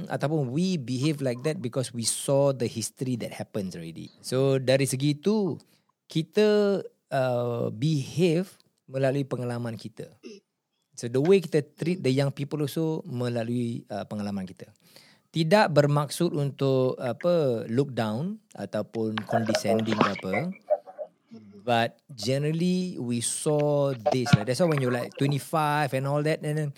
ataupun 0.07 0.55
we 0.55 0.79
behave 0.79 1.19
like 1.19 1.43
that 1.43 1.59
because 1.59 1.91
we 1.91 2.07
saw 2.07 2.55
the 2.55 2.67
history 2.67 3.19
that 3.19 3.35
happens 3.35 3.75
already. 3.75 4.15
So 4.23 4.63
dari 4.63 4.87
segi 4.87 5.19
itu, 5.19 5.59
kita 6.07 6.79
uh, 7.11 7.67
behave 7.73 8.47
melalui 8.85 9.27
pengalaman 9.27 9.75
kita. 9.75 10.07
So 10.95 11.11
the 11.11 11.19
way 11.19 11.43
kita 11.43 11.63
treat 11.75 11.99
the 11.99 12.11
young 12.11 12.31
people 12.31 12.63
also 12.63 13.03
melalui 13.03 13.83
uh, 13.91 14.07
pengalaman 14.07 14.47
kita. 14.47 14.71
Tidak 15.35 15.67
bermaksud 15.67 16.31
untuk 16.31 16.95
apa 16.95 17.67
look 17.67 17.91
down 17.91 18.39
ataupun 18.55 19.19
condescending 19.27 19.99
ke 19.99 20.09
apa. 20.15 20.33
But 21.65 21.99
generally 22.15 22.95
we 22.95 23.19
saw 23.19 23.91
this. 24.15 24.31
Lah. 24.31 24.47
That's 24.47 24.63
why 24.63 24.71
when 24.71 24.79
you're 24.79 24.95
like 24.95 25.11
25 25.19 25.91
and 25.91 26.07
all 26.07 26.23
that 26.23 26.39
and 26.39 26.55
then 26.55 26.69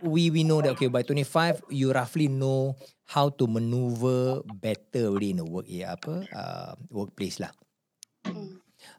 we 0.00 0.32
we 0.32 0.46
know 0.46 0.62
that 0.64 0.78
okay 0.78 0.88
by 0.88 1.02
25 1.02 1.68
you 1.74 1.92
roughly 1.92 2.30
know 2.30 2.78
how 3.04 3.28
to 3.28 3.44
maneuver 3.50 4.40
better 4.62 5.10
already 5.10 5.36
in 5.36 5.42
the 5.42 5.46
work 5.46 5.66
yeah, 5.68 5.92
apa 5.92 6.24
uh, 6.32 6.72
workplace 6.88 7.36
lah. 7.42 7.52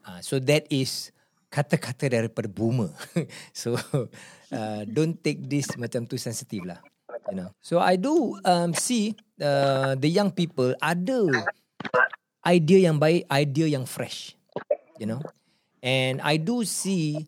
Uh, 0.03 0.19
so 0.21 0.37
that 0.37 0.67
is 0.69 1.09
kata-kata 1.53 2.09
daripada 2.09 2.49
boomer. 2.49 2.89
so 3.55 3.77
uh, 4.53 4.81
don't 4.85 5.17
take 5.19 5.41
this 5.49 5.73
macam 5.75 6.05
too 6.05 6.21
sensitive 6.21 6.63
lah. 6.63 6.79
You 7.33 7.43
know. 7.43 7.49
So 7.59 7.81
I 7.81 7.97
do 7.97 8.37
um, 8.45 8.77
see 8.77 9.17
uh, 9.41 9.97
the 9.97 10.07
young 10.07 10.29
people 10.29 10.77
ada 10.77 11.27
idea 12.45 12.87
yang 12.91 13.01
baik, 13.01 13.25
idea 13.33 13.67
yang 13.73 13.89
fresh. 13.89 14.37
You 15.01 15.09
know. 15.09 15.21
And 15.83 16.23
I 16.23 16.39
do 16.39 16.63
see 16.63 17.27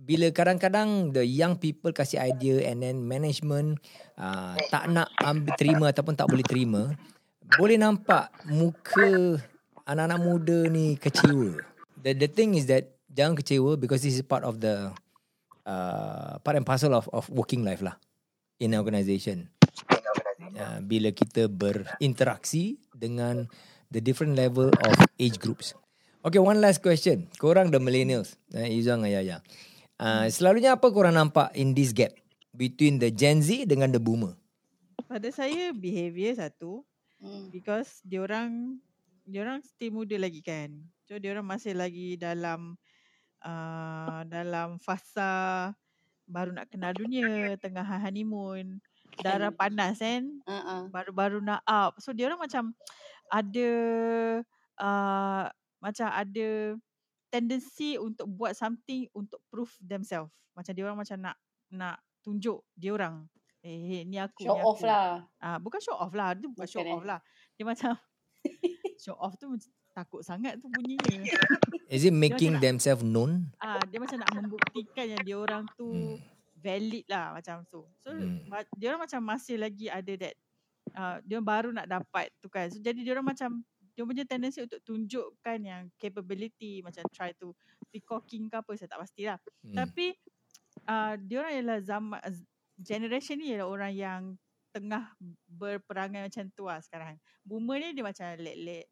bila 0.00 0.32
kadang-kadang 0.32 1.12
the 1.12 1.22
young 1.22 1.54
people 1.54 1.92
kasih 1.92 2.18
idea 2.18 2.66
and 2.66 2.82
then 2.82 3.04
management 3.04 3.78
uh, 4.16 4.56
tak 4.72 4.88
nak 4.90 5.12
ambil 5.20 5.52
terima 5.54 5.84
ataupun 5.92 6.16
tak 6.16 6.26
boleh 6.26 6.42
terima, 6.42 6.90
boleh 7.60 7.76
nampak 7.78 8.32
muka 8.48 9.38
anak-anak 9.86 10.18
muda 10.18 10.58
ni 10.66 10.96
kecewa. 10.96 11.62
The 12.00 12.16
the 12.16 12.28
thing 12.32 12.56
is 12.56 12.64
that 12.66 12.90
jangan 13.12 13.36
kecewa 13.36 13.76
because 13.76 14.02
this 14.02 14.16
is 14.16 14.24
part 14.24 14.42
of 14.42 14.58
the 14.58 14.90
uh, 15.70 16.42
part 16.42 16.58
and 16.58 16.66
parcel 16.66 16.98
of 16.98 17.06
of 17.14 17.30
working 17.30 17.62
life 17.62 17.78
lah 17.78 17.94
in 18.58 18.74
an 18.74 18.82
organisation. 18.82 19.46
Uh, 20.50 20.82
bila 20.82 21.14
kita 21.14 21.46
berinteraksi 21.46 22.82
dengan 22.90 23.46
the 23.94 24.02
different 24.02 24.34
level 24.34 24.74
of 24.82 24.94
age 25.22 25.38
groups. 25.38 25.78
Okay, 26.26 26.42
one 26.42 26.58
last 26.58 26.82
question. 26.82 27.30
Korang 27.38 27.70
the 27.70 27.78
millennials, 27.78 28.34
uh, 28.52 28.66
Izang 28.66 29.06
Ayaya. 29.06 29.40
Uh, 29.94 30.26
selalunya 30.26 30.74
apa 30.74 30.90
korang 30.90 31.14
nampak 31.14 31.54
in 31.54 31.72
this 31.72 31.94
gap 31.94 32.10
between 32.50 32.98
the 32.98 33.14
Gen 33.14 33.40
Z 33.40 33.70
dengan 33.70 33.94
the 33.94 34.02
boomer? 34.02 34.34
Pada 35.06 35.30
saya 35.30 35.70
behavior 35.70 36.34
satu 36.34 36.82
Hmm. 37.20 37.52
because 37.52 38.00
diorang 38.00 38.80
diorang 39.28 39.60
still 39.60 39.92
muda 39.92 40.16
lagi 40.16 40.40
kan. 40.40 40.72
So 41.04 41.20
diorang 41.20 41.44
masih 41.44 41.76
lagi 41.76 42.16
dalam 42.16 42.80
uh, 43.44 44.20
dalam 44.28 44.76
fasa 44.80 45.72
baru 46.30 46.54
nak 46.54 46.70
kenal 46.70 46.94
dunia, 46.94 47.58
tengah 47.58 47.82
honeymoon, 47.82 48.78
darah 49.18 49.50
panas 49.50 49.98
kan, 49.98 50.22
Uh-uh. 50.46 50.86
baru-baru 50.88 51.42
nak 51.42 51.60
up. 51.66 51.98
So 51.98 52.14
diorang 52.14 52.38
macam 52.38 52.70
ada 53.30 53.70
uh, 54.78 55.44
macam 55.82 56.08
ada 56.10 56.48
tendency 57.30 57.98
untuk 57.98 58.26
buat 58.30 58.54
something 58.54 59.10
untuk 59.14 59.42
prove 59.50 59.70
themselves. 59.82 60.30
Macam 60.54 60.72
diorang 60.74 60.98
macam 60.98 61.18
nak 61.18 61.36
nak 61.70 61.96
tunjuk 62.22 62.62
diorang. 62.74 63.26
Eh, 63.60 64.00
eh 64.00 64.02
ni 64.08 64.16
aku, 64.16 64.46
Show 64.46 64.56
ni 64.56 64.62
off 64.64 64.80
aku. 64.80 64.88
lah. 64.88 65.08
Ah, 65.38 65.58
bukan 65.60 65.80
show 65.82 65.96
off 65.96 66.12
lah. 66.16 66.32
Dia 66.32 66.48
bukan 66.48 66.68
show 66.68 66.80
Bukan, 66.82 66.94
off 66.96 67.04
lah. 67.06 67.20
Dia 67.58 67.64
macam 67.66 67.92
show 69.02 69.16
off 69.20 69.34
tu 69.36 69.52
takut 70.00 70.20
sangat 70.22 70.56
tu 70.56 70.66
bunyinya. 70.66 71.20
Is 71.92 72.02
it 72.02 72.14
making 72.14 72.56
nak- 72.56 72.62
themselves 72.62 73.02
known? 73.02 73.50
Ah, 73.58 73.82
dia 73.84 73.98
macam 73.98 74.16
nak 74.16 74.30
membuktikan 74.32 75.06
yang 75.06 75.22
dia 75.22 75.36
orang 75.36 75.66
tu 75.74 75.90
Hmm. 75.90 76.16
valid 76.56 77.04
lah 77.06 77.32
macam 77.32 77.64
tu. 77.68 77.84
So 78.00 78.10
Hmm. 78.10 78.46
dia 78.74 78.92
orang 78.92 79.04
macam 79.04 79.20
masih 79.20 79.56
lagi 79.56 79.86
ada 79.86 80.12
that 80.16 80.34
uh, 80.92 81.16
dia 81.22 81.36
orang 81.36 81.48
baru 81.48 81.68
nak 81.70 81.86
dapat 81.86 82.30
tu 82.38 82.48
kan. 82.48 82.68
So 82.68 82.78
jadi 82.78 83.00
dia 83.00 83.12
orang 83.12 83.32
macam 83.32 83.60
dia 83.90 84.06
punya 84.06 84.24
tendency 84.24 84.64
untuk 84.64 84.80
tunjukkan 84.80 85.58
yang 85.60 85.82
capability 85.96 86.80
macam 86.80 87.04
try 87.10 87.36
to 87.36 87.52
peacocking 87.90 88.48
ke 88.48 88.56
apa 88.56 88.70
saya 88.72 88.88
tak 88.88 89.00
pastilah. 89.02 89.36
Hmm. 89.60 89.76
Tapi 89.76 90.14
uh, 90.86 91.14
dia 91.18 91.36
orang 91.42 91.54
ialah 91.58 91.78
zaman 91.82 92.20
generation 92.78 93.36
ni 93.36 93.52
ialah 93.52 93.68
orang 93.68 93.92
yang 93.92 94.22
tengah 94.70 95.10
berperangai 95.44 96.30
macam 96.30 96.46
tu 96.54 96.64
lah 96.64 96.78
sekarang. 96.78 97.18
Boomer 97.42 97.82
ni 97.82 97.88
dia 97.92 98.06
macam 98.06 98.26
lek-lek. 98.38 98.86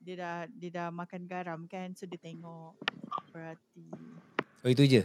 Dia 0.00 0.14
dah 0.16 0.36
dia 0.48 0.70
dah 0.72 0.88
makan 0.88 1.28
garam 1.28 1.60
kan. 1.68 1.92
So 1.92 2.08
dia 2.08 2.16
tengok. 2.16 2.74
Berarti. 3.30 3.86
Oh 4.64 4.70
itu 4.72 4.84
je. 4.88 5.02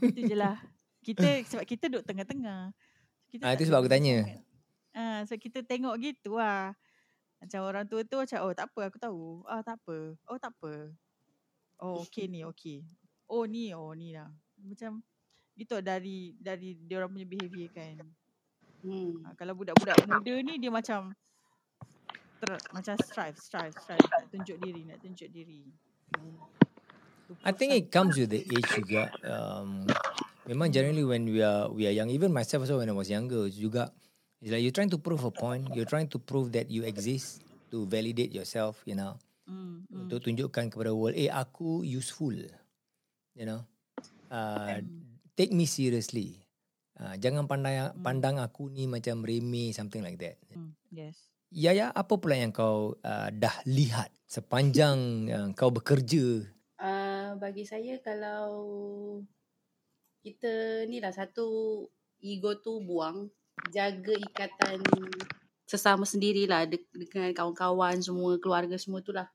Itu 0.00 0.20
je 0.26 0.36
lah. 0.36 0.56
Kita 1.04 1.28
sebab 1.46 1.64
kita 1.68 1.92
duduk 1.92 2.04
tengah-tengah. 2.08 2.72
Kita 3.28 3.42
Ah 3.44 3.52
itu 3.56 3.68
sebab 3.68 3.84
aku 3.84 3.90
tanya. 3.92 4.24
sangat. 4.24 4.40
Ah, 4.92 5.20
so 5.24 5.34
kita 5.40 5.64
tengok 5.64 5.96
gitu 6.00 6.36
lah. 6.36 6.76
Macam 7.42 7.60
orang 7.66 7.88
tua 7.88 8.06
tu 8.06 8.20
macam, 8.20 8.38
oh 8.44 8.54
tak 8.54 8.70
apa 8.70 8.80
aku 8.86 8.98
tahu. 9.00 9.24
Ah 9.48 9.64
tak 9.64 9.80
apa. 9.82 10.14
Oh 10.30 10.38
tak 10.38 10.52
apa. 10.54 10.72
Oh 11.82 12.04
okey 12.06 12.30
ni 12.30 12.46
okey. 12.46 12.86
Oh 13.26 13.48
ni 13.48 13.74
oh 13.74 13.90
ni 13.96 14.14
lah. 14.14 14.30
Macam 14.62 15.02
gitu 15.58 15.82
dari 15.82 16.36
dari 16.38 16.78
dia 16.78 17.02
orang 17.02 17.10
punya 17.10 17.26
behaviour 17.26 17.68
kan. 17.74 17.98
Hmm. 18.82 19.22
Ha, 19.26 19.34
kalau 19.34 19.54
budak-budak 19.58 19.98
muda 20.06 20.34
ni 20.42 20.58
dia 20.58 20.70
macam 20.70 21.14
ter, 22.42 22.58
macam 22.74 22.94
strive, 23.06 23.38
strive, 23.38 23.74
strive 23.86 24.02
nak 24.02 24.26
tunjuk 24.34 24.58
diri, 24.58 24.82
nak 24.82 24.98
tunjuk 24.98 25.30
diri. 25.30 25.62
Hmm. 26.18 26.36
I 27.46 27.54
think 27.54 27.72
it 27.72 27.88
comes 27.88 28.18
with 28.18 28.34
the 28.34 28.42
age 28.42 28.70
juga. 28.82 29.08
Um, 29.24 29.86
memang 30.44 30.74
generally 30.74 31.06
when 31.06 31.24
we 31.30 31.40
are 31.40 31.70
we 31.70 31.86
are 31.86 31.94
young, 31.94 32.10
even 32.10 32.34
myself 32.34 32.66
also 32.66 32.82
when 32.82 32.90
I 32.90 32.96
was 32.98 33.08
younger 33.08 33.46
juga, 33.48 33.94
it's 34.42 34.50
like 34.50 34.60
you're 34.60 34.74
trying 34.74 34.92
to 34.92 35.00
prove 35.00 35.22
a 35.24 35.32
point, 35.32 35.70
you're 35.72 35.88
trying 35.88 36.10
to 36.12 36.18
prove 36.20 36.52
that 36.58 36.68
you 36.68 36.84
exist 36.84 37.40
to 37.72 37.88
validate 37.88 38.34
yourself, 38.34 38.84
you 38.84 38.98
know, 38.98 39.16
Hmm, 39.48 39.82
hmm. 39.90 40.06
untuk 40.06 40.22
tunjukkan 40.22 40.70
kepada 40.70 40.94
world, 40.94 41.18
eh 41.18 41.26
aku 41.26 41.82
useful, 41.82 42.36
you 43.34 43.46
know, 43.46 43.66
uh, 44.30 44.78
take 45.34 45.50
me 45.50 45.66
seriously. 45.66 46.38
Uh, 46.94 47.18
jangan 47.18 47.50
pandang 47.50 47.90
pandang 47.98 48.36
aku 48.38 48.70
ni 48.70 48.86
macam 48.86 49.26
remeh 49.26 49.74
something 49.74 50.04
like 50.04 50.20
that. 50.22 50.38
Hmm, 50.54 50.76
yes. 50.94 51.31
Ya 51.52 51.76
ya, 51.76 51.92
apa 51.92 52.16
pula 52.16 52.32
yang 52.32 52.48
kau 52.48 52.96
uh, 52.96 53.28
dah 53.28 53.52
lihat 53.68 54.08
sepanjang 54.24 55.28
uh, 55.28 55.48
kau 55.52 55.68
bekerja 55.68 56.48
Uh, 56.82 57.38
bagi 57.38 57.62
saya 57.62 58.00
kalau 58.02 58.50
kita 60.24 60.82
ni 60.90 60.98
lah 60.98 61.14
satu 61.14 61.86
ego 62.18 62.58
tu 62.58 62.82
buang, 62.82 63.30
jaga 63.70 64.16
ikatan 64.18 64.82
sesama 65.62 66.02
sendirilah 66.02 66.66
de- 66.66 66.88
dengan 66.90 67.30
kawan-kawan 67.36 68.02
semua, 68.02 68.34
keluarga 68.42 68.74
semua 68.80 68.98
tu 68.98 69.14
lah. 69.14 69.30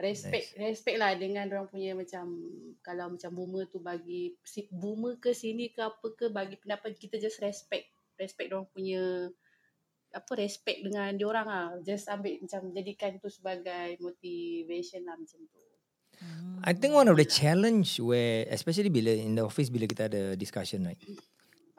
Respect, 0.00 0.56
nice. 0.56 0.80
respect 0.80 0.96
lah 0.98 1.12
dengan 1.14 1.46
orang 1.46 1.68
punya 1.70 1.92
macam 1.94 2.40
kalau 2.80 3.12
macam 3.14 3.30
boomer 3.36 3.68
tu 3.68 3.78
bagi 3.84 4.34
boomer 4.72 5.20
ke 5.20 5.36
sini 5.36 5.70
ke 5.70 5.84
apa 5.84 6.06
ke 6.16 6.26
bagi 6.32 6.56
pendapat 6.56 6.96
kita 6.96 7.20
just 7.20 7.38
respect. 7.38 7.86
Respect 8.18 8.50
orang 8.50 8.66
punya 8.72 9.28
apa 10.10 10.32
respect 10.38 10.82
dengan 10.86 11.14
diorang 11.14 11.46
lah. 11.46 11.66
Just 11.82 12.10
ambil 12.10 12.42
macam 12.42 12.70
jadikan 12.74 13.16
tu 13.22 13.30
sebagai 13.30 13.98
motivation 14.02 15.06
lah 15.06 15.14
macam 15.14 15.40
tu. 15.46 15.60
Hmm. 16.20 16.60
I 16.66 16.76
think 16.76 16.92
one 16.92 17.08
of 17.08 17.16
the 17.16 17.24
challenge 17.24 17.96
where 18.02 18.44
especially 18.52 18.92
bila 18.92 19.14
in 19.14 19.38
the 19.38 19.44
office 19.46 19.72
bila 19.72 19.88
kita 19.88 20.12
ada 20.12 20.36
discussion 20.36 20.84
right. 20.84 21.00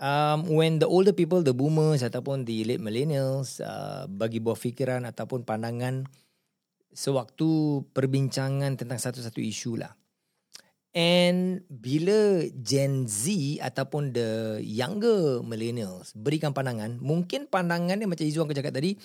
Um, 0.01 0.49
when 0.49 0.81
the 0.81 0.89
older 0.89 1.13
people, 1.13 1.45
the 1.45 1.53
boomers 1.53 2.01
ataupun 2.01 2.41
the 2.41 2.65
late 2.65 2.81
millennials 2.81 3.61
uh, 3.61 4.09
bagi 4.09 4.41
buah 4.41 4.57
fikiran 4.57 5.05
ataupun 5.05 5.45
pandangan 5.45 6.09
sewaktu 6.89 7.85
perbincangan 7.93 8.81
tentang 8.81 8.97
satu-satu 8.97 9.37
isu 9.37 9.77
lah. 9.77 9.93
And 10.91 11.63
bila 11.71 12.43
Gen 12.59 13.07
Z 13.07 13.31
ataupun 13.63 14.11
the 14.11 14.59
younger 14.59 15.39
millennials 15.39 16.11
berikan 16.11 16.51
pandangan, 16.51 16.99
mungkin 16.99 17.47
pandangan 17.47 17.95
dia 17.95 18.07
macam 18.11 18.27
Izzuan 18.27 18.43
kau 18.51 18.57
cakap 18.59 18.75
tadi, 18.75 18.99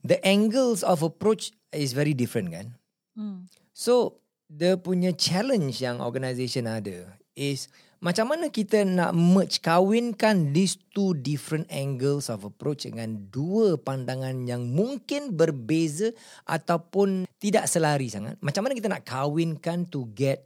the 0.00 0.16
angles 0.24 0.80
of 0.80 1.04
approach 1.04 1.52
is 1.76 1.92
very 1.92 2.16
different 2.16 2.48
kan. 2.48 2.66
Hmm. 3.12 3.44
So, 3.76 4.24
the 4.48 4.80
punya 4.80 5.12
challenge 5.12 5.84
yang 5.84 6.00
organisation 6.00 6.64
ada 6.64 7.20
is 7.36 7.68
macam 8.00 8.32
mana 8.32 8.48
kita 8.48 8.84
nak 8.84 9.12
merge 9.12 9.60
kawinkan 9.60 10.56
these 10.56 10.80
two 10.92 11.16
different 11.20 11.68
angles 11.68 12.32
of 12.32 12.44
approach 12.48 12.88
dengan 12.88 13.28
dua 13.32 13.76
pandangan 13.80 14.48
yang 14.48 14.68
mungkin 14.68 15.36
berbeza 15.36 16.12
ataupun 16.48 17.28
tidak 17.40 17.68
selari 17.68 18.08
sangat. 18.08 18.36
Macam 18.44 18.64
mana 18.64 18.72
kita 18.72 18.88
nak 18.88 19.04
kawinkan 19.04 19.88
to 19.88 20.08
get 20.16 20.44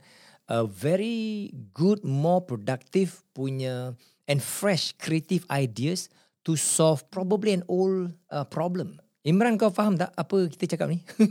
a 0.51 0.67
very 0.67 1.55
good, 1.71 2.03
more 2.03 2.43
productive 2.43 3.23
punya 3.31 3.95
and 4.27 4.43
fresh 4.43 4.91
creative 4.99 5.47
ideas 5.47 6.11
to 6.43 6.59
solve 6.59 7.07
probably 7.15 7.55
an 7.55 7.63
old 7.71 8.11
uh, 8.35 8.43
problem. 8.43 8.99
Imran 9.23 9.55
kau 9.55 9.71
faham 9.71 9.95
tak 9.95 10.11
apa 10.19 10.51
kita 10.51 10.75
cakap 10.75 10.91
ni? 10.91 10.99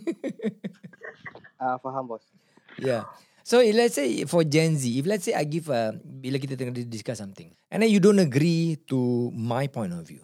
Ah 1.59 1.75
uh, 1.75 1.77
faham 1.83 2.07
bos. 2.07 2.23
Yeah. 2.79 3.03
So 3.43 3.59
if 3.59 3.75
let's 3.75 3.99
say 3.99 4.23
for 4.23 4.47
Gen 4.47 4.79
Z, 4.79 4.87
if 4.87 5.03
let's 5.03 5.27
say 5.27 5.35
I 5.35 5.43
give 5.43 5.67
a 5.67 5.91
bila 5.99 6.39
kita 6.39 6.55
tengah 6.55 6.71
discuss 6.87 7.19
something, 7.19 7.51
and 7.67 7.83
then 7.83 7.91
you 7.91 7.99
don't 7.99 8.23
agree 8.23 8.79
to 8.87 9.27
my 9.35 9.67
point 9.67 9.91
of 9.91 10.07
view, 10.07 10.23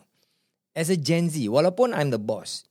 as 0.71 0.87
a 0.87 0.95
Gen 0.95 1.27
Z, 1.27 1.43
walaupun 1.51 1.91
I'm 1.91 2.07
the 2.07 2.21
boss, 2.21 2.63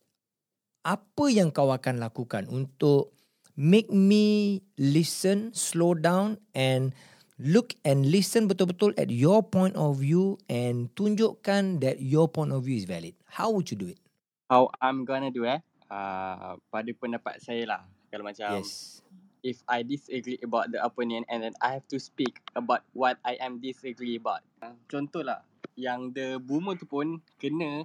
apa 0.80 1.28
yang 1.28 1.52
kau 1.52 1.72
akan 1.72 2.00
lakukan 2.00 2.48
untuk 2.48 3.13
make 3.54 3.90
me 3.90 4.62
listen, 4.78 5.54
slow 5.54 5.94
down, 5.94 6.38
and 6.54 6.94
look 7.38 7.74
and 7.82 8.06
listen 8.06 8.46
betul-betul 8.46 8.94
at 8.94 9.10
your 9.10 9.42
point 9.42 9.74
of 9.74 9.98
view 9.98 10.38
and 10.46 10.90
tunjukkan 10.94 11.82
that 11.82 11.98
your 11.98 12.30
point 12.30 12.54
of 12.54 12.62
view 12.62 12.78
is 12.78 12.86
valid. 12.86 13.14
How 13.26 13.50
would 13.50 13.70
you 13.70 13.78
do 13.78 13.90
it? 13.90 13.98
How 14.46 14.70
I'm 14.78 15.02
gonna 15.02 15.34
do 15.34 15.42
eh? 15.46 15.58
Uh, 15.90 16.58
pada 16.70 16.90
pendapat 16.94 17.42
saya 17.42 17.66
lah. 17.66 17.82
Kalau 18.10 18.22
macam 18.22 18.62
yes. 18.62 19.02
if 19.42 19.58
I 19.66 19.82
disagree 19.82 20.38
about 20.46 20.70
the 20.70 20.78
opinion 20.78 21.26
and 21.26 21.42
then 21.42 21.54
I 21.58 21.74
have 21.74 21.86
to 21.90 21.98
speak 21.98 22.38
about 22.54 22.86
what 22.94 23.18
I 23.26 23.34
am 23.42 23.58
disagree 23.58 24.14
about. 24.14 24.46
Uh, 24.62 24.78
contohlah, 24.86 25.42
yang 25.74 26.14
the 26.14 26.38
boomer 26.38 26.78
tu 26.78 26.86
pun 26.86 27.18
kena 27.42 27.82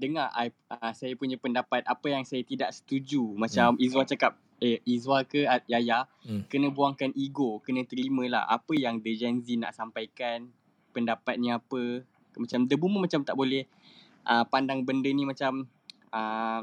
dengar 0.00 0.32
I, 0.32 0.48
uh, 0.72 0.92
saya 0.96 1.12
punya 1.18 1.36
pendapat 1.36 1.84
apa 1.84 2.06
yang 2.08 2.24
saya 2.24 2.40
tidak 2.40 2.72
setuju. 2.72 3.36
Macam 3.36 3.76
hmm. 3.76 3.84
Izwa 3.84 4.08
cakap, 4.08 4.40
eh 4.58 4.82
Izwa 4.84 5.22
ke 5.22 5.44
uh, 5.44 5.62
Yaya, 5.64 6.06
Hmm. 6.22 6.44
kena 6.46 6.68
buangkan 6.68 7.10
ego, 7.14 7.58
kena 7.60 7.82
terima 7.82 8.26
lah 8.26 8.42
apa 8.44 8.74
yang 8.74 8.98
the 8.98 9.14
Gen 9.14 9.40
Z 9.40 9.48
nak 9.56 9.72
sampaikan, 9.72 10.50
pendapatnya 10.90 11.56
apa. 11.56 12.02
Macam 12.34 12.66
the 12.66 12.74
boomer 12.74 13.02
macam 13.02 13.22
tak 13.22 13.34
boleh 13.34 13.66
uh, 14.22 14.44
pandang 14.44 14.82
benda 14.82 15.08
ni 15.08 15.22
macam 15.22 15.66
uh, 16.10 16.60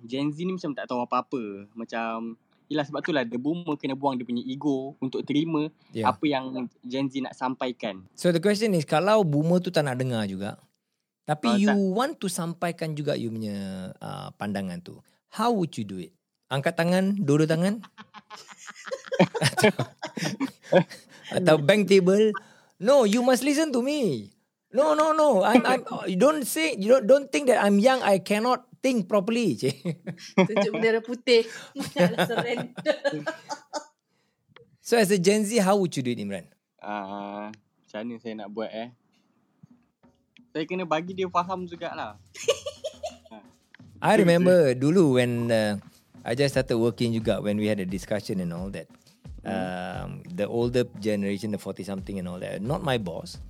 Gen 0.00 0.30
Z 0.30 0.38
ni 0.40 0.54
macam 0.54 0.74
tak 0.74 0.86
tahu 0.86 1.00
apa-apa. 1.00 1.66
Macam 1.72 2.36
Yelah 2.68 2.84
sebab 2.84 3.00
tu 3.00 3.16
lah 3.16 3.24
the 3.24 3.40
boomer 3.40 3.80
kena 3.80 3.96
buang 3.96 4.14
dia 4.14 4.28
punya 4.28 4.44
ego 4.44 4.92
untuk 5.00 5.24
terima 5.24 5.72
Yeah. 5.88 6.12
apa 6.12 6.20
yang 6.22 6.44
Gen 6.84 7.08
Z 7.08 7.16
nak 7.18 7.32
sampaikan. 7.32 8.04
So 8.12 8.28
the 8.28 8.38
question 8.38 8.76
is 8.76 8.84
kalau 8.84 9.24
boomer 9.24 9.56
tu 9.56 9.72
tak 9.72 9.88
nak 9.88 9.96
dengar 9.96 10.28
juga 10.28 10.60
tapi 11.24 11.48
Ah, 11.48 11.56
you 11.56 11.68
tak. 11.68 11.80
want 11.92 12.12
to 12.20 12.28
sampaikan 12.28 12.92
juga 12.92 13.12
you 13.12 13.28
punya 13.28 13.56
uh, 13.96 14.28
pandangan 14.36 14.80
tu. 14.80 15.00
How 15.28 15.48
would 15.48 15.72
you 15.76 15.84
do 15.84 15.96
it? 15.96 16.12
Angkat 16.48 16.80
tangan, 16.80 17.12
dua-dua 17.20 17.44
tangan? 17.44 17.84
atau, 19.44 20.80
atau 21.28 21.56
bank 21.60 21.84
table? 21.84 22.32
No, 22.80 23.04
you 23.04 23.20
must 23.20 23.44
listen 23.44 23.68
to 23.68 23.84
me. 23.84 24.32
No, 24.72 24.92
no, 24.96 25.12
no. 25.12 25.44
I'm, 25.44 25.64
I'm, 25.64 25.82
you 26.08 26.16
don't 26.16 26.44
say, 26.48 26.76
you 26.76 26.88
don't, 26.88 27.04
don't 27.04 27.28
think 27.28 27.48
that 27.48 27.60
I'm 27.60 27.76
young. 27.76 28.00
I 28.00 28.20
cannot 28.20 28.68
think 28.80 29.08
properly. 29.08 29.56
Tunjuk 30.48 30.72
bendera 30.72 31.00
putih. 31.00 31.44
Surrender. 32.28 32.96
so 34.88 34.96
as 34.96 35.12
a 35.12 35.18
Gen 35.20 35.44
Z, 35.44 35.56
how 35.60 35.76
would 35.76 35.92
you 35.96 36.04
do 36.04 36.12
it, 36.12 36.20
Imran? 36.20 36.48
Uh, 36.80 37.48
macam 37.52 37.98
mana 38.04 38.20
saya 38.20 38.34
nak 38.36 38.48
buat 38.52 38.70
eh? 38.72 38.88
Saya 40.52 40.64
kena 40.64 40.84
bagi 40.88 41.12
dia 41.12 41.28
faham 41.28 41.68
jugalah. 41.68 42.16
I 43.98 44.14
remember 44.14 44.78
dulu 44.78 45.18
when 45.18 45.50
uh, 45.50 45.74
I 46.28 46.36
just 46.36 46.52
started 46.52 46.76
working 46.76 47.16
juga 47.16 47.40
when 47.40 47.56
we 47.56 47.72
had 47.72 47.80
a 47.80 47.88
discussion 47.88 48.44
and 48.44 48.52
all 48.52 48.68
that. 48.68 48.84
Um, 49.48 50.20
the 50.28 50.44
older 50.44 50.84
generation, 51.00 51.56
the 51.56 51.58
40 51.58 51.88
something 51.88 52.20
and 52.20 52.28
all 52.28 52.36
that. 52.36 52.60
Not 52.60 52.84
my 52.84 53.00
boss, 53.00 53.40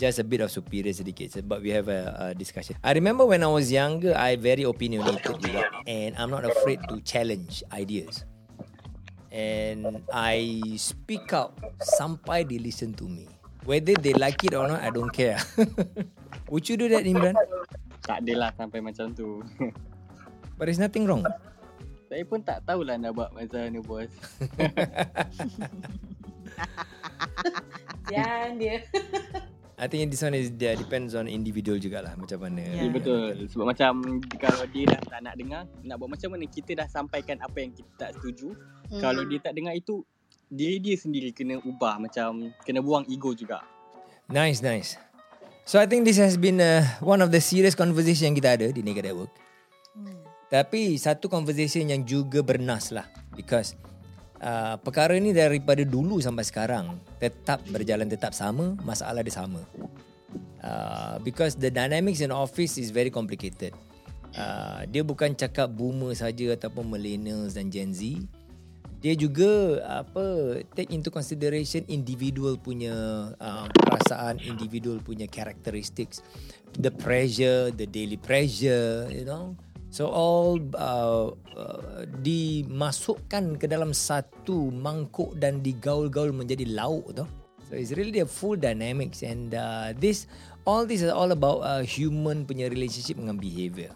just 0.00 0.16
a 0.16 0.24
bit 0.24 0.40
of 0.40 0.48
superior 0.48 0.96
sedikit. 0.96 1.36
But 1.44 1.60
we 1.60 1.68
have 1.76 1.92
a, 1.92 2.32
a 2.32 2.34
discussion. 2.34 2.80
I 2.80 2.96
remember 2.96 3.28
when 3.28 3.44
I 3.44 3.52
was 3.52 3.68
younger, 3.68 4.16
I 4.16 4.40
very 4.40 4.64
opinionated 4.64 5.36
juga. 5.36 5.68
And 5.84 6.16
I'm 6.16 6.32
not 6.32 6.48
afraid 6.48 6.80
to 6.88 7.04
challenge 7.04 7.60
ideas. 7.76 8.24
And 9.28 10.00
I 10.08 10.64
speak 10.80 11.28
out 11.36 11.60
sampai 11.76 12.48
they 12.48 12.56
listen 12.56 12.96
to 12.96 13.04
me. 13.04 13.28
Whether 13.68 14.00
they 14.00 14.16
like 14.16 14.40
it 14.48 14.56
or 14.56 14.64
not, 14.64 14.80
I 14.80 14.88
don't 14.88 15.12
care. 15.12 15.44
Would 16.48 16.72
you 16.72 16.80
do 16.80 16.88
that, 16.88 17.04
Imran? 17.04 17.36
Tak 18.00 18.24
adalah 18.24 18.48
sampai 18.56 18.80
macam 18.80 19.12
tu. 19.12 19.44
But 20.56 20.72
there's 20.72 20.80
nothing 20.80 21.04
wrong. 21.04 21.28
Saya 22.14 22.22
pun 22.30 22.38
tak 22.46 22.62
tahulah 22.62 22.94
nak 22.94 23.10
buat 23.10 23.34
macam 23.34 23.58
mana 23.58 23.82
bos. 23.82 24.06
Jangan 28.14 28.54
dia. 28.54 28.86
I 29.82 29.90
think 29.90 30.14
this 30.14 30.22
one 30.22 30.38
is 30.38 30.54
dia 30.54 30.78
depends 30.78 31.18
on 31.18 31.26
individual 31.26 31.74
jugalah 31.74 32.14
macam 32.14 32.46
mana. 32.46 32.62
Ya, 32.62 32.86
Ya, 32.86 32.94
betul. 32.94 33.50
Sebab 33.50 33.66
macam 33.66 34.22
kalau 34.38 34.62
dia 34.70 34.94
dah 34.94 35.00
tak 35.10 35.20
nak 35.26 35.34
dengar, 35.34 35.66
nak 35.82 35.98
buat 35.98 36.14
macam 36.14 36.38
mana 36.38 36.46
kita 36.46 36.78
dah 36.78 36.86
sampaikan 36.86 37.42
apa 37.42 37.58
yang 37.58 37.74
kita 37.74 37.90
tak 37.98 38.10
setuju. 38.14 38.54
Hmm. 38.94 39.02
Kalau 39.02 39.26
dia 39.26 39.42
tak 39.42 39.58
dengar 39.58 39.74
itu, 39.74 40.06
diri 40.46 40.78
dia 40.78 40.94
sendiri 40.94 41.34
kena 41.34 41.58
ubah. 41.66 41.98
Macam 41.98 42.54
kena 42.62 42.78
buang 42.78 43.10
ego 43.10 43.34
juga. 43.34 43.66
Nice, 44.30 44.62
nice. 44.62 44.94
So 45.66 45.82
I 45.82 45.90
think 45.90 46.06
this 46.06 46.22
has 46.22 46.38
been 46.38 46.62
uh, 46.62 46.86
one 47.02 47.18
of 47.18 47.34
the 47.34 47.42
serious 47.42 47.74
conversation 47.74 48.30
yang 48.30 48.38
kita 48.38 48.54
ada 48.54 48.66
di 48.70 48.86
at 48.86 49.10
Work. 49.18 49.43
Tapi 50.52 51.00
satu 51.00 51.26
conversation 51.26 51.88
yang 51.88 52.02
juga 52.04 52.44
bernas 52.44 52.92
lah 52.92 53.08
because 53.34 53.74
uh, 54.44 54.76
perkara 54.78 55.16
ni 55.18 55.32
daripada 55.32 55.82
dulu 55.82 56.20
sampai 56.20 56.44
sekarang 56.44 57.00
tetap 57.18 57.64
berjalan 57.72 58.06
tetap 58.06 58.36
sama, 58.36 58.76
masalah 58.84 59.24
dia 59.24 59.34
sama. 59.34 59.64
Uh, 60.64 61.20
because 61.20 61.60
the 61.60 61.68
dynamics 61.68 62.24
in 62.24 62.32
office 62.32 62.80
is 62.80 62.88
very 62.88 63.12
complicated. 63.12 63.76
Uh, 64.34 64.82
dia 64.90 65.06
bukan 65.06 65.36
cakap 65.36 65.70
boomer 65.70 66.16
saja 66.16 66.56
ataupun 66.56 66.88
millennials 66.88 67.54
dan 67.54 67.70
Gen 67.70 67.94
Z. 67.94 68.24
Dia 69.04 69.12
juga 69.12 69.84
apa 69.84 70.56
take 70.72 70.88
into 70.88 71.12
consideration 71.12 71.84
individual 71.92 72.56
punya 72.56 72.96
uh, 73.36 73.68
perasaan, 73.68 74.40
individual 74.40 74.96
punya 75.04 75.28
characteristics, 75.28 76.24
the 76.80 76.88
pressure, 76.88 77.68
the 77.76 77.84
daily 77.84 78.16
pressure, 78.16 79.04
you 79.12 79.28
know. 79.28 79.52
So 79.94 80.10
all 80.10 80.58
uh, 80.74 81.38
uh, 81.54 82.02
dimasukkan 82.18 83.62
ke 83.62 83.70
dalam 83.70 83.94
satu 83.94 84.74
mangkuk 84.74 85.38
dan 85.38 85.62
digaul-gaul 85.62 86.34
menjadi 86.34 86.66
lauk 86.66 87.14
tu. 87.14 87.22
So 87.70 87.78
it's 87.78 87.94
really 87.94 88.18
a 88.18 88.26
full 88.26 88.58
dynamics 88.58 89.22
and 89.22 89.54
uh, 89.54 89.94
this 89.94 90.26
all 90.66 90.82
this 90.82 90.98
is 90.98 91.14
all 91.14 91.30
about 91.30 91.62
uh, 91.62 91.86
human 91.86 92.42
punya 92.42 92.66
relationship 92.66 93.22
dengan 93.22 93.38
behavior. 93.38 93.94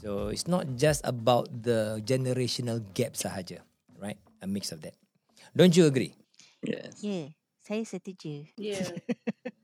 So 0.00 0.32
it's 0.32 0.48
not 0.48 0.72
just 0.80 1.04
about 1.04 1.52
the 1.52 2.00
generational 2.00 2.80
gap 2.96 3.12
sahaja, 3.12 3.60
right? 4.00 4.16
A 4.40 4.48
mix 4.48 4.72
of 4.72 4.80
that. 4.88 4.96
Don't 5.52 5.76
you 5.76 5.84
agree? 5.84 6.16
Yes. 6.64 7.04
Ya, 7.04 7.12
yeah, 7.12 7.26
saya 7.60 7.84
setuju. 7.84 8.56
Yeah. 8.56 8.88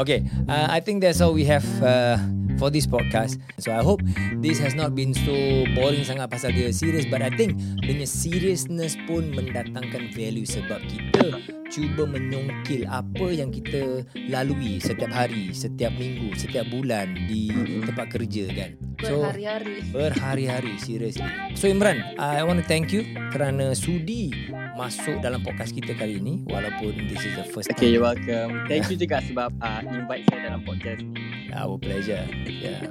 Okay, 0.00 0.24
uh, 0.48 0.66
I 0.70 0.80
think 0.80 1.04
that's 1.04 1.20
all 1.20 1.36
we 1.36 1.44
have 1.44 1.64
uh, 1.84 2.16
for 2.56 2.72
this 2.72 2.86
podcast. 2.86 3.38
So 3.60 3.70
I 3.70 3.84
hope 3.84 4.00
this 4.40 4.58
has 4.58 4.74
not 4.74 4.96
been 4.96 5.12
so 5.12 5.34
boring 5.76 6.02
sangat 6.02 6.32
pasal 6.32 6.56
dia 6.56 6.72
serious, 6.72 7.04
but 7.06 7.20
I 7.20 7.30
think 7.30 7.60
dengan 7.84 8.08
seriousness 8.08 8.96
pun 9.04 9.30
mendatangkan 9.36 10.10
value 10.16 10.48
sebab 10.48 10.80
kita 10.88 11.38
cuba 11.68 12.06
menyongkil 12.06 12.88
apa 12.88 13.26
yang 13.30 13.52
kita 13.52 14.06
lalui 14.30 14.80
setiap 14.80 15.12
hari, 15.12 15.52
setiap 15.52 15.92
minggu, 15.94 16.32
setiap 16.38 16.64
bulan 16.72 17.14
di 17.28 17.52
tempat 17.84 18.08
kerja 18.08 18.50
kan. 18.54 18.83
So 19.02 19.26
Berhari-hari. 19.26 19.74
berhari-hari 19.90 20.74
seriously. 20.78 21.26
So 21.58 21.66
Imran, 21.66 21.98
I 22.14 22.46
want 22.46 22.62
to 22.62 22.66
thank 22.66 22.94
you 22.94 23.02
kerana 23.34 23.74
sudi 23.74 24.30
masuk 24.78 25.18
dalam 25.18 25.42
podcast 25.42 25.74
kita 25.74 25.94
kali 25.98 26.22
ini 26.22 26.46
walaupun 26.46 27.10
this 27.10 27.18
is 27.22 27.34
the 27.34 27.46
first 27.50 27.70
time. 27.70 27.78
Okay, 27.78 27.90
you're 27.90 28.04
welcome. 28.04 28.66
Thank 28.70 28.86
you 28.90 28.96
juga 28.98 29.18
sebab 29.26 29.50
uh, 29.58 29.80
invite 29.82 30.24
saya 30.30 30.54
dalam 30.54 30.62
podcast 30.62 31.02
ni. 31.02 31.18
Our 31.54 31.78
pleasure. 31.78 32.26
Yeah. 32.46 32.90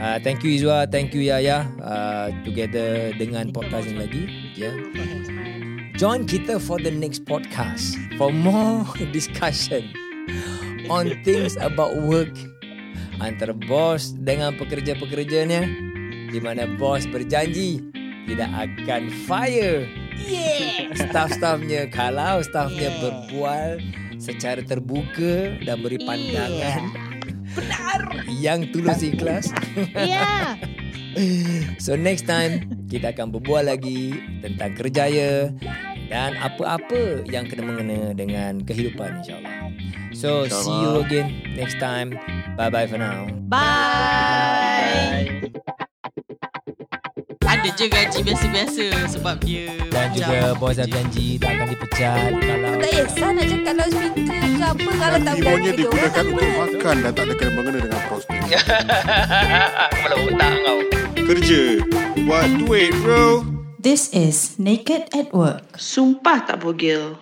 Uh, 0.00 0.16
thank 0.20 0.40
you 0.40 0.56
Izwa, 0.56 0.88
thank 0.88 1.12
you 1.12 1.20
Yaya 1.20 1.68
uh, 1.84 2.32
together 2.44 3.12
dengan 3.16 3.52
podcast 3.52 3.88
ini 3.88 3.96
lagi. 4.00 4.22
Yeah. 4.56 4.76
Join 6.00 6.24
kita 6.24 6.56
for 6.56 6.80
the 6.80 6.88
next 6.88 7.28
podcast 7.28 7.96
for 8.16 8.32
more 8.32 8.88
discussion 9.16 9.92
on 10.88 11.12
things 11.22 11.60
about 11.60 11.92
work 12.08 12.32
antara 13.20 13.52
bos 13.52 14.16
dengan 14.16 14.56
pekerja-pekerjanya 14.56 15.68
di 16.30 16.38
mana 16.40 16.64
bos 16.80 17.04
berjanji 17.06 17.84
tidak 18.26 18.50
akan 18.54 19.12
fire 19.28 19.84
staff-staffnya 20.94 21.88
kalau 21.92 22.40
staffnya 22.44 22.90
Yeah. 22.90 23.00
berbual 23.00 23.68
secara 24.20 24.60
terbuka 24.60 25.56
dan 25.64 25.80
beri 25.80 25.98
pandangan 26.04 26.92
yang 28.28 28.68
tulus 28.70 29.00
ikhlas. 29.02 29.50
Ya. 29.96 30.56
So 31.82 31.98
next 31.98 32.30
time 32.30 32.86
kita 32.86 33.10
akan 33.10 33.34
berbual 33.34 33.66
lagi 33.66 34.14
tentang 34.46 34.78
kerjaya 34.78 35.50
dan 36.06 36.38
apa-apa 36.38 37.26
yang 37.26 37.50
kena 37.50 37.66
mengena 37.66 38.14
dengan 38.14 38.62
kehidupan 38.62 39.18
insyaAllah. 39.18 39.74
So 40.12 40.48
see 40.50 40.74
you 40.74 41.06
again 41.06 41.54
next 41.54 41.78
time. 41.78 42.18
Bye-bye 42.58 42.86
for 42.90 42.98
now. 42.98 43.30
Bye. 43.46 43.58
Bye. 44.90 45.50
Ada 47.50 47.68
je 47.76 47.86
gaji 47.90 48.18
biasa-biasa 48.24 48.84
sebab 49.10 49.42
dia 49.42 49.74
Dan 49.90 50.14
juga 50.14 50.54
bos 50.54 50.78
dah 50.78 50.86
janji 50.86 51.34
tak 51.34 51.58
akan 51.58 51.66
dipecat 51.74 52.30
kalau 52.40 52.72
Tak 52.78 52.90
kisah 52.94 53.30
nak 53.34 53.44
cakap 53.50 53.74
loudspeaker 53.74 54.38
ke 54.38 54.64
apa 54.64 54.90
Kalau 54.96 55.18
tak 55.18 55.34
berani 55.34 55.44
dia 55.44 55.50
orang 55.52 55.74
digunakan 55.76 56.24
untuk 56.30 56.50
makan 56.56 56.96
dan 57.02 57.12
tak 57.12 57.24
ada 57.26 57.34
kena 57.34 57.50
mengena 57.52 57.78
dengan 57.84 58.00
prospek. 58.06 58.40
Kepala 59.92 60.14
otak 60.24 60.52
kau. 60.62 60.78
Kerja. 61.20 61.62
Buat 62.22 62.48
duit 62.64 62.90
bro. 63.02 63.26
This 63.76 64.08
is 64.14 64.56
Naked 64.56 65.10
at 65.10 65.34
Work. 65.34 65.76
Sumpah 65.76 66.46
tak 66.46 66.62
bogel. 66.62 67.18